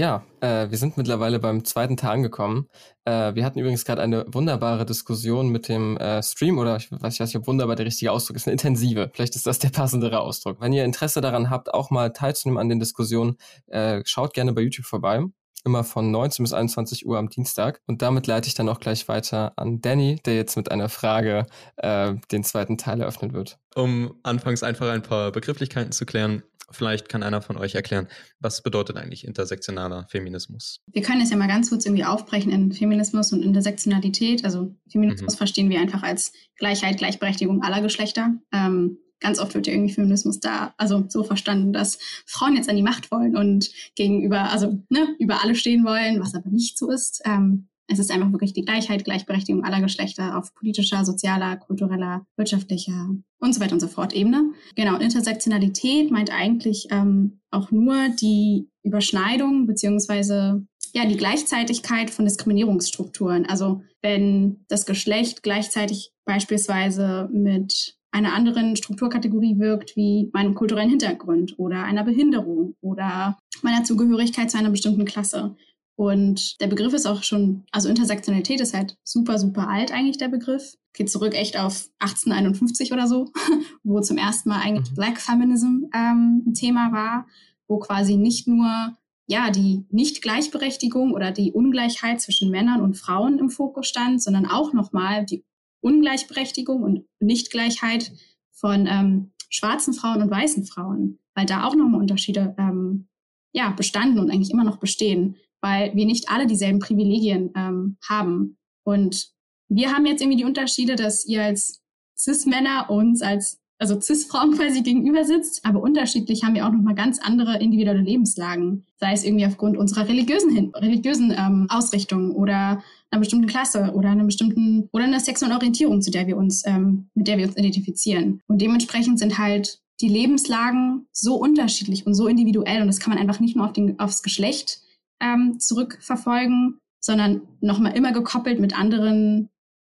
Ja, 0.00 0.24
äh, 0.40 0.70
wir 0.70 0.78
sind 0.78 0.96
mittlerweile 0.96 1.38
beim 1.38 1.62
zweiten 1.62 1.98
Teil 1.98 2.12
angekommen. 2.12 2.68
Äh, 3.04 3.34
wir 3.34 3.44
hatten 3.44 3.58
übrigens 3.58 3.84
gerade 3.84 4.00
eine 4.00 4.24
wunderbare 4.28 4.86
Diskussion 4.86 5.50
mit 5.50 5.68
dem 5.68 5.98
äh, 5.98 6.22
Stream 6.22 6.56
oder 6.58 6.76
ich 6.76 6.90
weiß, 6.90 7.12
ich 7.12 7.20
weiß 7.20 7.28
nicht, 7.28 7.36
ob 7.36 7.46
wunderbar 7.46 7.76
der 7.76 7.84
richtige 7.84 8.10
Ausdruck 8.10 8.36
ist, 8.36 8.46
eine 8.46 8.52
intensive. 8.52 9.10
Vielleicht 9.12 9.36
ist 9.36 9.46
das 9.46 9.58
der 9.58 9.68
passendere 9.68 10.20
Ausdruck. 10.20 10.58
Wenn 10.58 10.72
ihr 10.72 10.86
Interesse 10.86 11.20
daran 11.20 11.50
habt, 11.50 11.74
auch 11.74 11.90
mal 11.90 12.14
teilzunehmen 12.14 12.58
an 12.58 12.70
den 12.70 12.80
Diskussionen, 12.80 13.36
äh, 13.66 14.00
schaut 14.06 14.32
gerne 14.32 14.54
bei 14.54 14.62
YouTube 14.62 14.86
vorbei. 14.86 15.22
Immer 15.64 15.84
von 15.84 16.10
19 16.10 16.42
bis 16.42 16.52
21 16.52 17.06
Uhr 17.06 17.18
am 17.18 17.28
Dienstag. 17.28 17.80
Und 17.86 18.02
damit 18.02 18.26
leite 18.26 18.48
ich 18.48 18.54
dann 18.54 18.68
auch 18.68 18.80
gleich 18.80 19.08
weiter 19.08 19.52
an 19.56 19.80
Danny, 19.80 20.16
der 20.24 20.36
jetzt 20.36 20.56
mit 20.56 20.70
einer 20.70 20.88
Frage 20.88 21.46
äh, 21.76 22.14
den 22.32 22.44
zweiten 22.44 22.78
Teil 22.78 23.00
eröffnen 23.00 23.32
wird. 23.32 23.58
Um 23.74 24.14
anfangs 24.22 24.62
einfach 24.62 24.88
ein 24.90 25.02
paar 25.02 25.32
Begrifflichkeiten 25.32 25.92
zu 25.92 26.06
klären, 26.06 26.42
Vielleicht 26.70 27.08
kann 27.08 27.22
einer 27.22 27.42
von 27.42 27.56
euch 27.56 27.74
erklären, 27.74 28.06
was 28.38 28.62
bedeutet 28.62 28.96
eigentlich 28.96 29.26
intersektionaler 29.26 30.06
Feminismus? 30.08 30.80
Wir 30.86 31.02
können 31.02 31.20
es 31.20 31.30
ja 31.30 31.36
mal 31.36 31.48
ganz 31.48 31.70
kurz 31.70 31.84
irgendwie 31.84 32.04
aufbrechen 32.04 32.52
in 32.52 32.72
Feminismus 32.72 33.32
und 33.32 33.42
Intersektionalität. 33.42 34.44
Also 34.44 34.74
Feminismus 34.88 35.34
mhm. 35.34 35.38
verstehen 35.38 35.70
wir 35.70 35.80
einfach 35.80 36.02
als 36.02 36.32
Gleichheit, 36.56 36.98
Gleichberechtigung 36.98 37.62
aller 37.62 37.80
Geschlechter. 37.80 38.34
Ähm, 38.52 38.98
ganz 39.20 39.38
oft 39.38 39.54
wird 39.54 39.66
ja 39.66 39.72
irgendwie 39.72 39.92
Feminismus 39.92 40.40
da, 40.40 40.74
also 40.76 41.04
so 41.08 41.22
verstanden, 41.22 41.72
dass 41.72 41.98
Frauen 42.26 42.56
jetzt 42.56 42.68
an 42.68 42.76
die 42.76 42.82
Macht 42.82 43.10
wollen 43.10 43.36
und 43.36 43.70
gegenüber, 43.94 44.50
also 44.50 44.82
ne, 44.88 45.14
über 45.18 45.42
alle 45.42 45.54
stehen 45.54 45.84
wollen, 45.84 46.20
was 46.20 46.34
aber 46.34 46.50
nicht 46.50 46.78
so 46.78 46.90
ist. 46.90 47.22
Ähm, 47.24 47.68
es 47.90 47.98
ist 47.98 48.12
einfach 48.12 48.30
wirklich 48.30 48.52
die 48.52 48.64
Gleichheit, 48.64 49.04
Gleichberechtigung 49.04 49.64
aller 49.64 49.80
Geschlechter 49.80 50.38
auf 50.38 50.54
politischer, 50.54 51.04
sozialer, 51.04 51.56
kultureller, 51.56 52.24
wirtschaftlicher 52.36 53.10
und 53.40 53.54
so 53.54 53.60
weiter 53.60 53.72
und 53.72 53.80
so 53.80 53.88
fort 53.88 54.12
Ebene. 54.12 54.52
Genau, 54.76 54.96
Intersektionalität 54.96 56.10
meint 56.10 56.32
eigentlich 56.32 56.86
ähm, 56.90 57.40
auch 57.50 57.72
nur 57.72 58.08
die 58.20 58.68
Überschneidung 58.84 59.66
beziehungsweise 59.66 60.64
ja 60.94 61.04
die 61.04 61.16
Gleichzeitigkeit 61.16 62.10
von 62.10 62.24
Diskriminierungsstrukturen. 62.24 63.46
Also 63.46 63.82
wenn 64.02 64.64
das 64.68 64.86
Geschlecht 64.86 65.42
gleichzeitig 65.42 66.12
beispielsweise 66.24 67.28
mit 67.32 67.96
einer 68.12 68.34
anderen 68.34 68.76
Strukturkategorie 68.76 69.58
wirkt, 69.58 69.96
wie 69.96 70.30
meinem 70.32 70.54
kulturellen 70.54 70.90
Hintergrund 70.90 71.58
oder 71.58 71.84
einer 71.84 72.04
Behinderung 72.04 72.74
oder 72.80 73.38
meiner 73.62 73.84
Zugehörigkeit 73.84 74.50
zu 74.50 74.58
einer 74.58 74.70
bestimmten 74.70 75.04
Klasse. 75.04 75.56
Und 75.96 76.60
der 76.62 76.66
Begriff 76.66 76.94
ist 76.94 77.06
auch 77.06 77.22
schon, 77.22 77.64
also 77.72 77.88
Intersektionalität 77.88 78.60
ist 78.60 78.74
halt 78.74 78.96
super, 79.04 79.38
super 79.38 79.68
alt 79.68 79.92
eigentlich 79.92 80.16
der 80.16 80.28
Begriff. 80.28 80.76
Geht 80.94 81.10
zurück 81.10 81.34
echt 81.34 81.58
auf 81.58 81.90
1851 81.98 82.92
oder 82.92 83.06
so, 83.06 83.30
wo 83.84 84.00
zum 84.00 84.16
ersten 84.16 84.48
Mal 84.48 84.60
eigentlich 84.62 84.90
mhm. 84.90 84.94
Black 84.94 85.20
Feminism 85.20 85.84
ähm, 85.94 86.42
ein 86.46 86.54
Thema 86.54 86.90
war, 86.92 87.26
wo 87.68 87.78
quasi 87.78 88.16
nicht 88.16 88.48
nur 88.48 88.96
ja, 89.30 89.50
die 89.50 89.84
Nicht-Gleichberechtigung 89.90 91.12
oder 91.12 91.30
die 91.30 91.52
Ungleichheit 91.52 92.20
zwischen 92.20 92.50
Männern 92.50 92.80
und 92.80 92.96
Frauen 92.96 93.38
im 93.38 93.48
Fokus 93.48 93.86
stand, 93.86 94.20
sondern 94.20 94.46
auch 94.46 94.72
nochmal 94.72 95.24
die 95.24 95.44
Ungleichberechtigung 95.80 96.82
und 96.82 97.06
Nichtgleichheit 97.20 98.12
von 98.52 98.86
ähm, 98.86 99.32
schwarzen 99.48 99.94
Frauen 99.94 100.22
und 100.22 100.30
weißen 100.30 100.66
Frauen, 100.66 101.18
weil 101.34 101.46
da 101.46 101.64
auch 101.64 101.74
nochmal 101.74 102.00
Unterschiede 102.00 102.54
ähm, 102.58 103.08
ja, 103.52 103.70
bestanden 103.70 104.18
und 104.18 104.30
eigentlich 104.30 104.50
immer 104.50 104.64
noch 104.64 104.78
bestehen 104.78 105.36
weil 105.60 105.94
wir 105.94 106.06
nicht 106.06 106.28
alle 106.28 106.46
dieselben 106.46 106.78
Privilegien 106.78 107.52
ähm, 107.56 107.96
haben. 108.08 108.58
Und 108.84 109.30
wir 109.68 109.92
haben 109.92 110.06
jetzt 110.06 110.20
irgendwie 110.20 110.38
die 110.38 110.44
Unterschiede, 110.44 110.96
dass 110.96 111.24
ihr 111.26 111.42
als 111.42 111.82
Cis-Männer 112.16 112.90
uns 112.90 113.22
als 113.22 113.59
also 113.80 113.98
Cis-Frauen 113.98 114.52
quasi 114.56 114.82
gegenüber 114.82 115.24
sitzt, 115.24 115.64
aber 115.64 115.82
unterschiedlich 115.82 116.44
haben 116.44 116.54
wir 116.54 116.66
auch 116.66 116.72
nochmal 116.72 116.94
ganz 116.94 117.18
andere 117.18 117.58
individuelle 117.58 118.02
Lebenslagen, 118.02 118.84
sei 118.98 119.12
es 119.12 119.24
irgendwie 119.24 119.46
aufgrund 119.46 119.78
unserer 119.78 120.06
religiösen, 120.06 120.70
religiösen 120.74 121.34
ähm, 121.36 121.66
Ausrichtung 121.70 122.32
oder 122.32 122.82
einer 123.10 123.20
bestimmten 123.20 123.46
Klasse 123.46 123.92
oder 123.94 124.10
einer 124.10 124.24
bestimmten 124.24 124.88
oder 124.92 125.04
einer 125.04 125.18
sexuellen 125.18 125.54
Orientierung, 125.54 126.02
zu 126.02 126.10
der 126.10 126.26
wir 126.26 126.36
uns, 126.36 126.62
ähm, 126.66 127.08
mit 127.14 127.26
der 127.26 127.38
wir 127.38 127.46
uns 127.46 127.56
identifizieren. 127.56 128.42
Und 128.46 128.60
dementsprechend 128.60 129.18
sind 129.18 129.38
halt 129.38 129.80
die 130.02 130.08
Lebenslagen 130.08 131.06
so 131.12 131.36
unterschiedlich 131.36 132.06
und 132.06 132.14
so 132.14 132.26
individuell 132.26 132.82
und 132.82 132.86
das 132.86 133.00
kann 133.00 133.14
man 133.14 133.18
einfach 133.18 133.40
nicht 133.40 133.56
nur 133.56 133.64
auf 133.64 133.72
den, 133.72 133.98
aufs 133.98 134.22
Geschlecht 134.22 134.82
ähm, 135.20 135.58
zurückverfolgen, 135.58 136.78
sondern 137.02 137.42
nochmal 137.62 137.96
immer 137.96 138.12
gekoppelt 138.12 138.60
mit 138.60 138.78
anderen 138.78 139.48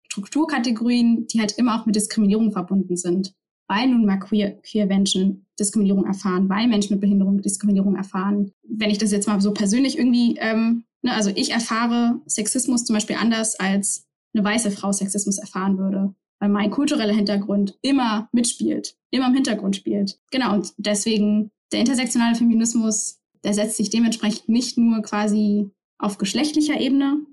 Strukturkategorien, 0.09 1.27
die 1.27 1.39
halt 1.39 1.57
immer 1.57 1.79
auch 1.79 1.85
mit 1.85 1.95
Diskriminierung 1.95 2.51
verbunden 2.51 2.97
sind. 2.97 3.33
Weil 3.67 3.87
nun 3.87 4.05
mal 4.05 4.17
queer, 4.17 4.61
queer 4.61 4.85
Menschen 4.85 5.45
Diskriminierung 5.59 6.05
erfahren, 6.05 6.47
weil 6.49 6.67
Menschen 6.67 6.93
mit 6.93 7.01
Behinderung 7.01 7.41
Diskriminierung 7.41 7.95
erfahren. 7.95 8.51
Wenn 8.63 8.89
ich 8.89 8.97
das 8.97 9.11
jetzt 9.11 9.27
mal 9.27 9.41
so 9.41 9.53
persönlich 9.53 9.97
irgendwie, 9.97 10.37
ähm, 10.39 10.85
ne, 11.01 11.13
also 11.13 11.31
ich 11.35 11.51
erfahre 11.51 12.21
Sexismus 12.27 12.85
zum 12.85 12.93
Beispiel 12.95 13.17
anders 13.17 13.59
als 13.59 14.07
eine 14.33 14.43
weiße 14.43 14.71
Frau 14.71 14.91
Sexismus 14.91 15.37
erfahren 15.37 15.77
würde, 15.77 16.13
weil 16.39 16.49
mein 16.49 16.71
kultureller 16.71 17.13
Hintergrund 17.13 17.77
immer 17.81 18.29
mitspielt, 18.31 18.95
immer 19.11 19.27
im 19.27 19.33
Hintergrund 19.33 19.75
spielt. 19.75 20.19
Genau, 20.31 20.53
und 20.53 20.73
deswegen 20.77 21.51
der 21.71 21.81
intersektionale 21.81 22.35
Feminismus 22.35 23.19
der 23.43 23.53
setzt 23.53 23.77
sich 23.77 23.89
dementsprechend 23.89 24.49
nicht 24.49 24.77
nur 24.77 25.01
quasi 25.01 25.71
auf 25.99 26.17
geschlechtlicher 26.17 26.79
Ebene 26.79 27.25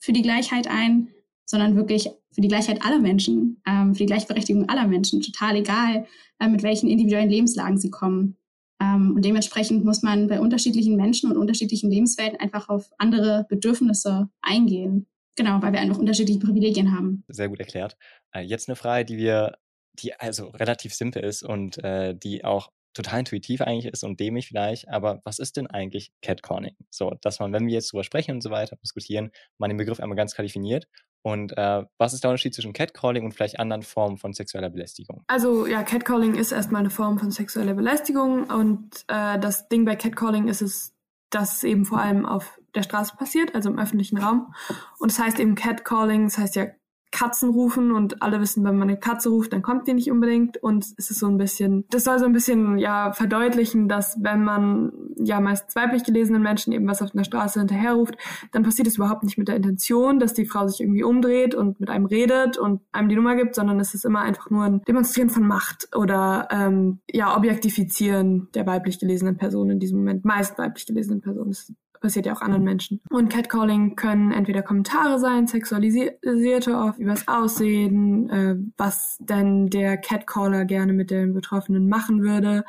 für 0.00 0.12
die 0.12 0.22
Gleichheit 0.22 0.68
ein, 0.68 1.08
sondern 1.48 1.76
wirklich 1.76 2.10
für 2.30 2.42
die 2.42 2.48
Gleichheit 2.48 2.84
aller 2.84 2.98
Menschen, 2.98 3.60
ähm, 3.66 3.94
für 3.94 4.00
die 4.00 4.06
Gleichberechtigung 4.06 4.68
aller 4.68 4.86
Menschen, 4.86 5.22
total 5.22 5.56
egal, 5.56 6.06
äh, 6.38 6.48
mit 6.48 6.62
welchen 6.62 6.88
individuellen 6.88 7.30
Lebenslagen 7.30 7.78
sie 7.78 7.90
kommen. 7.90 8.36
Ähm, 8.80 9.14
und 9.16 9.24
dementsprechend 9.24 9.82
muss 9.84 10.02
man 10.02 10.28
bei 10.28 10.40
unterschiedlichen 10.40 10.94
Menschen 10.96 11.30
und 11.30 11.38
unterschiedlichen 11.38 11.90
Lebenswelten 11.90 12.38
einfach 12.38 12.68
auf 12.68 12.90
andere 12.98 13.46
Bedürfnisse 13.48 14.28
eingehen. 14.42 15.06
Genau, 15.36 15.62
weil 15.62 15.72
wir 15.72 15.80
einfach 15.80 15.98
unterschiedliche 15.98 16.38
Privilegien 16.38 16.92
haben. 16.92 17.24
Sehr 17.28 17.48
gut 17.48 17.60
erklärt. 17.60 17.96
Äh, 18.34 18.42
jetzt 18.42 18.68
eine 18.68 18.76
Frage, 18.76 19.06
die 19.06 19.16
wir, 19.16 19.56
die 19.94 20.12
also 20.14 20.48
relativ 20.48 20.94
simpel 20.94 21.24
ist 21.24 21.42
und 21.42 21.82
äh, 21.82 22.14
die 22.14 22.44
auch 22.44 22.68
total 22.92 23.20
intuitiv 23.20 23.62
eigentlich 23.62 23.90
ist 23.90 24.04
und 24.04 24.20
dämlich 24.20 24.48
vielleicht, 24.48 24.88
aber 24.88 25.22
was 25.24 25.38
ist 25.38 25.56
denn 25.56 25.66
eigentlich 25.66 26.12
Catcalling? 26.20 26.74
So, 26.90 27.14
dass 27.22 27.38
man, 27.38 27.52
wenn 27.52 27.66
wir 27.66 27.74
jetzt 27.74 27.92
drüber 27.92 28.04
sprechen 28.04 28.32
und 28.32 28.42
so 28.42 28.50
weiter, 28.50 28.76
diskutieren, 28.82 29.30
man 29.56 29.70
den 29.70 29.76
Begriff 29.76 30.00
einmal 30.00 30.16
ganz 30.16 30.34
klar 30.34 30.44
definiert 30.44 30.88
und 31.28 31.56
äh, 31.58 31.84
was 31.98 32.14
ist 32.14 32.24
der 32.24 32.30
Unterschied 32.30 32.54
zwischen 32.54 32.72
Catcalling 32.72 33.24
und 33.24 33.32
vielleicht 33.32 33.60
anderen 33.60 33.82
Formen 33.82 34.16
von 34.16 34.32
sexueller 34.32 34.70
Belästigung? 34.70 35.24
Also 35.26 35.66
ja, 35.66 35.82
Catcalling 35.82 36.34
ist 36.34 36.52
erstmal 36.52 36.80
eine 36.80 36.90
Form 36.90 37.18
von 37.18 37.30
sexueller 37.30 37.74
Belästigung 37.74 38.44
und 38.44 39.04
äh, 39.08 39.38
das 39.38 39.68
Ding 39.68 39.84
bei 39.84 39.94
Catcalling 39.94 40.48
ist 40.48 40.62
es, 40.62 40.94
dass 41.28 41.58
es 41.58 41.64
eben 41.64 41.84
vor 41.84 42.00
allem 42.00 42.24
auf 42.24 42.58
der 42.74 42.82
Straße 42.82 43.14
passiert, 43.16 43.54
also 43.54 43.68
im 43.68 43.78
öffentlichen 43.78 44.16
Raum. 44.16 44.54
Und 44.98 45.10
es 45.10 45.16
das 45.16 45.26
heißt 45.26 45.40
eben 45.40 45.54
Catcalling, 45.54 46.24
das 46.24 46.38
heißt 46.38 46.56
ja 46.56 46.66
Katzen 47.10 47.50
rufen 47.50 47.92
und 47.92 48.22
alle 48.22 48.40
wissen, 48.40 48.64
wenn 48.64 48.76
man 48.76 48.88
eine 48.88 48.98
Katze 48.98 49.30
ruft, 49.30 49.52
dann 49.52 49.62
kommt 49.62 49.86
die 49.88 49.94
nicht 49.94 50.10
unbedingt 50.10 50.56
und 50.58 50.84
es 50.96 51.10
ist 51.10 51.18
so 51.18 51.26
ein 51.26 51.38
bisschen, 51.38 51.84
das 51.90 52.04
soll 52.04 52.18
so 52.18 52.26
ein 52.26 52.32
bisschen 52.32 52.78
ja 52.78 53.12
verdeutlichen, 53.12 53.88
dass 53.88 54.16
wenn 54.22 54.44
man 54.44 54.92
ja 55.16 55.40
meist 55.40 55.74
weiblich 55.74 56.04
gelesenen 56.04 56.42
Menschen 56.42 56.72
eben 56.72 56.86
was 56.86 57.02
auf 57.02 57.14
einer 57.14 57.24
Straße 57.24 57.58
hinterherruft, 57.58 58.16
dann 58.52 58.62
passiert 58.62 58.88
es 58.88 58.96
überhaupt 58.96 59.24
nicht 59.24 59.38
mit 59.38 59.48
der 59.48 59.56
Intention, 59.56 60.18
dass 60.18 60.34
die 60.34 60.46
Frau 60.46 60.68
sich 60.68 60.80
irgendwie 60.80 61.02
umdreht 61.02 61.54
und 61.54 61.80
mit 61.80 61.90
einem 61.90 62.06
redet 62.06 62.58
und 62.58 62.82
einem 62.92 63.08
die 63.08 63.16
Nummer 63.16 63.36
gibt, 63.36 63.54
sondern 63.54 63.80
es 63.80 63.94
ist 63.94 64.04
immer 64.04 64.20
einfach 64.20 64.50
nur 64.50 64.64
ein 64.64 64.82
Demonstrieren 64.86 65.30
von 65.30 65.46
Macht 65.46 65.88
oder 65.96 66.48
ähm, 66.50 67.00
ja 67.10 67.36
Objektifizieren 67.36 68.48
der 68.54 68.66
weiblich 68.66 68.98
gelesenen 68.98 69.36
Person 69.36 69.70
in 69.70 69.80
diesem 69.80 69.98
Moment, 69.98 70.24
meist 70.24 70.58
weiblich 70.58 70.86
gelesenen 70.86 71.20
Person. 71.20 71.48
Das 71.48 71.72
passiert 72.00 72.26
ja 72.26 72.34
auch 72.34 72.40
anderen 72.40 72.64
Menschen. 72.64 73.00
Und 73.10 73.28
Catcalling 73.30 73.96
können 73.96 74.32
entweder 74.32 74.62
Kommentare 74.62 75.18
sein, 75.18 75.46
sexualisierte 75.46 76.76
oft 76.76 76.98
übers 76.98 77.28
Aussehen, 77.28 78.30
äh, 78.30 78.56
was 78.76 79.18
denn 79.20 79.68
der 79.68 79.96
Catcaller 79.96 80.64
gerne 80.64 80.92
mit 80.92 81.10
den 81.10 81.34
Betroffenen 81.34 81.88
machen 81.88 82.22
würde. 82.22 82.64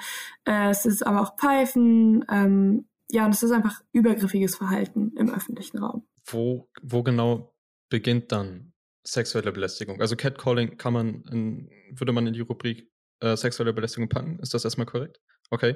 Äh, 0.45 0.69
es 0.69 0.85
ist 0.85 1.05
aber 1.05 1.21
auch 1.21 1.37
Pfeifen. 1.37 2.25
Ähm, 2.29 2.85
ja, 3.11 3.25
und 3.25 3.33
es 3.33 3.43
ist 3.43 3.51
einfach 3.51 3.81
übergriffiges 3.91 4.55
Verhalten 4.55 5.13
im 5.17 5.33
öffentlichen 5.33 5.79
Raum. 5.79 6.05
Wo, 6.25 6.69
wo 6.81 7.03
genau 7.03 7.55
beginnt 7.89 8.31
dann 8.31 8.73
sexuelle 9.03 9.51
Belästigung? 9.51 9.99
Also 9.99 10.15
Catcalling 10.15 10.77
kann 10.77 10.93
man, 10.93 11.23
in, 11.31 11.69
würde 11.91 12.11
man 12.11 12.27
in 12.27 12.33
die 12.33 12.41
Rubrik 12.41 12.89
äh, 13.19 13.35
sexuelle 13.35 13.73
Belästigung 13.73 14.09
packen? 14.09 14.39
Ist 14.39 14.53
das 14.53 14.63
erstmal 14.63 14.85
korrekt? 14.85 15.19
Okay, 15.49 15.75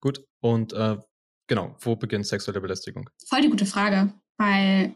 gut. 0.00 0.24
Und 0.40 0.72
äh, 0.72 0.96
Genau, 1.50 1.74
wo 1.80 1.96
beginnt 1.96 2.28
sexuelle 2.28 2.60
Belästigung? 2.60 3.10
Voll 3.26 3.40
die 3.40 3.50
gute 3.50 3.66
Frage, 3.66 4.14
weil 4.36 4.94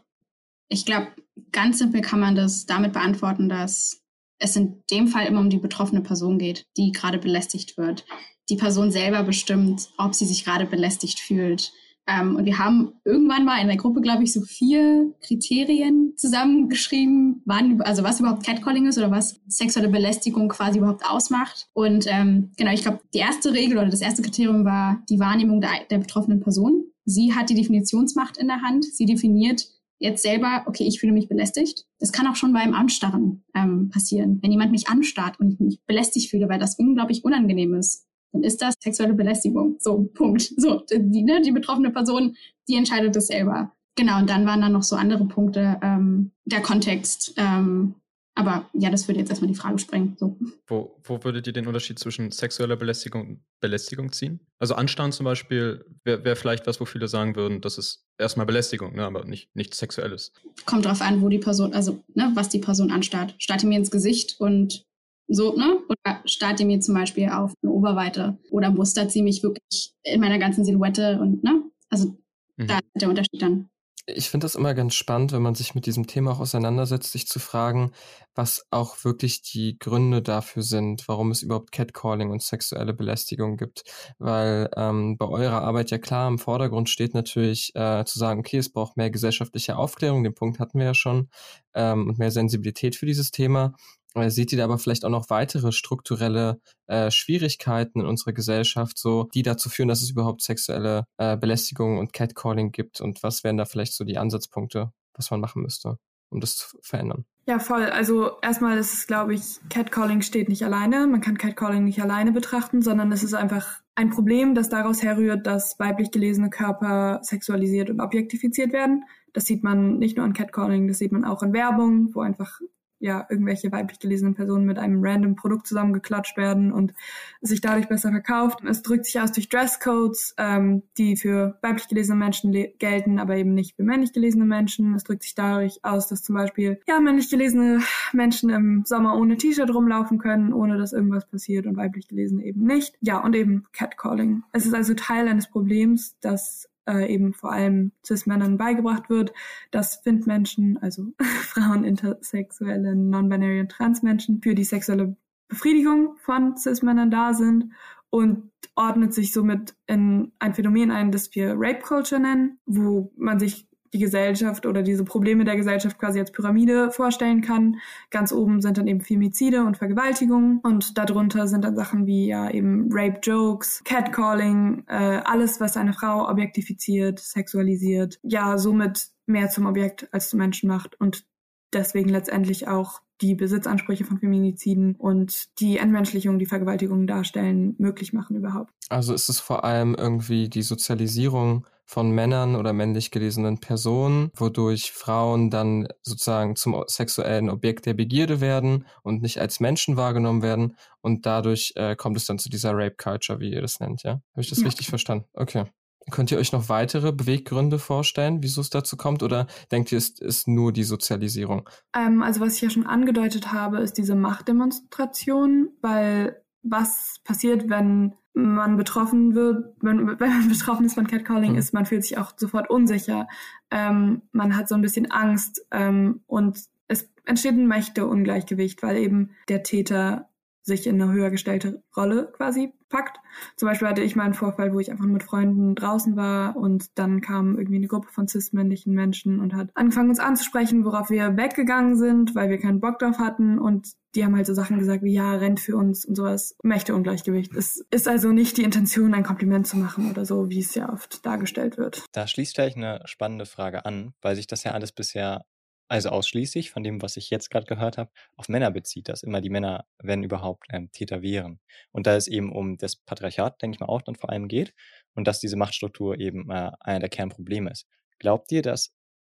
ich 0.69 0.85
glaube, 0.85 1.09
ganz 1.51 1.79
simpel 1.79 1.99
kann 1.99 2.21
man 2.21 2.33
das 2.33 2.65
damit 2.65 2.93
beantworten, 2.93 3.49
dass 3.49 4.01
es 4.39 4.55
in 4.55 4.81
dem 4.89 5.09
Fall 5.09 5.25
immer 5.25 5.41
um 5.41 5.49
die 5.49 5.57
betroffene 5.57 5.99
Person 5.99 6.39
geht, 6.39 6.65
die 6.77 6.93
gerade 6.93 7.17
belästigt 7.17 7.77
wird. 7.77 8.05
Die 8.49 8.55
Person 8.55 8.89
selber 8.89 9.23
bestimmt, 9.23 9.89
ob 9.97 10.15
sie 10.15 10.25
sich 10.25 10.45
gerade 10.45 10.65
belästigt 10.65 11.19
fühlt. 11.19 11.73
Ähm, 12.07 12.35
und 12.35 12.45
wir 12.45 12.59
haben 12.59 12.93
irgendwann 13.03 13.45
mal 13.45 13.59
in 13.61 13.67
der 13.67 13.77
Gruppe, 13.77 14.01
glaube 14.01 14.23
ich, 14.23 14.31
so 14.31 14.41
vier 14.41 15.13
Kriterien 15.21 16.13
zusammengeschrieben, 16.15 17.41
wann, 17.45 17.81
also 17.81 18.03
was 18.03 18.19
überhaupt 18.19 18.45
Catcalling 18.45 18.85
ist 18.85 18.97
oder 18.97 19.09
was 19.09 19.39
sexuelle 19.47 19.89
Belästigung 19.89 20.47
quasi 20.49 20.77
überhaupt 20.77 21.03
ausmacht. 21.05 21.67
Und 21.73 22.05
ähm, 22.07 22.51
genau, 22.57 22.71
ich 22.71 22.83
glaube, 22.83 22.99
die 23.13 23.19
erste 23.19 23.53
Regel 23.53 23.77
oder 23.77 23.89
das 23.89 24.01
erste 24.01 24.21
Kriterium 24.21 24.65
war 24.65 25.03
die 25.09 25.19
Wahrnehmung 25.19 25.61
der, 25.61 25.71
der 25.89 25.97
betroffenen 25.97 26.41
Person. 26.41 26.83
Sie 27.05 27.33
hat 27.33 27.49
die 27.49 27.55
Definitionsmacht 27.55 28.37
in 28.37 28.47
der 28.47 28.61
Hand. 28.61 28.85
Sie 28.85 29.05
definiert 29.05 29.67
jetzt 29.97 30.23
selber, 30.23 30.63
okay, 30.67 30.83
ich 30.83 30.99
fühle 30.99 31.13
mich 31.13 31.27
belästigt. 31.27 31.85
Das 31.99 32.11
kann 32.11 32.27
auch 32.27 32.35
schon 32.35 32.53
beim 32.53 32.73
Anstarren 32.73 33.43
ähm, 33.55 33.89
passieren. 33.89 34.39
Wenn 34.41 34.51
jemand 34.51 34.71
mich 34.71 34.89
anstarrt 34.89 35.39
und 35.39 35.51
ich 35.51 35.59
mich 35.59 35.79
belästigt 35.85 36.29
fühle, 36.29 36.49
weil 36.49 36.59
das 36.59 36.77
unglaublich 36.77 37.23
unangenehm 37.23 37.73
ist, 37.73 38.05
dann 38.35 38.43
ist 38.43 38.61
das 38.61 38.75
sexuelle 38.81 39.13
Belästigung. 39.13 39.77
So, 39.79 40.09
Punkt. 40.13 40.53
So, 40.57 40.83
die, 40.91 41.23
ne, 41.23 41.41
die 41.41 41.51
betroffene 41.51 41.91
Person, 41.91 42.35
die 42.67 42.75
entscheidet 42.75 43.15
das 43.15 43.27
selber. 43.27 43.71
Genau, 43.95 44.19
und 44.19 44.29
dann 44.29 44.45
waren 44.45 44.61
dann 44.61 44.73
noch 44.73 44.83
so 44.83 44.95
andere 44.95 45.25
Punkte, 45.25 45.79
ähm, 45.81 46.31
der 46.45 46.61
Kontext. 46.61 47.33
Ähm, 47.37 47.95
aber 48.37 48.69
ja, 48.73 48.89
das 48.89 49.07
würde 49.07 49.21
jetzt 49.21 49.29
erstmal 49.29 49.47
die 49.47 49.57
Frage 49.57 49.79
sprengen. 49.79 50.17
So. 50.19 50.37
Wo, 50.67 50.99
wo 51.03 51.23
würdet 51.23 51.47
ihr 51.47 51.53
den 51.53 51.67
Unterschied 51.67 51.97
zwischen 51.97 52.31
sexueller 52.31 52.75
Belästigung 52.75 53.27
und 53.27 53.39
Belästigung 53.61 54.11
ziehen? 54.11 54.41
Also 54.59 54.75
Anstarren 54.75 55.13
zum 55.13 55.23
Beispiel 55.23 55.85
wäre 56.03 56.25
wär 56.25 56.35
vielleicht 56.35 56.67
was, 56.67 56.81
wo 56.81 56.85
viele 56.85 57.07
sagen 57.07 57.37
würden, 57.37 57.61
das 57.61 57.77
ist 57.77 58.05
erstmal 58.17 58.45
Belästigung, 58.45 58.93
ne, 58.93 59.05
aber 59.05 59.23
nicht 59.23 59.55
nichts 59.55 59.77
Sexuelles. 59.77 60.33
Kommt 60.65 60.83
drauf 60.83 61.01
an, 61.01 61.21
wo 61.21 61.29
die 61.29 61.39
Person, 61.39 61.73
also 61.73 62.03
ne, 62.13 62.31
was 62.35 62.49
die 62.49 62.59
Person 62.59 62.91
anstarrt. 62.91 63.35
Starrt 63.37 63.63
ihr 63.63 63.69
mir 63.69 63.77
ins 63.77 63.91
Gesicht 63.91 64.35
und 64.37 64.85
so, 65.27 65.55
ne? 65.55 65.79
Oder 65.89 66.21
starrt 66.25 66.59
ihr 66.59 66.65
mir 66.65 66.79
zum 66.79 66.95
Beispiel 66.95 67.29
auf 67.29 67.53
eine 67.61 67.71
Oberweite 67.71 68.37
oder 68.51 68.71
mustert 68.71 69.11
sie 69.11 69.23
mich 69.23 69.43
wirklich 69.43 69.93
in 70.03 70.21
meiner 70.21 70.39
ganzen 70.39 70.65
Silhouette 70.65 71.19
und, 71.19 71.43
ne? 71.43 71.63
Also 71.89 72.17
mhm. 72.57 72.67
da 72.67 72.77
ist 72.77 73.01
der 73.01 73.09
Unterschied 73.09 73.41
dann. 73.41 73.69
Ich 74.07 74.29
finde 74.29 74.45
das 74.45 74.53
immer 74.53 74.75
ganz 74.75 74.93
spannend, 74.93 75.31
wenn 75.31 75.41
man 75.41 75.55
sich 75.55 75.73
mit 75.73 75.87
diesem 75.87 76.05
Thema 76.05 76.33
auch 76.33 76.39
auseinandersetzt, 76.39 77.11
sich 77.11 77.25
zu 77.25 77.39
fragen, 77.39 77.91
was 78.35 78.67
auch 78.69 79.03
wirklich 79.03 79.41
die 79.41 79.79
Gründe 79.79 80.21
dafür 80.21 80.61
sind, 80.61 81.07
warum 81.07 81.31
es 81.31 81.41
überhaupt 81.41 81.71
Catcalling 81.71 82.29
und 82.29 82.43
sexuelle 82.43 82.93
Belästigung 82.93 83.57
gibt. 83.57 83.81
Weil 84.19 84.69
ähm, 84.77 85.17
bei 85.17 85.27
eurer 85.27 85.63
Arbeit 85.63 85.89
ja 85.89 85.97
klar 85.97 86.27
im 86.27 86.37
Vordergrund 86.37 86.87
steht 86.87 87.15
natürlich 87.15 87.71
äh, 87.73 88.05
zu 88.05 88.19
sagen, 88.19 88.41
okay, 88.41 88.57
es 88.57 88.71
braucht 88.71 88.95
mehr 88.95 89.09
gesellschaftliche 89.09 89.75
Aufklärung, 89.75 90.23
den 90.23 90.35
Punkt 90.35 90.59
hatten 90.59 90.77
wir 90.77 90.85
ja 90.85 90.93
schon, 90.93 91.29
ähm, 91.73 92.09
und 92.09 92.19
mehr 92.19 92.29
Sensibilität 92.29 92.95
für 92.95 93.07
dieses 93.07 93.31
Thema. 93.31 93.73
Äh, 94.15 94.29
seht 94.29 94.51
ihr 94.51 94.57
da 94.57 94.63
aber 94.63 94.77
vielleicht 94.77 95.05
auch 95.05 95.09
noch 95.09 95.29
weitere 95.29 95.71
strukturelle 95.71 96.59
äh, 96.87 97.11
Schwierigkeiten 97.11 98.01
in 98.01 98.05
unserer 98.05 98.33
Gesellschaft, 98.33 98.97
so 98.97 99.29
die 99.33 99.43
dazu 99.43 99.69
führen, 99.69 99.89
dass 99.89 100.01
es 100.01 100.11
überhaupt 100.11 100.41
sexuelle 100.41 101.05
äh, 101.17 101.37
Belästigung 101.37 101.99
und 101.99 102.13
Catcalling 102.13 102.71
gibt? 102.71 103.01
Und 103.01 103.21
was 103.23 103.43
wären 103.43 103.57
da 103.57 103.65
vielleicht 103.65 103.93
so 103.93 104.03
die 104.03 104.17
Ansatzpunkte, 104.17 104.91
was 105.13 105.31
man 105.31 105.41
machen 105.41 105.61
müsste, 105.61 105.97
um 106.29 106.39
das 106.39 106.57
zu 106.57 106.77
verändern? 106.81 107.25
Ja, 107.47 107.59
voll. 107.59 107.83
Also 107.85 108.31
erstmal 108.41 108.77
ist 108.79 108.93
es, 108.93 109.05
glaube 109.05 109.35
ich, 109.35 109.59
Catcalling 109.69 110.21
steht 110.21 110.49
nicht 110.49 110.65
alleine. 110.65 111.05
Man 111.05 111.21
kann 111.21 111.37
Catcalling 111.37 111.83
nicht 111.83 112.01
alleine 112.01 112.31
betrachten, 112.31 112.81
sondern 112.81 113.11
es 113.11 113.21
ist 113.21 113.35
einfach 113.35 113.81
ein 113.93 114.09
Problem, 114.09 114.55
das 114.55 114.69
daraus 114.69 115.03
herrührt, 115.03 115.45
dass 115.45 115.77
weiblich 115.77 116.09
gelesene 116.09 116.49
Körper 116.49 117.19
sexualisiert 117.21 117.91
und 117.91 118.01
objektifiziert 118.01 118.73
werden. 118.73 119.03
Das 119.31 119.45
sieht 119.45 119.63
man 119.63 119.99
nicht 119.99 120.17
nur 120.17 120.25
an 120.25 120.33
Catcalling, 120.33 120.87
das 120.87 120.97
sieht 120.97 121.11
man 121.11 121.23
auch 121.23 121.43
in 121.43 121.53
Werbung, 121.53 122.15
wo 122.15 122.21
einfach 122.21 122.59
ja 122.99 123.25
irgendwelche 123.29 123.71
weiblich 123.71 123.99
gelesenen 123.99 124.35
Personen 124.35 124.65
mit 124.65 124.79
einem 124.79 125.03
random 125.03 125.35
Produkt 125.35 125.67
zusammengeklatscht 125.67 126.37
werden 126.37 126.71
und 126.71 126.93
sich 127.41 127.61
dadurch 127.61 127.87
besser 127.87 128.11
verkauft. 128.11 128.59
Es 128.67 128.81
drückt 128.81 129.05
sich 129.05 129.19
aus 129.19 129.31
durch 129.31 129.49
Dresscodes, 129.49 130.33
ähm, 130.37 130.83
die 130.97 131.15
für 131.15 131.57
weiblich 131.61 131.87
gelesene 131.87 132.17
Menschen 132.17 132.53
gelten, 132.79 133.19
aber 133.19 133.35
eben 133.37 133.53
nicht 133.53 133.75
für 133.75 133.83
männlich 133.83 134.13
gelesene 134.13 134.45
Menschen. 134.45 134.95
Es 134.95 135.03
drückt 135.03 135.23
sich 135.23 135.35
dadurch 135.35 135.79
aus, 135.83 136.07
dass 136.07 136.23
zum 136.23 136.35
Beispiel 136.35 136.79
ja 136.87 136.99
männlich 136.99 137.29
gelesene 137.29 137.81
Menschen 138.13 138.49
im 138.49 138.83
Sommer 138.85 139.17
ohne 139.17 139.37
T-Shirt 139.37 139.73
rumlaufen 139.73 140.17
können, 140.17 140.53
ohne 140.53 140.77
dass 140.77 140.93
irgendwas 140.93 141.27
passiert 141.27 141.67
und 141.67 141.77
weiblich 141.77 142.07
gelesene 142.07 142.43
eben 142.43 142.65
nicht. 142.65 142.95
Ja, 143.01 143.19
und 143.19 143.35
eben 143.35 143.65
Catcalling. 143.73 144.43
Es 144.51 144.65
ist 144.65 144.73
also 144.73 144.93
Teil 144.93 145.27
eines 145.27 145.49
Problems, 145.49 146.17
dass 146.19 146.69
äh, 146.87 147.11
eben 147.11 147.33
vor 147.33 147.51
allem 147.51 147.91
Cis-Männern 148.05 148.57
beigebracht 148.57 149.09
wird, 149.09 149.33
dass 149.71 149.97
FIND-Menschen, 149.97 150.77
also 150.81 151.13
Frauen, 151.19 151.83
Intersexuelle, 151.83 152.95
Non-Binary 152.95 153.61
und 153.61 153.71
Trans-Menschen 153.71 154.41
für 154.41 154.55
die 154.55 154.63
sexuelle 154.63 155.15
Befriedigung 155.47 156.15
von 156.17 156.57
Cis-Männern 156.57 157.11
da 157.11 157.33
sind 157.33 157.71
und 158.09 158.51
ordnet 158.75 159.13
sich 159.13 159.31
somit 159.31 159.75
in 159.87 160.31
ein 160.39 160.53
Phänomen 160.53 160.91
ein, 160.91 161.11
das 161.11 161.33
wir 161.35 161.53
Rape 161.55 161.81
Culture 161.81 162.21
nennen, 162.21 162.59
wo 162.65 163.11
man 163.17 163.39
sich 163.39 163.67
die 163.95 163.99
Gesellschaft 163.99 164.65
oder 164.65 164.83
diese 164.83 165.05
Probleme 165.05 165.45
der 165.45 165.55
Gesellschaft 165.55 165.97
quasi 165.97 166.19
als 166.19 166.31
Pyramide 166.31 166.91
vorstellen 166.91 167.41
kann. 167.41 167.77
Ganz 168.11 168.33
oben 168.33 168.61
sind 168.61 168.77
dann 168.77 168.87
eben 168.87 168.99
Femizide 168.99 169.63
und 169.63 169.77
Vergewaltigungen 169.77 170.59
und 170.59 170.97
darunter 170.97 171.47
sind 171.47 171.63
dann 171.63 171.77
Sachen 171.77 172.05
wie 172.05 172.27
ja 172.27 172.49
eben 172.49 172.89
Rape 172.91 173.19
Jokes, 173.23 173.81
Catcalling, 173.85 174.83
äh, 174.87 175.21
alles, 175.23 175.61
was 175.61 175.77
eine 175.77 175.93
Frau 175.93 176.29
objektifiziert, 176.29 177.19
sexualisiert, 177.19 178.19
ja 178.21 178.57
somit 178.57 179.07
mehr 179.27 179.49
zum 179.49 179.65
Objekt 179.65 180.09
als 180.11 180.29
zum 180.29 180.39
Menschen 180.39 180.67
macht 180.67 180.99
und 180.99 181.25
deswegen 181.73 182.09
letztendlich 182.09 182.67
auch 182.67 183.01
die 183.21 183.33
Besitzansprüche 183.33 184.03
von 184.03 184.19
Feminiziden 184.19 184.95
und 184.95 185.57
die 185.61 185.77
Entmenschlichung, 185.77 186.37
die 186.37 186.45
Vergewaltigungen 186.45 187.07
darstellen, 187.07 187.75
möglich 187.77 188.11
machen 188.11 188.35
überhaupt. 188.35 188.73
Also 188.89 189.13
ist 189.13 189.29
es 189.29 189.39
vor 189.39 189.63
allem 189.63 189.95
irgendwie 189.95 190.49
die 190.49 190.63
Sozialisierung 190.63 191.65
von 191.85 192.11
Männern 192.11 192.55
oder 192.55 192.73
männlich 192.73 193.11
gelesenen 193.11 193.59
Personen, 193.59 194.31
wodurch 194.35 194.91
Frauen 194.91 195.49
dann 195.49 195.87
sozusagen 196.01 196.55
zum 196.55 196.83
sexuellen 196.87 197.49
Objekt 197.49 197.85
der 197.85 197.93
Begierde 197.93 198.41
werden 198.41 198.85
und 199.03 199.21
nicht 199.21 199.39
als 199.39 199.59
Menschen 199.59 199.95
wahrgenommen 199.95 200.41
werden. 200.41 200.75
Und 201.01 201.25
dadurch 201.25 201.73
äh, 201.75 201.95
kommt 201.95 202.17
es 202.17 202.25
dann 202.25 202.39
zu 202.39 202.49
dieser 202.49 202.71
Rape 202.73 202.95
Culture, 202.95 203.39
wie 203.39 203.53
ihr 203.53 203.61
das 203.61 203.79
nennt, 203.79 204.03
ja? 204.03 204.13
Habe 204.31 204.41
ich 204.41 204.49
das 204.49 204.59
ja. 204.59 204.65
richtig 204.65 204.89
verstanden? 204.89 205.25
Okay. 205.33 205.65
Könnt 206.11 206.31
ihr 206.31 206.37
euch 206.37 206.51
noch 206.51 206.69
weitere 206.69 207.11
Beweggründe 207.11 207.79
vorstellen, 207.79 208.43
wieso 208.43 208.61
es 208.61 208.69
dazu 208.69 208.95
kommt, 208.95 209.23
oder 209.23 209.47
denkt 209.71 209.91
ihr, 209.91 209.97
es 209.97 210.19
ist 210.19 210.47
nur 210.47 210.71
die 210.71 210.83
Sozialisierung? 210.83 211.67
Ähm, 211.95 212.21
also 212.21 212.41
was 212.41 212.55
ich 212.55 212.61
ja 212.61 212.69
schon 212.69 212.85
angedeutet 212.85 213.51
habe, 213.51 213.79
ist 213.79 213.97
diese 213.97 214.15
Machtdemonstration, 214.15 215.69
weil 215.81 216.43
was 216.61 217.19
passiert, 217.23 217.69
wenn 217.69 218.15
man 218.35 218.77
betroffen 218.77 219.33
wird, 219.33 219.73
wenn, 219.81 220.07
wenn 220.19 220.29
man 220.29 220.49
betroffen 220.49 220.85
ist 220.85 220.93
von 220.95 221.07
Catcalling, 221.07 221.53
mhm. 221.53 221.57
ist, 221.57 221.73
man 221.73 221.85
fühlt 221.85 222.03
sich 222.03 222.17
auch 222.17 222.33
sofort 222.37 222.69
unsicher. 222.69 223.27
Ähm, 223.71 224.21
man 224.31 224.55
hat 224.55 224.67
so 224.67 224.75
ein 224.75 224.81
bisschen 224.81 225.09
Angst 225.11 225.65
ähm, 225.71 226.21
und 226.27 226.59
es 226.87 227.09
entsteht 227.25 227.53
ein 227.53 227.67
Mächteungleichgewicht, 227.67 228.83
weil 228.83 228.97
eben 228.97 229.31
der 229.49 229.63
Täter 229.63 230.29
sich 230.61 230.87
in 230.87 231.01
eine 231.01 231.11
höher 231.11 231.29
gestellte 231.29 231.83
Rolle 231.95 232.31
quasi 232.35 232.73
packt. 232.95 233.19
Zum 233.57 233.67
Beispiel 233.67 233.87
hatte 233.87 234.01
ich 234.01 234.15
mal 234.15 234.23
einen 234.23 234.33
Vorfall, 234.33 234.73
wo 234.73 234.79
ich 234.79 234.91
einfach 234.91 235.05
mit 235.05 235.23
Freunden 235.23 235.75
draußen 235.75 236.15
war 236.15 236.55
und 236.55 236.97
dann 236.97 237.19
kam 237.19 237.57
irgendwie 237.57 237.77
eine 237.77 237.87
Gruppe 237.87 238.07
von 238.09 238.27
cis-männlichen 238.27 238.93
Menschen 238.93 239.39
und 239.39 239.53
hat 239.53 239.69
angefangen 239.73 240.09
uns 240.09 240.19
anzusprechen, 240.19 240.85
worauf 240.85 241.09
wir 241.09 241.35
weggegangen 241.35 241.97
sind, 241.97 242.35
weil 242.35 242.49
wir 242.49 242.57
keinen 242.57 242.79
Bock 242.79 242.99
drauf 242.99 243.19
hatten 243.19 243.59
und 243.59 243.89
die 244.15 244.23
haben 244.23 244.35
halt 244.35 244.47
so 244.47 244.53
Sachen 244.53 244.79
gesagt 244.79 245.03
wie, 245.03 245.13
ja, 245.13 245.33
rennt 245.35 245.59
für 245.59 245.75
uns 245.75 246.05
und 246.05 246.15
sowas. 246.15 246.55
Mächteungleichgewicht. 246.63 247.53
Es 247.53 247.85
ist 247.91 248.07
also 248.07 248.31
nicht 248.31 248.55
die 248.55 248.63
Intention, 248.63 249.13
ein 249.13 249.23
Kompliment 249.23 249.67
zu 249.67 249.75
machen 249.75 250.09
oder 250.09 250.25
so, 250.25 250.49
wie 250.49 250.59
es 250.59 250.73
ja 250.73 250.91
oft 250.91 251.25
dargestellt 251.25 251.77
wird. 251.77 252.05
Da 252.13 252.25
schließt 252.25 252.55
gleich 252.55 252.77
eine 252.77 253.01
spannende 253.03 253.45
Frage 253.45 253.85
an, 253.85 254.13
weil 254.21 254.37
sich 254.37 254.47
das 254.47 254.63
ja 254.63 254.71
alles 254.71 254.93
bisher 254.93 255.43
also 255.87 256.09
ausschließlich 256.09 256.71
von 256.71 256.83
dem, 256.83 257.01
was 257.01 257.17
ich 257.17 257.29
jetzt 257.29 257.49
gerade 257.49 257.65
gehört 257.65 257.97
habe, 257.97 258.11
auf 258.35 258.49
Männer 258.49 258.71
bezieht, 258.71 259.09
dass 259.09 259.23
immer 259.23 259.41
die 259.41 259.49
Männer, 259.49 259.85
wenn 259.99 260.23
überhaupt, 260.23 260.65
ähm, 260.71 260.91
Täter 260.91 261.21
wären. 261.21 261.59
Und 261.91 262.07
da 262.07 262.15
es 262.15 262.27
eben 262.27 262.51
um 262.51 262.77
das 262.77 262.95
Patriarchat, 262.95 263.61
denke 263.61 263.75
ich 263.75 263.79
mal, 263.79 263.87
auch 263.87 264.01
dann 264.01 264.15
vor 264.15 264.29
allem 264.29 264.47
geht 264.47 264.73
und 265.13 265.27
dass 265.27 265.39
diese 265.39 265.57
Machtstruktur 265.57 266.19
eben 266.19 266.49
äh, 266.49 266.71
einer 266.79 266.99
der 266.99 267.09
Kernprobleme 267.09 267.69
ist. 267.71 267.87
Glaubt 268.19 268.51
ihr, 268.51 268.61
dass 268.61 268.93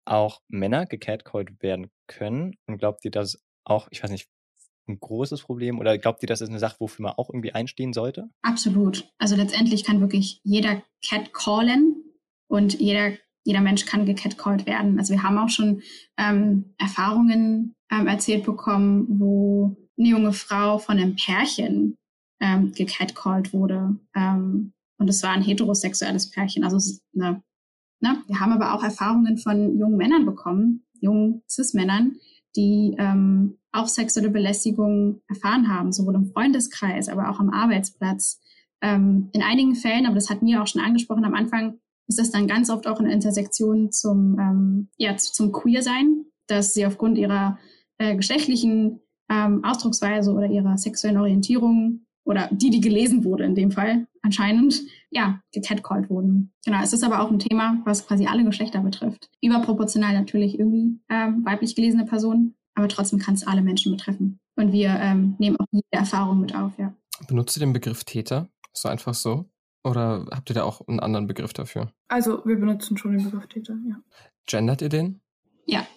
auch 0.05 0.41
Männer 0.47 0.85
gecatcallt 0.85 1.61
werden 1.61 1.91
können? 2.07 2.55
Und 2.65 2.77
glaubt 2.77 3.03
ihr, 3.05 3.11
dass 3.11 3.43
auch, 3.63 3.87
ich 3.91 4.01
weiß 4.01 4.11
nicht, 4.11 4.29
ein 4.87 4.99
großes 4.99 5.41
Problem 5.41 5.79
oder 5.79 5.97
glaubt 5.97 6.23
ihr, 6.23 6.27
das 6.27 6.39
ist 6.39 6.49
eine 6.49 6.59
Sache, 6.59 6.77
wofür 6.79 7.03
man 7.03 7.13
auch 7.13 7.29
irgendwie 7.29 7.51
einstehen 7.51 7.91
sollte? 7.91 8.29
Absolut. 8.41 9.11
Also 9.17 9.35
letztendlich 9.35 9.83
kann 9.83 9.99
wirklich 9.99 10.39
jeder 10.43 10.81
catcallen 11.05 12.03
und 12.47 12.79
jeder 12.79 13.17
jeder 13.47 13.61
Mensch 13.61 13.85
kann 13.85 14.05
gecatcalled 14.05 14.65
werden. 14.65 14.99
Also 14.99 15.13
wir 15.13 15.23
haben 15.23 15.37
auch 15.37 15.47
schon 15.47 15.81
ähm, 16.17 16.73
Erfahrungen 16.77 17.75
ähm, 17.89 18.05
erzählt 18.05 18.43
bekommen, 18.43 19.05
wo 19.07 19.77
eine 19.97 20.09
junge 20.09 20.33
Frau 20.33 20.79
von 20.79 20.97
einem 20.97 21.15
Pärchen 21.15 21.95
ähm, 22.41 22.73
gecatcalled 22.73 23.53
wurde. 23.53 23.97
Ähm, 24.13 24.73
und 24.99 25.09
es 25.09 25.23
war 25.23 25.31
ein 25.31 25.41
heterosexuelles 25.41 26.29
Pärchen. 26.29 26.65
Also 26.65 26.75
es 26.75 26.87
ist 26.87 27.03
eine, 27.15 27.41
ne? 28.01 28.21
Wir 28.27 28.41
haben 28.41 28.51
aber 28.51 28.73
auch 28.73 28.83
Erfahrungen 28.83 29.37
von 29.37 29.79
jungen 29.79 29.95
Männern 29.95 30.25
bekommen, 30.25 30.85
jungen 30.99 31.41
Cis-Männern, 31.49 32.17
die 32.57 32.95
ähm, 32.97 33.59
auch 33.71 33.87
sexuelle 33.87 34.29
Belästigung 34.29 35.21
erfahren 35.29 35.73
haben, 35.73 35.93
sowohl 35.93 36.15
im 36.15 36.33
Freundeskreis, 36.33 37.07
aber 37.07 37.29
auch 37.29 37.39
am 37.39 37.49
Arbeitsplatz. 37.49 38.41
Ähm, 38.81 39.29
in 39.31 39.41
einigen 39.41 39.75
Fällen, 39.75 40.05
aber 40.05 40.15
das 40.15 40.29
hat 40.29 40.41
mir 40.41 40.61
auch 40.61 40.67
schon 40.67 40.81
angesprochen 40.81 41.23
am 41.23 41.33
Anfang, 41.33 41.79
ist 42.07 42.19
das 42.19 42.31
dann 42.31 42.47
ganz 42.47 42.69
oft 42.69 42.87
auch 42.87 42.99
eine 42.99 43.11
Intersektion 43.11 43.91
zum, 43.91 44.37
ähm, 44.39 44.89
ja, 44.97 45.15
zum 45.17 45.51
Queer-Sein, 45.51 46.25
dass 46.47 46.73
sie 46.73 46.85
aufgrund 46.85 47.17
ihrer 47.17 47.59
äh, 47.97 48.15
geschlechtlichen 48.15 49.01
ähm, 49.29 49.63
Ausdrucksweise 49.63 50.31
oder 50.31 50.47
ihrer 50.47 50.77
sexuellen 50.77 51.17
Orientierung 51.17 52.05
oder 52.23 52.49
die, 52.51 52.69
die 52.69 52.81
gelesen 52.81 53.23
wurde 53.23 53.45
in 53.45 53.55
dem 53.55 53.71
Fall 53.71 54.07
anscheinend, 54.21 54.81
ja, 55.09 55.41
gecatcalled 55.53 56.09
wurden. 56.09 56.53
Genau, 56.65 56.81
es 56.83 56.93
ist 56.93 57.03
aber 57.03 57.21
auch 57.21 57.31
ein 57.31 57.39
Thema, 57.39 57.81
was 57.85 58.05
quasi 58.05 58.25
alle 58.25 58.43
Geschlechter 58.43 58.81
betrifft. 58.81 59.29
Überproportional 59.41 60.13
natürlich 60.13 60.59
irgendwie 60.59 60.99
ähm, 61.09 61.45
weiblich 61.45 61.75
gelesene 61.75 62.05
Personen, 62.05 62.55
aber 62.75 62.89
trotzdem 62.89 63.19
kann 63.19 63.35
es 63.35 63.47
alle 63.47 63.61
Menschen 63.61 63.93
betreffen. 63.93 64.39
Und 64.55 64.73
wir 64.73 64.89
ähm, 64.99 65.35
nehmen 65.39 65.57
auch 65.57 65.67
jede 65.71 65.85
Erfahrung 65.91 66.41
mit 66.41 66.53
auf, 66.55 66.73
ja. 66.77 66.93
Benutzt 67.27 67.55
ihr 67.57 67.61
den 67.61 67.73
Begriff 67.73 68.03
Täter? 68.03 68.49
So 68.73 68.89
einfach 68.89 69.13
so? 69.13 69.45
Oder 69.87 70.25
habt 70.31 70.49
ihr 70.49 70.53
da 70.53 70.63
auch 70.63 70.85
einen 70.87 70.99
anderen 70.99 71.27
Begriff 71.27 71.53
dafür? 71.53 71.91
Also, 72.09 72.43
wir 72.45 72.57
benutzen 72.57 72.97
schon 72.97 73.13
den 73.13 73.23
Begriff 73.23 73.47
Täter, 73.47 73.77
ja. 73.87 73.95
Gendert 74.45 74.81
ihr 74.81 74.89
den? 74.89 75.21
Ja. 75.65 75.87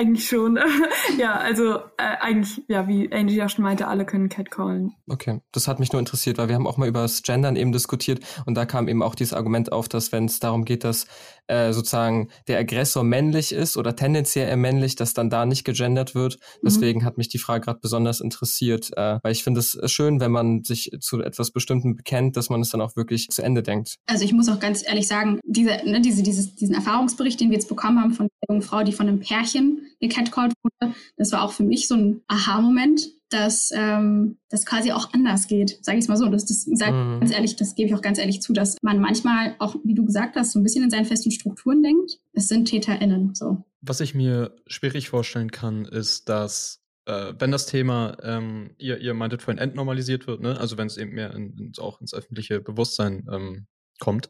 Eigentlich 0.00 0.26
schon. 0.26 0.58
ja, 1.18 1.36
also 1.36 1.74
äh, 1.74 2.16
eigentlich, 2.20 2.62
ja, 2.68 2.88
wie 2.88 3.12
Angie 3.12 3.36
ja 3.36 3.48
schon 3.48 3.64
meinte, 3.64 3.86
alle 3.86 4.06
können 4.06 4.28
catcallen. 4.28 4.92
Okay, 5.08 5.40
das 5.52 5.68
hat 5.68 5.78
mich 5.78 5.92
nur 5.92 6.00
interessiert, 6.00 6.38
weil 6.38 6.48
wir 6.48 6.54
haben 6.54 6.66
auch 6.66 6.78
mal 6.78 6.88
über 6.88 7.02
das 7.02 7.22
Gendern 7.22 7.56
eben 7.56 7.72
diskutiert 7.72 8.20
und 8.46 8.54
da 8.54 8.64
kam 8.64 8.88
eben 8.88 9.02
auch 9.02 9.14
dieses 9.14 9.34
Argument 9.34 9.72
auf, 9.72 9.88
dass 9.88 10.12
wenn 10.12 10.24
es 10.24 10.40
darum 10.40 10.64
geht, 10.64 10.84
dass 10.84 11.06
äh, 11.48 11.72
sozusagen 11.72 12.28
der 12.48 12.58
Aggressor 12.58 13.04
männlich 13.04 13.52
ist 13.52 13.76
oder 13.76 13.94
tendenziell 13.96 14.48
eher 14.48 14.56
männlich, 14.56 14.94
dass 14.94 15.14
dann 15.14 15.30
da 15.30 15.44
nicht 15.44 15.64
gegendert 15.64 16.14
wird. 16.14 16.36
Mhm. 16.36 16.64
Deswegen 16.64 17.00
mhm. 17.00 17.04
hat 17.04 17.18
mich 17.18 17.28
die 17.28 17.38
Frage 17.38 17.64
gerade 17.64 17.80
besonders 17.80 18.20
interessiert, 18.20 18.90
äh, 18.96 19.18
weil 19.22 19.32
ich 19.32 19.44
finde 19.44 19.60
es 19.60 19.78
schön, 19.86 20.20
wenn 20.20 20.30
man 20.30 20.64
sich 20.64 20.92
zu 21.00 21.20
etwas 21.20 21.50
Bestimmtem 21.50 21.96
bekennt, 21.96 22.36
dass 22.36 22.48
man 22.48 22.60
es 22.60 22.70
dann 22.70 22.80
auch 22.80 22.96
wirklich 22.96 23.28
zu 23.28 23.42
Ende 23.42 23.62
denkt. 23.62 23.96
Also 24.06 24.24
ich 24.24 24.32
muss 24.32 24.48
auch 24.48 24.60
ganz 24.60 24.86
ehrlich 24.86 25.08
sagen, 25.08 25.40
diese, 25.44 25.70
ne, 25.84 26.00
diese, 26.00 26.22
dieses, 26.22 26.54
diesen 26.54 26.74
Erfahrungsbericht, 26.74 27.40
den 27.40 27.50
wir 27.50 27.56
jetzt 27.56 27.68
bekommen 27.68 28.00
haben 28.00 28.12
von 28.14 28.28
der 28.28 28.54
jungen 28.54 28.62
Frau, 28.62 28.82
die 28.82 28.92
von 28.92 29.08
einem 29.08 29.20
Pärchen 29.20 29.89
gecatcalled 30.00 30.52
wurde, 30.62 30.94
das 31.16 31.32
war 31.32 31.42
auch 31.42 31.52
für 31.52 31.64
mich 31.64 31.88
so 31.88 31.94
ein 31.94 32.22
Aha-Moment, 32.28 33.08
dass 33.30 33.70
ähm, 33.72 34.38
das 34.48 34.66
quasi 34.66 34.92
auch 34.92 35.12
anders 35.12 35.46
geht, 35.46 35.78
sage 35.82 35.98
ich 35.98 36.04
es 36.04 36.08
mal 36.08 36.16
so. 36.16 36.28
Das, 36.28 36.46
das 36.46 36.64
sag 36.64 36.92
mhm. 36.92 37.20
ganz 37.20 37.32
ehrlich, 37.32 37.56
das 37.56 37.74
gebe 37.74 37.88
ich 37.88 37.94
auch 37.94 38.02
ganz 38.02 38.18
ehrlich 38.18 38.42
zu, 38.42 38.52
dass 38.52 38.76
man 38.82 39.00
manchmal 39.00 39.54
auch, 39.58 39.76
wie 39.84 39.94
du 39.94 40.04
gesagt 40.04 40.36
hast, 40.36 40.52
so 40.52 40.58
ein 40.58 40.62
bisschen 40.62 40.84
in 40.84 40.90
seinen 40.90 41.04
festen 41.04 41.30
Strukturen 41.30 41.82
denkt. 41.82 42.18
Es 42.32 42.48
sind 42.48 42.66
TäterInnen 42.66 43.34
so. 43.34 43.64
Was 43.82 44.00
ich 44.00 44.14
mir 44.14 44.56
schwierig 44.66 45.08
vorstellen 45.08 45.50
kann, 45.52 45.84
ist, 45.84 46.28
dass 46.28 46.80
äh, 47.06 47.34
wenn 47.38 47.50
das 47.50 47.66
Thema, 47.66 48.16
ähm, 48.22 48.74
ihr, 48.78 48.98
ihr 48.98 49.14
meintet 49.14 49.42
vorhin, 49.42 49.58
entnormalisiert 49.58 50.26
wird, 50.26 50.40
ne? 50.40 50.58
also 50.58 50.76
wenn 50.76 50.86
es 50.86 50.96
eben 50.96 51.12
mehr 51.12 51.32
in, 51.34 51.56
in, 51.56 51.72
auch 51.78 52.00
ins 52.00 52.12
öffentliche 52.12 52.60
Bewusstsein 52.60 53.26
ähm, 53.30 53.66
kommt, 54.00 54.28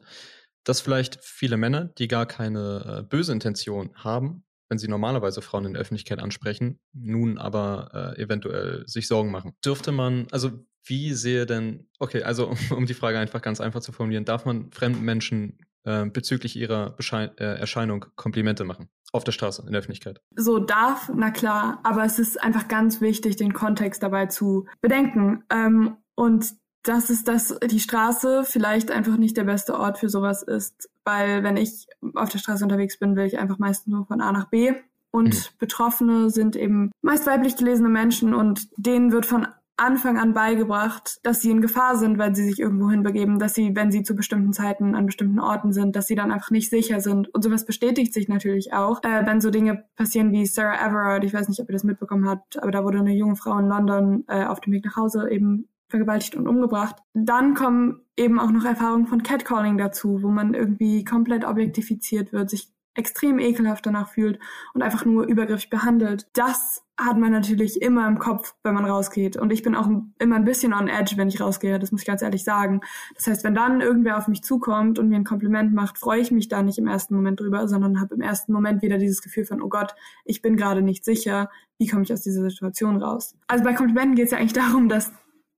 dass 0.63 0.79
vielleicht 0.79 1.23
viele 1.23 1.57
Männer, 1.57 1.85
die 1.97 2.07
gar 2.07 2.27
keine 2.27 2.99
äh, 2.99 3.03
böse 3.03 3.31
Intention 3.31 3.91
haben, 3.95 4.43
wenn 4.71 4.77
sie 4.77 4.87
normalerweise 4.87 5.41
Frauen 5.41 5.65
in 5.65 5.73
der 5.73 5.81
Öffentlichkeit 5.81 6.19
ansprechen, 6.19 6.79
nun 6.93 7.37
aber 7.37 8.15
äh, 8.17 8.21
eventuell 8.21 8.85
sich 8.87 9.05
Sorgen 9.05 9.29
machen. 9.29 9.51
Dürfte 9.65 9.91
man, 9.91 10.27
also 10.31 10.65
wie 10.85 11.13
sehe 11.13 11.45
denn, 11.45 11.89
okay, 11.99 12.23
also 12.23 12.53
um 12.75 12.85
die 12.85 12.93
Frage 12.93 13.19
einfach 13.19 13.41
ganz 13.41 13.59
einfach 13.59 13.81
zu 13.81 13.91
formulieren, 13.91 14.23
darf 14.23 14.45
man 14.45 14.71
fremden 14.71 15.03
Menschen 15.03 15.57
äh, 15.83 16.05
bezüglich 16.05 16.55
ihrer 16.55 16.91
Beschein 16.91 17.37
äh, 17.37 17.59
Erscheinung 17.59 18.05
Komplimente 18.15 18.63
machen? 18.63 18.87
Auf 19.11 19.25
der 19.25 19.33
Straße, 19.33 19.61
in 19.65 19.73
der 19.73 19.79
Öffentlichkeit. 19.79 20.21
So 20.37 20.57
darf, 20.59 21.11
na 21.13 21.31
klar, 21.31 21.81
aber 21.83 22.05
es 22.05 22.17
ist 22.17 22.41
einfach 22.41 22.69
ganz 22.69 23.01
wichtig, 23.01 23.35
den 23.35 23.51
Kontext 23.51 24.01
dabei 24.01 24.27
zu 24.27 24.67
bedenken. 24.79 25.43
Ähm, 25.51 25.97
und 26.15 26.45
dass 26.83 27.09
es 27.09 27.23
das, 27.23 27.57
die 27.69 27.79
Straße 27.79 28.43
vielleicht 28.43 28.91
einfach 28.91 29.17
nicht 29.17 29.37
der 29.37 29.43
beste 29.43 29.77
Ort 29.77 29.97
für 29.97 30.09
sowas 30.09 30.43
ist. 30.43 30.89
Weil 31.03 31.43
wenn 31.43 31.57
ich 31.57 31.87
auf 32.15 32.29
der 32.29 32.39
Straße 32.39 32.63
unterwegs 32.63 32.97
bin, 32.97 33.15
will 33.15 33.25
ich 33.25 33.39
einfach 33.39 33.59
meistens 33.59 33.93
nur 33.93 34.05
von 34.05 34.21
A 34.21 34.31
nach 34.31 34.49
B. 34.49 34.73
Und 35.11 35.35
mhm. 35.35 35.57
Betroffene 35.59 36.29
sind 36.29 36.55
eben 36.55 36.91
meist 37.01 37.27
weiblich 37.27 37.57
gelesene 37.57 37.89
Menschen 37.89 38.33
und 38.33 38.69
denen 38.77 39.11
wird 39.11 39.25
von 39.25 39.47
Anfang 39.81 40.19
an 40.19 40.33
beigebracht, 40.33 41.19
dass 41.23 41.41
sie 41.41 41.49
in 41.49 41.59
Gefahr 41.59 41.97
sind, 41.97 42.19
weil 42.19 42.35
sie 42.35 42.43
sich 42.43 42.59
irgendwo 42.59 42.91
hinbegeben, 42.91 43.39
dass 43.39 43.55
sie, 43.55 43.75
wenn 43.75 43.91
sie 43.91 44.03
zu 44.03 44.15
bestimmten 44.15 44.53
Zeiten 44.53 44.93
an 44.93 45.07
bestimmten 45.07 45.39
Orten 45.39 45.73
sind, 45.73 45.95
dass 45.95 46.05
sie 46.05 46.13
dann 46.13 46.31
einfach 46.31 46.51
nicht 46.51 46.69
sicher 46.69 47.01
sind. 47.01 47.33
Und 47.33 47.43
sowas 47.43 47.65
bestätigt 47.65 48.13
sich 48.13 48.27
natürlich 48.27 48.73
auch, 48.73 49.03
äh, 49.03 49.25
wenn 49.25 49.41
so 49.41 49.49
Dinge 49.49 49.85
passieren 49.95 50.31
wie 50.31 50.45
Sarah 50.45 50.85
Everard, 50.85 51.23
ich 51.23 51.33
weiß 51.33 51.49
nicht, 51.49 51.59
ob 51.59 51.69
ihr 51.69 51.73
das 51.73 51.83
mitbekommen 51.83 52.29
habt, 52.29 52.61
aber 52.61 52.71
da 52.71 52.83
wurde 52.83 52.99
eine 52.99 53.15
junge 53.15 53.35
Frau 53.35 53.57
in 53.57 53.67
London 53.67 54.23
äh, 54.27 54.45
auf 54.45 54.59
dem 54.59 54.71
Weg 54.71 54.85
nach 54.85 54.97
Hause 54.97 55.29
eben 55.31 55.67
vergewaltigt 55.91 56.35
und 56.35 56.47
umgebracht. 56.47 56.95
Dann 57.13 57.53
kommen 57.53 58.01
eben 58.17 58.39
auch 58.39 58.51
noch 58.51 58.65
Erfahrungen 58.65 59.07
von 59.07 59.23
Catcalling 59.23 59.77
dazu, 59.77 60.23
wo 60.23 60.29
man 60.29 60.53
irgendwie 60.53 61.03
komplett 61.03 61.45
objektifiziert 61.45 62.33
wird, 62.33 62.49
sich 62.49 62.73
extrem 62.95 63.39
ekelhaft 63.39 63.85
danach 63.85 64.09
fühlt 64.09 64.39
und 64.73 64.81
einfach 64.81 65.05
nur 65.05 65.25
übergriffig 65.25 65.69
behandelt. 65.69 66.27
Das 66.33 66.83
hat 66.99 67.17
man 67.17 67.31
natürlich 67.31 67.81
immer 67.81 68.07
im 68.07 68.19
Kopf, 68.19 68.53
wenn 68.63 68.75
man 68.75 68.85
rausgeht. 68.85 69.37
Und 69.37 69.51
ich 69.51 69.63
bin 69.63 69.75
auch 69.75 69.89
immer 70.19 70.35
ein 70.35 70.43
bisschen 70.43 70.73
on 70.73 70.87
edge, 70.87 71.15
wenn 71.17 71.29
ich 71.29 71.41
rausgehe. 71.41 71.79
Das 71.79 71.91
muss 71.91 72.01
ich 72.01 72.07
ganz 72.07 72.21
ehrlich 72.21 72.43
sagen. 72.43 72.81
Das 73.15 73.27
heißt, 73.27 73.43
wenn 73.43 73.55
dann 73.55 73.81
irgendwer 73.81 74.17
auf 74.17 74.27
mich 74.27 74.43
zukommt 74.43 74.99
und 74.99 75.09
mir 75.09 75.15
ein 75.15 75.23
Kompliment 75.23 75.73
macht, 75.73 75.97
freue 75.97 76.19
ich 76.19 76.31
mich 76.31 76.47
da 76.47 76.61
nicht 76.61 76.77
im 76.77 76.87
ersten 76.87 77.15
Moment 77.15 77.39
drüber, 77.39 77.67
sondern 77.67 77.99
habe 77.99 78.15
im 78.15 78.21
ersten 78.21 78.53
Moment 78.53 78.81
wieder 78.81 78.97
dieses 78.97 79.21
Gefühl 79.21 79.45
von, 79.45 79.61
oh 79.61 79.69
Gott, 79.69 79.95
ich 80.25 80.41
bin 80.41 80.57
gerade 80.57 80.81
nicht 80.81 81.05
sicher. 81.05 81.49
Wie 81.79 81.87
komme 81.87 82.03
ich 82.03 82.13
aus 82.13 82.21
dieser 82.21 82.47
Situation 82.47 83.01
raus? 83.01 83.35
Also 83.47 83.63
bei 83.63 83.73
Komplimenten 83.73 84.15
geht 84.15 84.25
es 84.25 84.31
ja 84.31 84.37
eigentlich 84.37 84.53
darum, 84.53 84.87
dass 84.87 85.11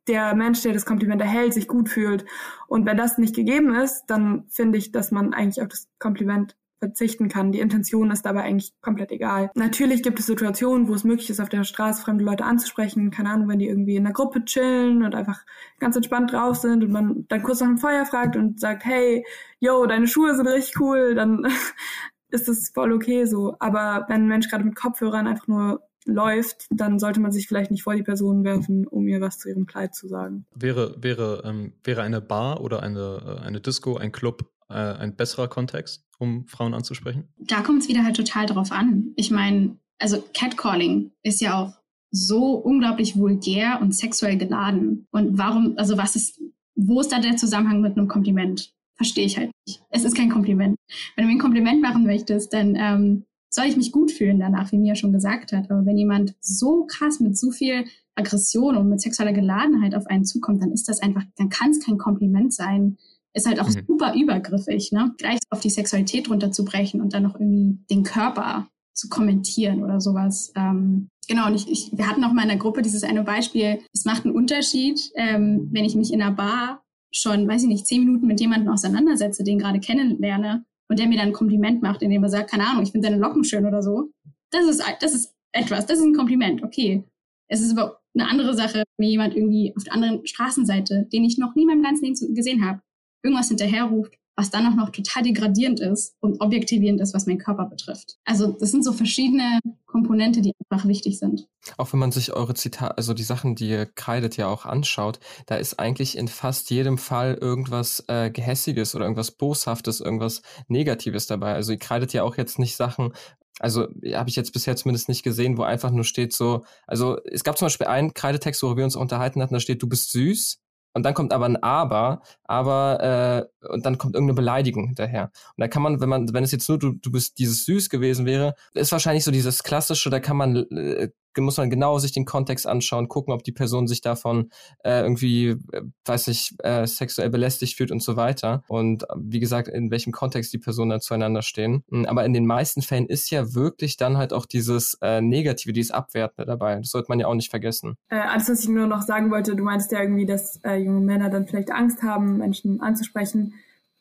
der 0.08 0.36
Mensch, 0.36 0.62
der 0.62 0.74
das 0.74 0.86
Kompliment 0.86 1.22
erhält, 1.22 1.54
sich 1.54 1.68
gut 1.68 1.89
fühlt. 1.89 2.26
Und 2.68 2.86
wenn 2.86 2.97
das 2.97 3.18
nicht 3.18 3.36
gegeben 3.36 3.74
ist, 3.76 4.06
dann 4.08 4.45
finde 4.49 4.78
ich, 4.78 4.91
dass 4.91 5.12
man 5.12 5.34
eigentlich 5.34 5.62
auf 5.62 5.70
das 5.70 5.88
Kompliment 5.99 6.56
verzichten 6.84 7.30
kann. 7.30 7.54
Die 7.54 7.62
Intention 7.62 8.12
ist 8.12 8.26
dabei 8.26 8.43
eigentlich 8.43 8.74
komplett 8.82 9.12
egal. 9.12 9.49
Natürlich 9.56 10.04
gibt 10.04 10.20
es 10.20 10.26
Situationen, 10.26 10.89
wo 10.89 10.93
es 10.93 11.06
möglich 11.06 11.30
ist, 11.30 11.39
auf 11.39 11.47
der 11.47 11.64
Straße 11.64 12.01
fremde 12.01 12.26
Leute 12.26 12.43
anzusprechen. 12.43 13.10
Keine 13.10 13.30
Ahnung, 13.30 13.47
wenn 13.47 13.60
die 13.60 13.70
irgendwie 13.70 13.95
in 13.95 14.06
einer 14.06 14.14
Gruppe 14.14 14.43
chillen 14.43 15.04
und 15.04 15.16
einfach 15.16 15.45
ganz 15.80 15.95
entspannt 15.95 16.34
drauf 16.34 16.58
sind 16.58 16.84
und 16.84 16.91
man 16.91 17.26
dann 17.30 17.41
kurz 17.41 17.62
nach 17.62 17.68
dem 17.68 17.78
Feuer 17.78 18.06
fragt 18.06 18.36
und 18.36 18.60
sagt, 18.60 18.84
hey, 18.84 19.26
yo, 19.60 19.86
deine 19.86 20.08
Schuhe 20.08 20.36
sind 20.36 20.47
richtig 20.47 20.78
cool, 20.82 21.16
dann 21.16 21.47
ist 22.30 22.49
das 22.49 22.72
voll 22.74 22.91
okay 22.91 23.26
so. 23.26 23.56
Aber 23.60 24.06
wenn 24.10 24.24
ein 24.24 24.28
Mensch 24.28 24.49
gerade 24.49 24.66
mit 24.66 24.76
Kopfhörern 24.76 25.26
einfach 25.26 25.47
nur 25.47 25.82
läuft, 26.06 26.68
dann 26.70 26.99
sollte 26.99 27.20
man 27.20 27.32
sich 27.32 27.47
vielleicht 27.47 27.72
nicht 27.72 27.84
vor 27.84 27.95
die 27.95 28.04
Person 28.04 28.43
werfen, 28.43 28.88
um 28.88 29.08
ihr 29.08 29.22
was 29.22 29.39
zu 29.39 29.49
ihrem 29.49 29.66
Kleid 29.66 29.95
zu 29.95 30.08
sagen. 30.08 30.45
Wäre, 30.56 30.95
wäre, 31.01 31.43
ähm, 31.45 31.74
wäre 31.84 32.01
eine 32.01 32.22
Bar 32.22 32.62
oder 32.62 32.84
eine, 32.84 33.39
äh, 33.41 33.45
eine 33.45 33.62
Disco, 33.62 33.97
ein 33.97 34.12
Club 34.12 34.49
äh, 34.70 34.74
ein 34.74 35.16
besserer 35.16 35.47
Kontext, 35.47 36.06
um 36.20 36.47
Frauen 36.47 36.74
anzusprechen? 36.74 37.28
Da 37.38 37.62
kommt 37.62 37.84
es 37.84 37.88
wieder 37.88 38.04
halt 38.04 38.16
total 38.16 38.45
drauf 38.45 38.72
an. 38.72 39.14
Ich 39.16 39.32
meine, 39.32 39.78
also 39.99 40.24
Catcalling 40.34 41.12
ist 41.22 41.41
ja 41.41 41.60
auch 41.60 41.74
so 42.12 42.56
unglaublich 42.56 43.18
vulgär 43.18 43.80
und 43.82 43.95
sexuell 43.95 44.38
geladen. 44.38 45.08
Und 45.12 45.38
warum, 45.38 45.76
also 45.78 45.97
was 45.97 46.16
ist, 46.16 46.41
wo 46.76 47.01
ist 47.01 47.12
da 47.12 47.20
der 47.20 47.38
Zusammenhang 47.38 47.82
mit 47.82 47.97
einem 47.97 48.08
Kompliment? 48.08 48.74
Verstehe 48.95 49.26
ich 49.26 49.38
halt 49.38 49.51
nicht. 49.66 49.82
Es 49.89 50.04
ist 50.04 50.16
kein 50.16 50.30
Kompliment. 50.30 50.76
Wenn 51.16 51.26
du 51.26 51.28
mir 51.28 51.38
ein 51.38 51.41
Kompliment 51.41 51.82
machen 51.82 52.06
möchtest, 52.06 52.54
dann 52.54 52.76
ähm, 52.76 53.26
soll 53.54 53.66
ich 53.66 53.78
mich 53.78 53.91
gut 53.91 54.12
fühlen 54.12 54.39
danach, 54.39 54.72
wie 54.72 54.78
Mia 54.78 54.95
schon 54.95 55.14
gesagt 55.14 55.51
hat. 55.51 55.70
Aber 55.70 55.86
wenn 55.86 55.97
jemand 55.97 56.36
so 56.39 56.86
krass 56.86 57.20
mit 57.20 57.38
so 57.38 57.51
viel 57.51 57.86
Aggression 58.16 58.78
und 58.78 58.89
mit 58.89 59.01
sexueller 59.01 59.34
Geladenheit 59.34 59.95
auf 59.95 60.08
einen 60.08 60.26
zukommt, 60.26 60.62
dann 60.62 60.72
ist 60.72 60.88
das 60.89 61.01
einfach, 61.01 61.24
dann 61.38 61.49
kann 61.49 61.72
es 61.72 61.80
kein 61.80 61.97
Kompliment 61.97 62.54
sein 62.54 62.97
ist 63.34 63.47
halt 63.47 63.60
auch 63.60 63.68
mhm. 63.68 63.84
super 63.88 64.14
übergriffig, 64.16 64.91
ne? 64.91 65.14
Gleich 65.18 65.39
auf 65.49 65.60
die 65.60 65.70
Sexualität 65.70 66.30
runterzubrechen 66.30 67.01
und 67.01 67.14
dann 67.14 67.24
noch 67.24 67.36
irgendwie 67.36 67.80
den 67.89 68.04
Körper 68.04 68.68
zu 68.93 69.10
kommentieren 69.10 69.84
oder 69.84 69.99
sowas. 69.99 70.51
Ähm, 70.56 71.10
genau, 71.28 71.47
und 71.47 71.56
ich, 71.56 71.70
ich, 71.70 71.89
wir 71.93 72.08
hatten 72.08 72.24
auch 72.24 72.32
mal 72.32 72.43
in 72.43 72.49
der 72.49 72.58
Gruppe 72.58 72.84
dieses 72.84 73.04
eine 73.04 73.24
Beispiel, 73.24 73.80
es 73.91 74.06
macht 74.06 74.26
einen 74.26 74.36
Unterschied, 74.36 75.12
ähm, 75.16 75.70
wenn 75.72 75.84
ich 75.84 75.95
mich 75.95 76.14
in 76.14 76.22
einer 76.22 76.32
Bar 76.32 76.84
schon, 77.12 77.47
weiß 77.47 77.64
ich 77.64 77.68
nicht, 77.68 77.88
zehn 77.88 78.06
Minuten 78.06 78.28
mit 78.28 78.39
jemandem 78.39 78.72
auseinandersetze, 78.72 79.43
den 79.43 79.60
gerade 79.60 79.80
kennenlerne 79.80 80.66
und 80.94 81.00
der 81.00 81.08
mir 81.08 81.18
dann 81.18 81.30
ein 81.30 81.34
Kompliment 81.34 81.82
macht, 81.82 82.04
indem 82.04 82.22
er 82.22 82.30
sagt, 82.30 82.52
keine 82.52 82.68
Ahnung, 82.68 82.84
ich 82.84 82.91
finde 82.91 83.10
deine 83.10 83.20
Locken 83.20 83.44
schön 83.44 83.66
oder 83.66 83.82
so. 83.82 84.12
Das 84.52 84.68
ist, 84.68 84.84
das 85.00 85.16
ist 85.16 85.34
etwas, 85.52 85.88
das 85.88 85.98
ist 85.98 86.06
ein 86.06 86.14
Kompliment, 86.14 86.64
okay. 86.64 87.04
Es 87.48 87.62
ist 87.62 87.76
aber 87.76 88.00
eine 88.14 88.30
andere 88.30 88.54
Sache, 88.54 88.84
wenn 89.00 89.10
jemand 89.10 89.36
irgendwie 89.36 89.74
auf 89.76 89.84
der 89.84 89.94
anderen 89.94 90.24
Straßenseite, 90.28 91.08
den 91.12 91.24
ich 91.24 91.39
noch 91.39 91.56
nie 91.56 91.64
in 91.64 91.70
meinem 91.70 91.82
ganzen 91.82 92.06
Leben 92.06 92.36
gesehen 92.36 92.64
habe, 92.64 92.80
irgendwas 93.24 93.48
hinterherruft, 93.48 94.14
was 94.36 94.50
dann 94.50 94.66
auch 94.68 94.76
noch 94.76 94.90
total 94.90 95.24
degradierend 95.24 95.80
ist 95.80 96.16
und 96.20 96.42
objektivierend 96.42 97.00
ist, 97.02 97.14
was 97.14 97.28
meinen 97.28 97.38
Körper 97.38 97.66
betrifft. 97.66 98.18
Also 98.26 98.52
das 98.60 98.72
sind 98.72 98.84
so 98.84 98.92
verschiedene 98.92 99.60
Komponente, 99.86 100.42
die 100.42 100.54
einfach 100.70 100.88
wichtig 100.88 101.20
sind. 101.20 101.48
Auch 101.78 101.94
wenn 101.94 102.00
man 102.00 102.12
sich 102.12 102.34
eure 102.34 102.56
Zitate, 102.56 102.98
also 102.98 103.14
die 103.14 103.24
Sachen, 103.24 103.56
die 103.56 103.70
ihr 103.70 103.86
kreidet, 103.86 104.38
ja 104.38 104.48
auch 104.48 104.66
anschaut, 104.66 105.20
da 105.46 105.56
ist 105.56 105.80
eigentlich 105.80 106.18
in 106.18 106.28
fast 106.28 106.72
jedem 106.72 106.98
Fall 106.98 107.38
irgendwas 107.40 108.04
äh, 108.08 108.32
Gehässiges 108.32 108.96
oder 108.96 109.06
irgendwas 109.06 109.32
Boshaftes, 109.32 110.02
irgendwas 110.02 110.42
Negatives 110.68 111.28
dabei. 111.28 111.54
Also 111.54 111.74
ihr 111.74 111.80
kreidet 111.80 112.14
ja 112.14 112.24
auch 112.24 112.38
jetzt 112.38 112.58
nicht 112.58 112.76
Sachen, 112.76 113.14
also 113.60 113.88
habe 114.14 114.30
ich 114.30 114.36
jetzt 114.36 114.52
bisher 114.52 114.76
zumindest 114.76 115.10
nicht 115.10 115.22
gesehen, 115.22 115.58
wo 115.58 115.62
einfach 115.62 115.92
nur 115.92 116.06
steht 116.06 116.34
so, 116.34 116.66
also 116.88 117.20
es 117.32 117.44
gab 117.44 117.58
zum 117.58 117.68
Beispiel 117.68 117.88
einen 117.88 118.14
Kreidetext, 118.16 118.64
worüber 118.64 118.80
wir 118.80 118.86
uns 118.86 118.96
unterhalten 118.96 119.42
hatten, 119.44 119.54
da 119.54 119.60
steht, 119.60 119.84
du 119.84 119.88
bist 119.88 120.12
süß 120.12 120.62
und 120.94 121.04
dann 121.04 121.14
kommt 121.14 121.34
aber 121.34 121.46
ein 121.46 121.62
Aber, 121.62 122.22
aber 122.44 123.48
äh, 123.62 123.68
und 123.68 123.86
dann 123.86 123.98
kommt 123.98 124.16
irgendeine 124.16 124.36
Beleidigung 124.36 124.88
hinterher. 124.88 125.32
Und 125.56 125.62
da 125.62 125.68
kann 125.68 125.82
man, 125.82 126.02
wenn 126.02 126.10
man, 126.10 126.34
wenn 126.34 126.44
es 126.44 126.52
jetzt 126.52 126.70
nur 126.70 126.78
du, 126.78 126.94
du 126.94 127.12
bist 127.12 127.39
dieses 127.39 127.66
süß 127.66 127.89
gewesen 127.89 128.26
wäre, 128.26 128.56
ist 128.74 128.91
wahrscheinlich 128.91 129.24
so 129.24 129.32
dieses 129.32 129.64
klassische, 129.64 130.10
da 130.10 130.20
kann 130.20 130.38
man 130.38 130.56
äh, 130.56 131.10
muss 131.42 131.58
man 131.58 131.70
genau 131.70 131.98
sich 132.00 132.12
den 132.12 132.26
Kontext 132.26 132.68
anschauen, 132.68 133.08
gucken, 133.08 133.34
ob 133.34 133.44
die 133.44 133.52
Person 133.52 133.88
sich 133.88 134.02
davon 134.02 134.50
äh, 134.84 135.02
irgendwie, 135.02 135.50
äh, 135.50 135.82
weiß 136.06 136.28
nicht, 136.28 136.56
äh, 136.64 136.86
sexuell 136.86 137.30
belästigt 137.30 137.76
fühlt 137.76 137.92
und 137.92 138.02
so 138.02 138.16
weiter. 138.16 138.64
Und 138.68 139.04
äh, 139.04 139.14
wie 139.18 139.40
gesagt, 139.40 139.68
in 139.68 139.92
welchem 139.92 140.12
Kontext 140.12 140.54
die 140.54 140.58
Personen 140.58 140.92
dann 140.92 141.02
zueinander 141.02 141.42
stehen. 141.42 141.84
Hm, 141.90 142.06
aber 142.06 142.26
in 142.26 142.34
den 142.34 142.46
meisten 142.46 142.82
Fällen 142.82 143.08
ist 143.08 143.30
ja 143.32 143.54
wirklich 143.54 143.98
dann 143.98 144.18
halt 144.18 144.34
auch 144.34 144.46
dieses 144.46 144.98
äh, 145.02 145.22
Negative, 145.22 145.74
dieses 145.74 145.92
Abwertende 145.92 146.46
dabei. 146.46 146.78
Das 146.78 146.90
sollte 146.90 147.08
man 147.10 147.20
ja 147.20 147.28
auch 147.28 147.36
nicht 147.36 147.50
vergessen. 147.50 147.98
Äh, 148.10 148.18
alles, 148.18 148.50
was 148.50 148.64
ich 148.64 148.70
nur 148.70 148.88
noch 148.88 149.02
sagen 149.02 149.32
wollte, 149.32 149.56
du 149.56 149.64
meinst 149.64 149.92
ja 149.92 150.02
irgendwie, 150.02 150.26
dass 150.26 150.60
äh, 150.64 150.76
junge 150.76 151.02
Männer 151.02 151.30
dann 151.30 151.48
vielleicht 151.48 151.72
Angst 151.72 152.04
haben, 152.04 152.38
Menschen 152.38 152.82
anzusprechen 152.82 153.54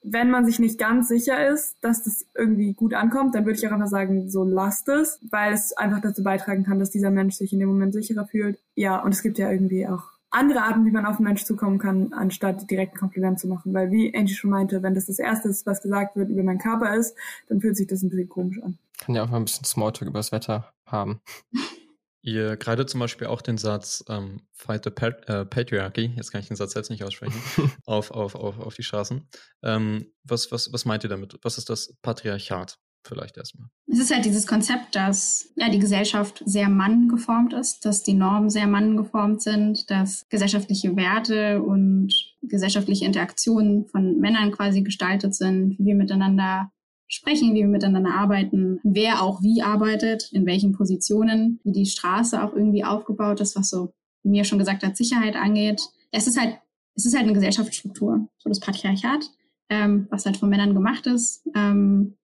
wenn 0.03 0.31
man 0.31 0.45
sich 0.45 0.59
nicht 0.59 0.79
ganz 0.79 1.09
sicher 1.09 1.49
ist, 1.49 1.77
dass 1.81 2.03
das 2.03 2.27
irgendwie 2.37 2.73
gut 2.75 2.95
ankommt, 2.95 3.35
dann 3.35 3.45
würde 3.45 3.59
ich 3.59 3.67
auch 3.67 3.73
einfach 3.73 3.89
sagen, 3.89 4.29
so 4.29 4.45
lasst 4.45 4.89
es, 4.89 5.21
weil 5.31 5.53
es 5.53 5.73
einfach 5.77 6.01
dazu 6.01 6.23
beitragen 6.23 6.65
kann, 6.65 6.79
dass 6.79 6.91
dieser 6.91 7.11
Mensch 7.11 7.35
sich 7.37 7.53
in 7.53 7.61
dem 7.61 7.69
Moment 7.69 7.95
sicherer 7.95 8.27
fühlt. 8.27 8.59
Ja, 8.75 9.03
und 9.03 9.15
es 9.15 9.23
gibt 9.23 9.39
ja 9.39 9.51
irgendwie 9.51 9.87
auch 9.87 10.05
andere 10.31 10.63
Arten, 10.63 10.85
wie 10.87 10.91
man 10.91 11.07
auf 11.07 11.17
einen 11.17 11.27
Mensch 11.27 11.45
zukommen 11.45 11.79
kann, 11.79 12.13
anstatt 12.13 12.71
direkt 12.71 12.95
ein 12.95 12.99
Kompliment 12.99 13.39
zu 13.39 13.47
machen. 13.49 13.75
Weil 13.75 13.91
wie 13.91 14.15
Angie 14.17 14.35
schon 14.35 14.51
meinte, 14.51 14.83
wenn 14.83 14.95
das 14.95 15.07
das 15.07 15.19
Erste 15.19 15.49
ist, 15.49 15.67
was 15.67 15.83
gesagt 15.83 16.17
wird 16.17 16.31
über 16.31 16.43
meinen 16.43 16.59
Körper 16.59 16.95
ist, 16.97 17.17
dann 17.49 17.61
fühlt 17.61 17.77
sich 17.77 17.87
das 17.87 18.03
ein 18.03 18.11
bisschen 18.11 18.29
komisch 18.29 18.63
an. 18.63 18.79
Kann 18.99 19.15
ja 19.15 19.23
auch 19.23 19.31
mal 19.31 19.37
ein 19.37 19.45
bisschen 19.45 19.65
Smalltalk 19.65 20.09
über 20.09 20.19
das 20.19 20.33
Wetter 20.33 20.73
haben. 20.87 21.21
Ihr 22.23 22.57
greift 22.57 22.89
zum 22.89 23.01
Beispiel 23.01 23.27
auch 23.27 23.43
den 23.43 23.59
Satz 23.59 24.05
ähm, 24.09 24.43
Fight 24.53 24.85
the 24.85 24.91
Pat 24.91 25.29
äh, 25.29 25.45
Patriarchy, 25.45 26.13
jetzt 26.17 26.31
kann 26.31 26.41
ich 26.41 26.49
den 26.49 26.57
Satz 26.57 26.73
selbst 26.73 26.91
nicht 26.91 27.03
aussprechen, 27.03 27.41
auf, 27.85 28.13
auf, 28.13 28.37
auf, 28.37 28.61
auf 28.61 28.75
die 28.75 28.85
Straßen. 28.85 29.29
Ähm, 29.65 30.07
was, 30.23 30.53
was, 30.53 30.73
was 30.73 30.85
meint 30.85 31.05
ihr 31.05 31.11
damit? 31.11 31.39
Was 31.43 31.59
ist 31.59 31.69
das 31.69 31.95
Patriarchat? 32.01 32.79
Vielleicht 33.05 33.37
erstmal. 33.37 33.69
Es 33.89 33.99
ist 33.99 34.15
halt 34.15 34.25
dieses 34.25 34.47
Konzept, 34.47 34.95
dass 34.95 35.53
ja, 35.57 35.69
die 35.69 35.81
Gesellschaft 35.81 36.41
sehr 36.47 36.69
manngeformt 36.69 37.53
ist, 37.53 37.85
dass 37.85 38.05
die 38.05 38.15
Normen 38.15 38.49
sehr 38.49 38.69
manngeformt 38.69 39.43
sind, 39.43 39.91
dass 39.91 40.25
gesellschaftliche 40.29 40.95
Werte 40.95 41.61
und 41.61 42.15
gesellschaftliche 42.43 43.05
Interaktionen 43.05 43.87
von 43.87 44.21
Männern 44.21 44.53
quasi 44.53 44.83
gestaltet 44.83 45.35
sind, 45.35 45.77
wie 45.81 45.87
wir 45.87 45.95
miteinander 45.97 46.71
sprechen, 47.13 47.55
wie 47.55 47.61
wir 47.61 47.69
miteinander 47.69 48.15
arbeiten, 48.15 48.81
wer 48.83 49.23
auch 49.23 49.43
wie 49.43 49.63
arbeitet, 49.63 50.31
in 50.33 50.47
welchen 50.47 50.73
Positionen, 50.73 51.61
wie 51.63 51.73
die 51.73 51.87
Straße 51.87 52.43
auch 52.43 52.55
irgendwie 52.55 52.85
aufgebaut 52.85 53.41
ist, 53.41 53.55
was 53.55 53.69
so, 53.69 53.93
wie 54.23 54.31
mir 54.31 54.45
schon 54.45 54.59
gesagt 54.59 54.83
hat, 54.83 54.97
Sicherheit 54.97 55.37
angeht. 55.37 55.83
Es 56.11 56.27
ist 56.27 56.41
halt, 56.41 56.59
es 56.95 57.05
ist 57.05 57.15
halt 57.15 57.25
eine 57.25 57.35
Gesellschaftsstruktur, 57.35 58.29
so 58.39 58.49
das 58.49 58.61
Patriarchat, 58.61 59.31
ähm, 59.69 60.07
was 60.11 60.25
halt 60.25 60.39
von 60.39 60.49
Männern 60.49 60.73
gemacht 60.73 61.07
ist. 61.07 61.47
Ähm, 61.55 62.17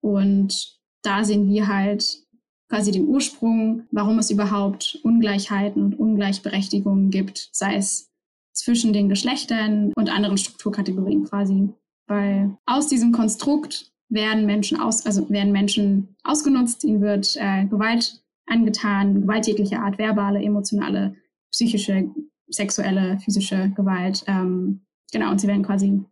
und 0.00 0.78
da 1.02 1.24
sehen 1.24 1.48
wir 1.50 1.66
halt 1.66 2.22
quasi 2.68 2.92
den 2.92 3.08
Ursprung, 3.08 3.82
warum 3.90 4.20
es 4.20 4.30
überhaupt 4.30 5.00
Ungleichheiten 5.02 5.82
und 5.82 5.98
Ungleichberechtigungen 5.98 7.10
gibt, 7.10 7.48
sei 7.52 7.76
es 7.76 8.12
zwischen 8.52 8.92
den 8.92 9.08
Geschlechtern 9.08 9.92
und 9.96 10.08
anderen 10.08 10.38
Strukturkategorien 10.38 11.24
quasi. 11.24 11.68
Weil 12.06 12.56
aus 12.64 12.86
diesem 12.86 13.10
Konstrukt 13.10 13.92
werden 14.08 14.46
Menschen 14.46 14.78
aus, 14.78 15.04
also 15.04 15.28
werden 15.30 15.52
Menschen 15.52 16.16
ausgenutzt, 16.22 16.84
ihnen 16.84 17.00
wird 17.00 17.36
äh, 17.38 17.66
Gewalt 17.66 18.22
angetan, 18.46 19.22
Gewalt 19.22 19.48
Art, 19.72 19.98
verbale, 19.98 20.42
emotionale, 20.42 21.16
psychische, 21.50 22.10
sexuelle, 22.48 23.18
physische 23.20 23.70
Gewalt. 23.70 24.24
Ähm, 24.26 24.82
genau, 25.12 25.30
und 25.30 25.40
sie 25.40 25.48
werden 25.48 25.64
quasi 25.64 26.04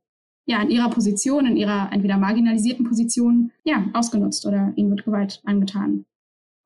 ja 0.47 0.61
in 0.62 0.70
ihrer 0.70 0.90
Position, 0.90 1.47
in 1.47 1.57
ihrer 1.57 1.90
entweder 1.92 2.18
marginalisierten 2.18 2.84
Position, 2.84 3.53
ja, 3.64 3.86
ausgenutzt 3.92 4.45
oder 4.47 4.72
ihnen 4.76 4.90
wird 4.90 5.05
Gewalt 5.05 5.40
angetan. 5.45 6.05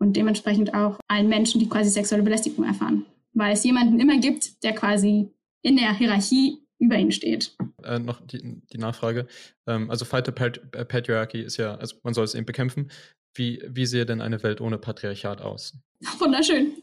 Und 0.00 0.16
dementsprechend 0.16 0.74
auch 0.74 0.98
allen 1.08 1.28
Menschen, 1.28 1.60
die 1.60 1.68
quasi 1.68 1.90
sexuelle 1.90 2.22
Belästigung 2.22 2.64
erfahren. 2.64 3.04
Weil 3.32 3.52
es 3.52 3.64
jemanden 3.64 4.00
immer 4.00 4.18
gibt, 4.18 4.62
der 4.62 4.72
quasi 4.72 5.30
in 5.62 5.76
der 5.76 5.92
Hierarchie 5.92 6.58
über 6.78 6.96
ihn 6.96 7.12
steht. 7.12 7.56
Äh, 7.82 7.98
noch 7.98 8.20
die, 8.26 8.62
die 8.72 8.78
Nachfrage. 8.78 9.26
Ähm, 9.66 9.90
also 9.90 10.04
Fight 10.04 10.26
the 10.26 10.32
äh, 10.32 10.84
Patriarchy 10.84 11.40
ist 11.40 11.56
ja, 11.56 11.74
also 11.74 11.96
man 12.02 12.14
soll 12.14 12.24
es 12.24 12.34
eben 12.34 12.46
bekämpfen. 12.46 12.90
Wie, 13.34 13.62
wie 13.66 13.86
sehe 13.86 14.06
denn 14.06 14.20
eine 14.20 14.42
Welt 14.42 14.60
ohne 14.60 14.78
Patriarchat 14.78 15.40
aus? 15.40 15.74
Wunderschön. 16.18 16.72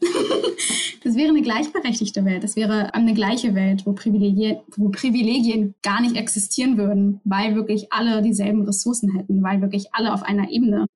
Das 1.06 1.14
wäre 1.14 1.28
eine 1.28 1.42
gleichberechtigte 1.42 2.24
Welt. 2.24 2.42
Das 2.42 2.56
wäre 2.56 2.92
eine 2.92 3.14
gleiche 3.14 3.54
Welt, 3.54 3.86
wo 3.86 3.92
Privilegien, 3.92 4.58
wo 4.76 4.88
Privilegien 4.88 5.76
gar 5.80 6.00
nicht 6.00 6.16
existieren 6.16 6.76
würden, 6.78 7.20
weil 7.22 7.54
wirklich 7.54 7.92
alle 7.92 8.22
dieselben 8.22 8.62
Ressourcen 8.62 9.16
hätten, 9.16 9.40
weil 9.40 9.62
wirklich 9.62 9.86
alle 9.92 10.12
auf 10.12 10.24
einer 10.24 10.50
Ebene 10.50 10.86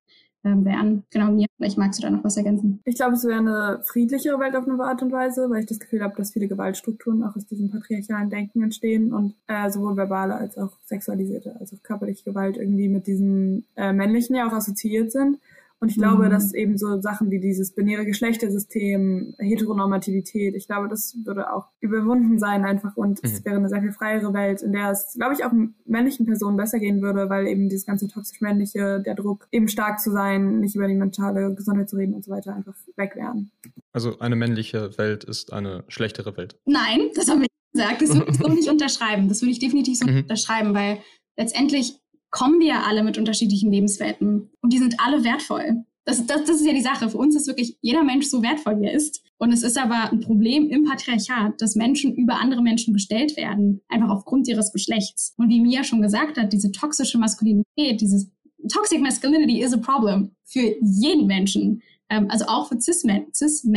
wären. 0.43 1.03
Genau, 1.11 1.31
mir, 1.31 1.47
vielleicht 1.57 1.77
magst 1.77 1.99
du 1.99 2.03
da 2.03 2.09
noch 2.09 2.23
was 2.23 2.37
ergänzen. 2.37 2.81
Ich 2.85 2.95
glaube, 2.95 3.13
es 3.13 3.23
wäre 3.23 3.39
eine 3.39 3.81
friedlichere 3.85 4.39
Welt 4.39 4.55
auf 4.55 4.67
eine 4.67 4.81
Art 4.83 5.01
und 5.01 5.11
Weise, 5.11 5.49
weil 5.49 5.61
ich 5.61 5.67
das 5.67 5.79
Gefühl 5.79 6.01
habe, 6.01 6.15
dass 6.15 6.33
viele 6.33 6.47
Gewaltstrukturen 6.47 7.23
auch 7.23 7.35
aus 7.35 7.45
diesem 7.45 7.69
patriarchalen 7.69 8.29
Denken 8.29 8.63
entstehen 8.63 9.13
und 9.13 9.35
äh, 9.47 9.69
sowohl 9.69 9.95
verbale 9.97 10.35
als 10.35 10.57
auch 10.57 10.71
sexualisierte, 10.85 11.55
also 11.59 11.77
körperliche 11.83 12.23
Gewalt 12.23 12.57
irgendwie 12.57 12.89
mit 12.89 13.07
diesem 13.07 13.63
äh, 13.75 13.93
männlichen 13.93 14.35
ja 14.35 14.47
auch 14.47 14.53
assoziiert 14.53 15.11
sind. 15.11 15.37
Und 15.81 15.89
ich 15.89 15.97
glaube, 15.97 16.27
mhm. 16.27 16.29
dass 16.29 16.53
eben 16.53 16.77
so 16.77 17.01
Sachen 17.01 17.31
wie 17.31 17.39
dieses 17.39 17.73
binäre 17.73 18.05
Geschlechtersystem, 18.05 19.33
Heteronormativität, 19.39 20.55
ich 20.55 20.67
glaube, 20.67 20.87
das 20.87 21.17
würde 21.25 21.51
auch 21.51 21.69
überwunden 21.79 22.37
sein 22.37 22.65
einfach 22.65 22.95
und 22.95 23.23
mhm. 23.23 23.29
es 23.29 23.43
wäre 23.43 23.55
eine 23.55 23.67
sehr 23.67 23.81
viel 23.81 23.91
freiere 23.91 24.31
Welt, 24.31 24.61
in 24.61 24.73
der 24.73 24.91
es, 24.91 25.15
glaube 25.17 25.33
ich, 25.33 25.43
auch 25.43 25.51
männlichen 25.85 26.27
Personen 26.27 26.55
besser 26.55 26.77
gehen 26.77 27.01
würde, 27.01 27.31
weil 27.31 27.47
eben 27.47 27.67
dieses 27.67 27.87
ganze 27.87 28.07
toxisch-männliche, 28.07 29.01
der 29.03 29.15
Druck, 29.15 29.47
eben 29.51 29.67
stark 29.67 29.99
zu 29.99 30.11
sein, 30.11 30.59
nicht 30.59 30.75
über 30.75 30.87
die 30.87 30.93
mentale 30.93 31.55
Gesundheit 31.55 31.89
zu 31.89 31.95
reden 31.95 32.13
und 32.13 32.23
so 32.23 32.29
weiter, 32.29 32.55
einfach 32.55 32.75
weg 32.95 33.15
wären. 33.15 33.49
Also 33.91 34.19
eine 34.19 34.35
männliche 34.35 34.95
Welt 34.99 35.23
ist 35.23 35.51
eine 35.51 35.83
schlechtere 35.87 36.37
Welt. 36.37 36.59
Nein, 36.65 37.09
das 37.15 37.27
haben 37.27 37.39
wir 37.39 37.47
nicht 37.47 37.73
gesagt. 37.73 38.01
Das 38.03 38.15
würde 38.15 38.31
ich 38.31 38.37
so 38.37 38.47
nicht 38.49 38.69
unterschreiben. 38.69 39.29
Das 39.29 39.41
würde 39.41 39.51
ich 39.51 39.59
definitiv 39.59 39.97
so 39.97 40.07
mhm. 40.07 40.17
unterschreiben, 40.17 40.75
weil 40.75 40.99
letztendlich 41.37 41.97
kommen 42.31 42.59
wir 42.59 42.67
ja 42.67 42.83
alle 42.83 43.03
mit 43.03 43.17
unterschiedlichen 43.17 43.71
Lebenswelten 43.71 44.49
und 44.61 44.73
die 44.73 44.79
sind 44.79 44.95
alle 44.99 45.23
wertvoll. 45.23 45.83
Das, 46.05 46.25
das, 46.25 46.45
das 46.45 46.61
ist 46.61 46.65
ja 46.65 46.73
die 46.73 46.81
Sache. 46.81 47.09
Für 47.09 47.17
uns 47.17 47.35
ist 47.35 47.47
wirklich 47.47 47.77
jeder 47.81 48.03
Mensch 48.03 48.25
so 48.25 48.41
wertvoll, 48.41 48.79
wie 48.79 48.85
er 48.85 48.93
ist. 48.93 49.21
Und 49.37 49.51
es 49.51 49.61
ist 49.61 49.77
aber 49.77 50.11
ein 50.11 50.19
Problem 50.19 50.67
im 50.69 50.83
Patriarchat, 50.83 51.61
dass 51.61 51.75
Menschen 51.75 52.15
über 52.15 52.39
andere 52.39 52.63
Menschen 52.63 52.93
gestellt 52.93 53.37
werden, 53.37 53.81
einfach 53.87 54.09
aufgrund 54.09 54.47
ihres 54.47 54.71
Geschlechts. 54.71 55.33
Und 55.37 55.49
wie 55.49 55.61
Mia 55.61 55.83
schon 55.83 56.01
gesagt 56.01 56.37
hat, 56.37 56.53
diese 56.53 56.71
toxische 56.71 57.19
Maskulinität, 57.19 58.01
dieses 58.01 58.31
Toxic 58.71 59.01
Masculinity 59.01 59.61
is 59.61 59.73
a 59.73 59.77
problem 59.77 60.31
für 60.45 60.75
jeden 60.81 61.27
Menschen, 61.27 61.81
ähm, 62.09 62.27
also 62.29 62.45
auch 62.45 62.67
für 62.67 62.79
Cis-Männer, 62.79 63.25
Cis 63.33 63.67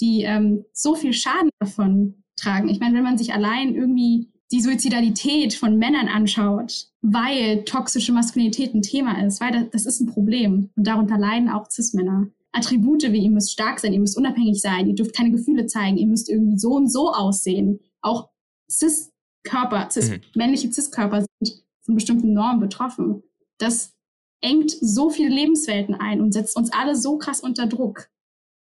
die 0.00 0.22
ähm, 0.22 0.64
so 0.72 0.94
viel 0.94 1.12
Schaden 1.12 1.50
davon 1.58 2.22
tragen. 2.36 2.68
Ich 2.68 2.80
meine, 2.80 2.96
wenn 2.96 3.04
man 3.04 3.18
sich 3.18 3.34
allein 3.34 3.74
irgendwie 3.74 4.30
die 4.52 4.60
Suizidalität 4.60 5.54
von 5.54 5.78
Männern 5.78 6.08
anschaut, 6.08 6.88
weil 7.02 7.64
toxische 7.64 8.12
Maskulinität 8.12 8.74
ein 8.74 8.82
Thema 8.82 9.24
ist, 9.24 9.40
weil 9.40 9.52
das, 9.52 9.70
das 9.70 9.86
ist 9.86 10.00
ein 10.00 10.06
Problem 10.06 10.70
und 10.74 10.86
darunter 10.86 11.18
leiden 11.18 11.48
auch 11.48 11.70
Cis-Männer. 11.70 12.28
Attribute 12.52 13.12
wie 13.12 13.22
ihr 13.22 13.30
müsst 13.30 13.52
stark 13.52 13.78
sein, 13.78 13.92
ihr 13.92 14.00
müsst 14.00 14.18
unabhängig 14.18 14.60
sein, 14.60 14.88
ihr 14.88 14.94
dürft 14.94 15.14
keine 15.14 15.30
Gefühle 15.30 15.66
zeigen, 15.66 15.98
ihr 15.98 16.08
müsst 16.08 16.28
irgendwie 16.28 16.58
so 16.58 16.72
und 16.72 16.90
so 16.90 17.12
aussehen. 17.12 17.78
Auch 18.02 18.28
Cis-Körper, 18.68 19.88
Cis, 19.90 20.10
mhm. 20.10 20.20
männliche 20.34 20.72
Cis-Körper 20.72 21.24
sind 21.40 21.64
von 21.82 21.94
bestimmten 21.94 22.32
Normen 22.32 22.60
betroffen. 22.60 23.22
Das 23.58 23.94
engt 24.40 24.72
so 24.80 25.10
viele 25.10 25.28
Lebenswelten 25.28 25.94
ein 25.94 26.20
und 26.20 26.32
setzt 26.32 26.56
uns 26.56 26.72
alle 26.72 26.96
so 26.96 27.18
krass 27.18 27.40
unter 27.40 27.66
Druck. 27.66 28.08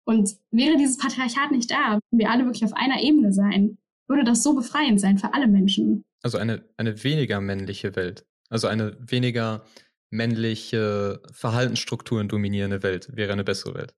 Und 0.06 0.36
wäre 0.52 0.78
dieses 0.78 0.98
Patriarchat 0.98 1.52
nicht 1.52 1.72
da, 1.72 1.94
würden 1.94 2.20
wir 2.20 2.30
alle 2.30 2.46
wirklich 2.46 2.66
auf 2.66 2.74
einer 2.74 3.02
Ebene 3.02 3.34
sein, 3.34 3.78
würde 4.10 4.24
das 4.24 4.44
so 4.44 4.54
befreiend 4.56 5.00
sein 5.00 5.18
für 5.18 5.34
alle 5.34 5.48
Menschen. 5.48 6.04
Also 6.22 6.38
eine, 6.38 6.64
eine 6.78 7.04
weniger 7.04 7.40
männliche 7.40 7.96
Welt. 7.96 8.26
Also 8.50 8.68
eine 8.68 8.98
weniger 9.00 9.64
männliche 10.10 11.22
Verhaltensstrukturen 11.32 12.28
dominierende 12.28 12.84
Welt 12.84 13.16
wäre 13.16 13.32
eine 13.32 13.44
bessere 13.44 13.76
Welt. 13.76 13.94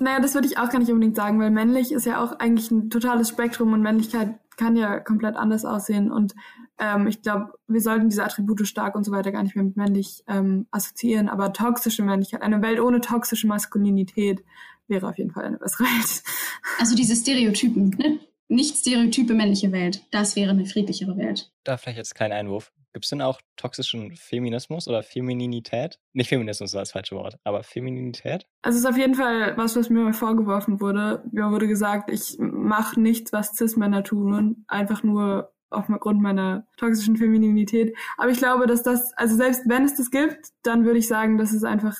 Naja, 0.00 0.20
das 0.20 0.34
würde 0.34 0.46
ich 0.46 0.58
auch 0.58 0.70
gar 0.70 0.78
nicht 0.78 0.90
unbedingt 0.90 1.16
sagen, 1.16 1.40
weil 1.40 1.50
männlich 1.50 1.92
ist 1.92 2.06
ja 2.06 2.22
auch 2.22 2.38
eigentlich 2.38 2.70
ein 2.70 2.90
totales 2.90 3.28
Spektrum 3.28 3.72
und 3.72 3.82
Männlichkeit 3.82 4.38
kann 4.56 4.76
ja 4.76 4.98
komplett 4.98 5.36
anders 5.36 5.64
aussehen. 5.64 6.10
Und 6.10 6.34
ähm, 6.78 7.06
ich 7.06 7.22
glaube, 7.22 7.52
wir 7.66 7.80
sollten 7.80 8.08
diese 8.08 8.24
Attribute 8.24 8.66
stark 8.66 8.94
und 8.94 9.04
so 9.04 9.12
weiter 9.12 9.32
gar 9.32 9.42
nicht 9.42 9.56
mehr 9.56 9.64
mit 9.64 9.76
männlich 9.76 10.22
ähm, 10.26 10.66
assoziieren. 10.70 11.28
Aber 11.28 11.52
toxische 11.52 12.02
Männlichkeit, 12.02 12.42
eine 12.42 12.62
Welt 12.62 12.80
ohne 12.80 13.00
toxische 13.00 13.46
Maskulinität 13.46 14.44
wäre 14.88 15.08
auf 15.08 15.18
jeden 15.18 15.30
Fall 15.30 15.44
eine 15.44 15.58
bessere 15.58 15.84
Welt. 15.84 16.22
Also 16.78 16.94
diese 16.94 17.16
Stereotypen, 17.16 17.90
ne? 17.90 18.20
Nicht 18.48 18.76
stereotype 18.76 19.34
männliche 19.34 19.72
Welt. 19.72 20.02
Das 20.10 20.36
wäre 20.36 20.50
eine 20.50 20.66
friedlichere 20.66 21.16
Welt. 21.16 21.50
Da 21.64 21.76
vielleicht 21.76 21.98
jetzt 21.98 22.14
kein 22.14 22.32
Einwurf. 22.32 22.72
Gibt 22.94 23.04
es 23.04 23.10
denn 23.10 23.20
auch 23.20 23.40
toxischen 23.56 24.16
Feminismus 24.16 24.88
oder 24.88 25.02
Femininität? 25.02 25.98
Nicht 26.14 26.28
Feminismus 26.28 26.72
war 26.72 26.80
das 26.80 26.92
falsche 26.92 27.16
Wort, 27.16 27.38
aber 27.44 27.62
Femininität? 27.62 28.46
Also 28.62 28.78
es 28.78 28.84
ist 28.84 28.90
auf 28.90 28.96
jeden 28.96 29.14
Fall 29.14 29.56
was, 29.56 29.76
was 29.76 29.90
mir 29.90 30.00
mal 30.00 30.14
vorgeworfen 30.14 30.80
wurde. 30.80 31.22
Mir 31.30 31.50
wurde 31.50 31.68
gesagt, 31.68 32.10
ich 32.10 32.36
mache 32.38 32.98
nichts, 32.98 33.32
was 33.32 33.52
Cis-Männer 33.54 34.04
tun, 34.04 34.64
einfach 34.68 35.02
nur 35.02 35.52
aufgrund 35.70 36.22
meiner 36.22 36.66
toxischen 36.78 37.16
Femininität. 37.16 37.94
Aber 38.16 38.30
ich 38.30 38.38
glaube, 38.38 38.66
dass 38.66 38.82
das, 38.82 39.12
also 39.14 39.36
selbst 39.36 39.62
wenn 39.66 39.84
es 39.84 39.94
das 39.94 40.10
gibt, 40.10 40.48
dann 40.62 40.84
würde 40.84 40.98
ich 40.98 41.06
sagen, 41.06 41.36
dass 41.36 41.52
es 41.52 41.64
einfach 41.64 41.96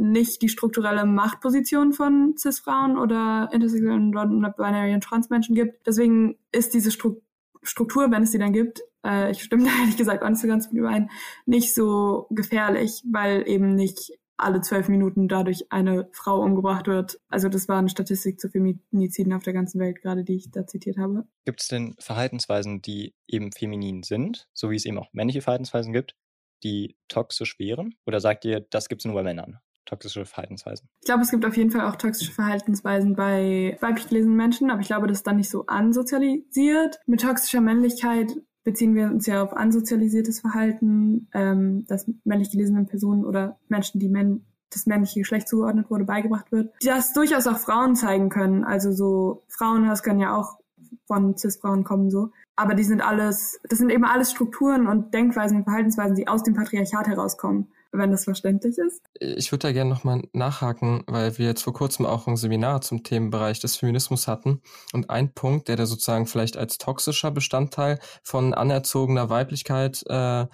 nicht 0.00 0.42
die 0.42 0.48
strukturelle 0.48 1.04
Machtposition 1.04 1.92
von 1.92 2.34
Cis-Frauen 2.36 2.98
oder 2.98 3.50
intersexuellen 3.52 4.16
oder 4.16 4.50
binary 4.50 4.94
und 4.94 5.04
Trans-Menschen 5.04 5.54
gibt. 5.54 5.86
Deswegen 5.86 6.36
ist 6.52 6.74
diese 6.74 6.90
Stru 6.90 7.20
Struktur, 7.62 8.10
wenn 8.10 8.22
es 8.22 8.32
sie 8.32 8.38
dann 8.38 8.54
gibt, 8.54 8.80
äh, 9.04 9.30
ich 9.30 9.42
stimme 9.42 9.64
da 9.68 9.70
ehrlich 9.80 9.98
gesagt 9.98 10.22
auch 10.22 10.28
nicht 10.28 10.40
so 10.40 10.48
ganz 10.48 10.68
mit 10.68 10.78
überein, 10.78 11.10
nicht 11.44 11.74
so 11.74 12.26
gefährlich, 12.30 13.02
weil 13.10 13.46
eben 13.46 13.74
nicht 13.74 14.12
alle 14.40 14.62
zwölf 14.62 14.88
Minuten 14.88 15.28
dadurch 15.28 15.70
eine 15.70 16.08
Frau 16.12 16.40
umgebracht 16.40 16.86
wird. 16.86 17.20
Also 17.28 17.50
das 17.50 17.68
war 17.68 17.78
eine 17.78 17.90
Statistik 17.90 18.40
zu 18.40 18.48
Feminiziden 18.48 19.34
auf 19.34 19.42
der 19.42 19.52
ganzen 19.52 19.78
Welt, 19.78 20.00
gerade 20.00 20.24
die 20.24 20.36
ich 20.36 20.50
da 20.50 20.66
zitiert 20.66 20.96
habe. 20.96 21.26
Gibt 21.44 21.60
es 21.60 21.68
denn 21.68 21.94
Verhaltensweisen, 21.98 22.80
die 22.80 23.14
eben 23.28 23.52
feminin 23.52 24.02
sind, 24.02 24.48
so 24.54 24.70
wie 24.70 24.76
es 24.76 24.86
eben 24.86 24.98
auch 24.98 25.12
männliche 25.12 25.42
Verhaltensweisen 25.42 25.92
gibt, 25.92 26.16
die 26.62 26.96
toxisch 27.08 27.58
wären? 27.58 27.94
Oder 28.06 28.20
sagt 28.20 28.46
ihr, 28.46 28.60
das 28.60 28.88
gibt 28.88 29.02
es 29.02 29.04
nur 29.04 29.14
bei 29.14 29.22
Männern? 29.22 29.58
Toxische 29.90 30.24
Verhaltensweisen? 30.24 30.88
Ich 31.00 31.06
glaube, 31.06 31.22
es 31.22 31.30
gibt 31.30 31.44
auf 31.44 31.56
jeden 31.56 31.70
Fall 31.70 31.86
auch 31.88 31.96
toxische 31.96 32.32
Verhaltensweisen 32.32 33.14
bei 33.16 33.76
weiblich 33.80 34.08
gelesenen 34.08 34.36
Menschen, 34.36 34.70
aber 34.70 34.80
ich 34.80 34.86
glaube, 34.86 35.06
das 35.06 35.18
ist 35.18 35.26
dann 35.26 35.36
nicht 35.36 35.50
so 35.50 35.66
ansozialisiert. 35.66 37.00
Mit 37.06 37.22
toxischer 37.22 37.60
Männlichkeit 37.60 38.32
beziehen 38.62 38.94
wir 38.94 39.06
uns 39.06 39.26
ja 39.26 39.42
auf 39.42 39.52
ansozialisiertes 39.52 40.40
Verhalten, 40.40 41.28
ähm, 41.34 41.84
das 41.88 42.08
männlich 42.24 42.50
gelesenen 42.50 42.86
Personen 42.86 43.24
oder 43.24 43.58
Menschen, 43.68 44.00
die 44.00 44.08
men 44.08 44.44
das 44.72 44.86
männliche 44.86 45.18
Geschlecht 45.18 45.48
zugeordnet 45.48 45.90
wurde, 45.90 46.04
beigebracht 46.04 46.52
wird, 46.52 46.72
das 46.84 47.12
durchaus 47.12 47.48
auch 47.48 47.58
Frauen 47.58 47.96
zeigen 47.96 48.28
können. 48.28 48.62
Also 48.62 48.92
so 48.92 49.42
Frauenhass 49.48 50.04
können 50.04 50.20
ja 50.20 50.36
auch 50.36 50.58
von 51.06 51.36
Cis-Frauen 51.36 51.82
kommen 51.82 52.08
so. 52.08 52.30
Aber 52.54 52.76
die 52.76 52.84
sind 52.84 53.00
alles, 53.00 53.58
das 53.68 53.80
sind 53.80 53.90
eben 53.90 54.04
alles 54.04 54.30
Strukturen 54.30 54.86
und 54.86 55.12
Denkweisen 55.12 55.56
und 55.56 55.64
Verhaltensweisen, 55.64 56.14
die 56.14 56.28
aus 56.28 56.44
dem 56.44 56.54
Patriarchat 56.54 57.08
herauskommen 57.08 57.72
wenn 57.92 58.10
das 58.10 58.24
verständlich 58.24 58.76
ist. 58.78 59.02
Ich 59.18 59.52
würde 59.52 59.68
da 59.68 59.72
gerne 59.72 59.90
nochmal 59.90 60.22
nachhaken, 60.32 61.02
weil 61.06 61.38
wir 61.38 61.46
jetzt 61.46 61.62
vor 61.62 61.72
kurzem 61.72 62.06
auch 62.06 62.26
ein 62.26 62.36
Seminar 62.36 62.80
zum 62.82 63.02
Themenbereich 63.02 63.60
des 63.60 63.76
Feminismus 63.76 64.28
hatten. 64.28 64.62
Und 64.92 65.10
ein 65.10 65.32
Punkt, 65.32 65.68
der 65.68 65.76
da 65.76 65.86
sozusagen 65.86 66.26
vielleicht 66.26 66.56
als 66.56 66.78
toxischer 66.78 67.30
Bestandteil 67.30 67.98
von 68.22 68.54
anerzogener 68.54 69.28
Weiblichkeit 69.28 70.04
äh, 70.08 70.46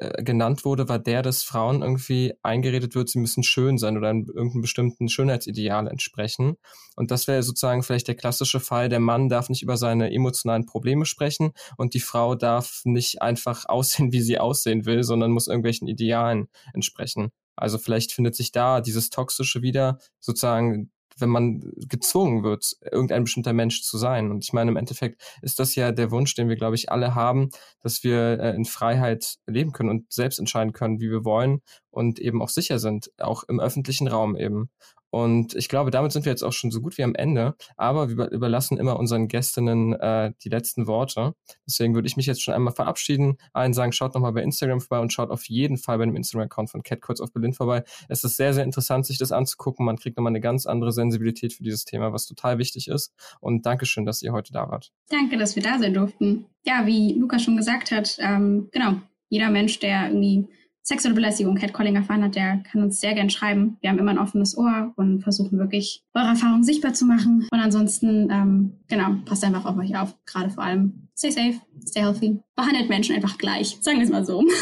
äh, 0.00 0.22
genannt 0.22 0.64
wurde, 0.64 0.88
war 0.88 0.98
der, 0.98 1.20
dass 1.20 1.42
Frauen 1.42 1.82
irgendwie 1.82 2.32
eingeredet 2.42 2.94
wird, 2.94 3.10
sie 3.10 3.18
müssen 3.18 3.42
schön 3.42 3.76
sein 3.76 3.98
oder 3.98 4.08
einem 4.08 4.24
irgendeinem 4.24 4.62
bestimmten 4.62 5.10
Schönheitsideal 5.10 5.86
entsprechen. 5.88 6.56
Und 6.96 7.10
das 7.10 7.28
wäre 7.28 7.42
sozusagen 7.42 7.82
vielleicht 7.82 8.08
der 8.08 8.14
klassische 8.14 8.60
Fall, 8.60 8.88
der 8.88 9.00
Mann 9.00 9.28
darf 9.28 9.50
nicht 9.50 9.62
über 9.62 9.76
seine 9.76 10.10
emotionalen 10.10 10.64
Probleme 10.64 11.04
sprechen 11.04 11.52
und 11.76 11.92
die 11.92 12.00
Frau 12.00 12.34
darf 12.34 12.80
nicht 12.84 13.20
einfach 13.20 13.64
aussehen, 13.68 14.10
wie 14.10 14.22
sie 14.22 14.38
aussehen 14.38 14.86
will, 14.86 15.02
sondern 15.02 15.32
muss 15.32 15.48
irgendwelchen 15.48 15.86
Idealen 15.86 16.48
entsprechen. 16.72 17.30
Also 17.54 17.76
vielleicht 17.76 18.12
findet 18.12 18.34
sich 18.34 18.52
da 18.52 18.80
dieses 18.80 19.10
Toxische 19.10 19.60
wieder, 19.60 19.98
sozusagen 20.18 20.90
wenn 21.20 21.28
man 21.28 21.72
gezwungen 21.76 22.42
wird, 22.42 22.76
irgendein 22.90 23.24
bestimmter 23.24 23.52
Mensch 23.52 23.82
zu 23.82 23.98
sein. 23.98 24.30
Und 24.30 24.44
ich 24.44 24.52
meine, 24.52 24.70
im 24.70 24.76
Endeffekt 24.76 25.22
ist 25.42 25.58
das 25.58 25.74
ja 25.74 25.92
der 25.92 26.10
Wunsch, 26.10 26.34
den 26.34 26.48
wir, 26.48 26.56
glaube 26.56 26.76
ich, 26.76 26.90
alle 26.90 27.14
haben, 27.14 27.50
dass 27.82 28.02
wir 28.04 28.40
äh, 28.40 28.54
in 28.54 28.64
Freiheit 28.64 29.36
leben 29.46 29.72
können 29.72 29.90
und 29.90 30.12
selbst 30.12 30.38
entscheiden 30.38 30.72
können, 30.72 31.00
wie 31.00 31.10
wir 31.10 31.24
wollen 31.24 31.60
und 31.90 32.18
eben 32.18 32.42
auch 32.42 32.48
sicher 32.48 32.78
sind, 32.78 33.10
auch 33.18 33.44
im 33.44 33.60
öffentlichen 33.60 34.08
Raum 34.08 34.36
eben. 34.36 34.70
Und 35.10 35.54
ich 35.54 35.68
glaube, 35.68 35.90
damit 35.90 36.12
sind 36.12 36.24
wir 36.24 36.32
jetzt 36.32 36.42
auch 36.42 36.52
schon 36.52 36.70
so 36.70 36.80
gut 36.80 36.96
wie 36.98 37.02
am 37.02 37.14
Ende. 37.14 37.54
Aber 37.76 38.08
wir 38.08 38.30
überlassen 38.30 38.78
immer 38.78 38.98
unseren 38.98 39.28
Gästinnen 39.28 39.92
äh, 39.94 40.32
die 40.42 40.48
letzten 40.48 40.86
Worte. 40.86 41.34
Deswegen 41.66 41.94
würde 41.94 42.06
ich 42.06 42.16
mich 42.16 42.26
jetzt 42.26 42.42
schon 42.42 42.54
einmal 42.54 42.74
verabschieden. 42.74 43.36
Allen 43.52 43.72
sagen, 43.72 43.92
schaut 43.92 44.14
nochmal 44.14 44.32
bei 44.32 44.42
Instagram 44.42 44.80
vorbei 44.80 45.00
und 45.00 45.12
schaut 45.12 45.30
auf 45.30 45.48
jeden 45.48 45.76
Fall 45.76 45.98
bei 45.98 46.06
dem 46.06 46.16
Instagram-Account 46.16 46.70
von 46.70 46.82
Cat 46.82 47.20
of 47.20 47.32
Berlin 47.32 47.52
vorbei. 47.52 47.82
Es 48.08 48.24
ist 48.24 48.36
sehr, 48.36 48.54
sehr 48.54 48.64
interessant, 48.64 49.06
sich 49.06 49.18
das 49.18 49.32
anzugucken. 49.32 49.84
Man 49.84 49.98
kriegt 49.98 50.16
nochmal 50.16 50.30
eine 50.30 50.40
ganz 50.40 50.66
andere 50.66 50.92
Sensibilität 50.92 51.52
für 51.52 51.62
dieses 51.62 51.84
Thema, 51.84 52.12
was 52.12 52.26
total 52.26 52.58
wichtig 52.58 52.88
ist. 52.88 53.12
Und 53.40 53.66
Dankeschön, 53.66 54.04
dass 54.04 54.22
ihr 54.22 54.32
heute 54.32 54.52
da 54.52 54.70
wart. 54.70 54.92
Danke, 55.08 55.36
dass 55.36 55.56
wir 55.56 55.62
da 55.62 55.78
sein 55.78 55.94
durften. 55.94 56.46
Ja, 56.64 56.86
wie 56.86 57.14
Luca 57.14 57.38
schon 57.38 57.56
gesagt 57.56 57.90
hat, 57.90 58.16
ähm, 58.20 58.68
genau, 58.72 58.96
jeder 59.28 59.50
Mensch, 59.50 59.78
der 59.78 60.08
irgendwie 60.08 60.46
sexuelle 60.82 61.14
Belästigung, 61.14 61.54
Catcalling 61.56 61.96
erfahren 61.96 62.24
hat, 62.24 62.34
der 62.34 62.62
kann 62.70 62.82
uns 62.82 63.00
sehr 63.00 63.14
gern 63.14 63.30
schreiben. 63.30 63.76
Wir 63.80 63.90
haben 63.90 63.98
immer 63.98 64.10
ein 64.10 64.18
offenes 64.18 64.56
Ohr 64.56 64.92
und 64.96 65.22
versuchen 65.22 65.58
wirklich 65.58 66.02
eure 66.14 66.28
Erfahrungen 66.28 66.64
sichtbar 66.64 66.94
zu 66.94 67.04
machen. 67.06 67.46
Und 67.50 67.58
ansonsten, 67.58 68.28
ähm, 68.30 68.72
genau, 68.88 69.16
passt 69.24 69.44
einfach 69.44 69.66
auf 69.66 69.76
euch 69.78 69.96
auf. 69.96 70.14
Gerade 70.26 70.50
vor 70.50 70.64
allem, 70.64 71.08
stay 71.16 71.30
safe, 71.30 71.60
stay 71.86 72.00
healthy. 72.00 72.40
Behandelt 72.56 72.88
Menschen 72.88 73.14
einfach 73.14 73.38
gleich. 73.38 73.78
Sagen 73.80 73.98
wir 73.98 74.04
es 74.04 74.10
mal 74.10 74.24
so. 74.24 74.44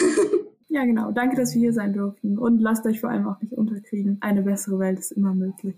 Ja, 0.71 0.85
genau. 0.85 1.11
Danke, 1.13 1.37
dass 1.37 1.55
wir 1.55 1.61
hier 1.61 1.73
sein 1.73 1.95
durften. 1.95 2.39
Und 2.39 2.61
lasst 2.61 2.85
euch 2.85 3.01
vor 3.01 3.11
allem 3.11 3.27
auch 3.27 3.41
nicht 3.41 3.55
unterkriegen. 3.55 4.19
Eine 4.21 4.43
bessere 4.43 4.79
Welt 4.79 4.99
ist 4.99 5.13
immer 5.13 5.35
möglich. 5.35 5.77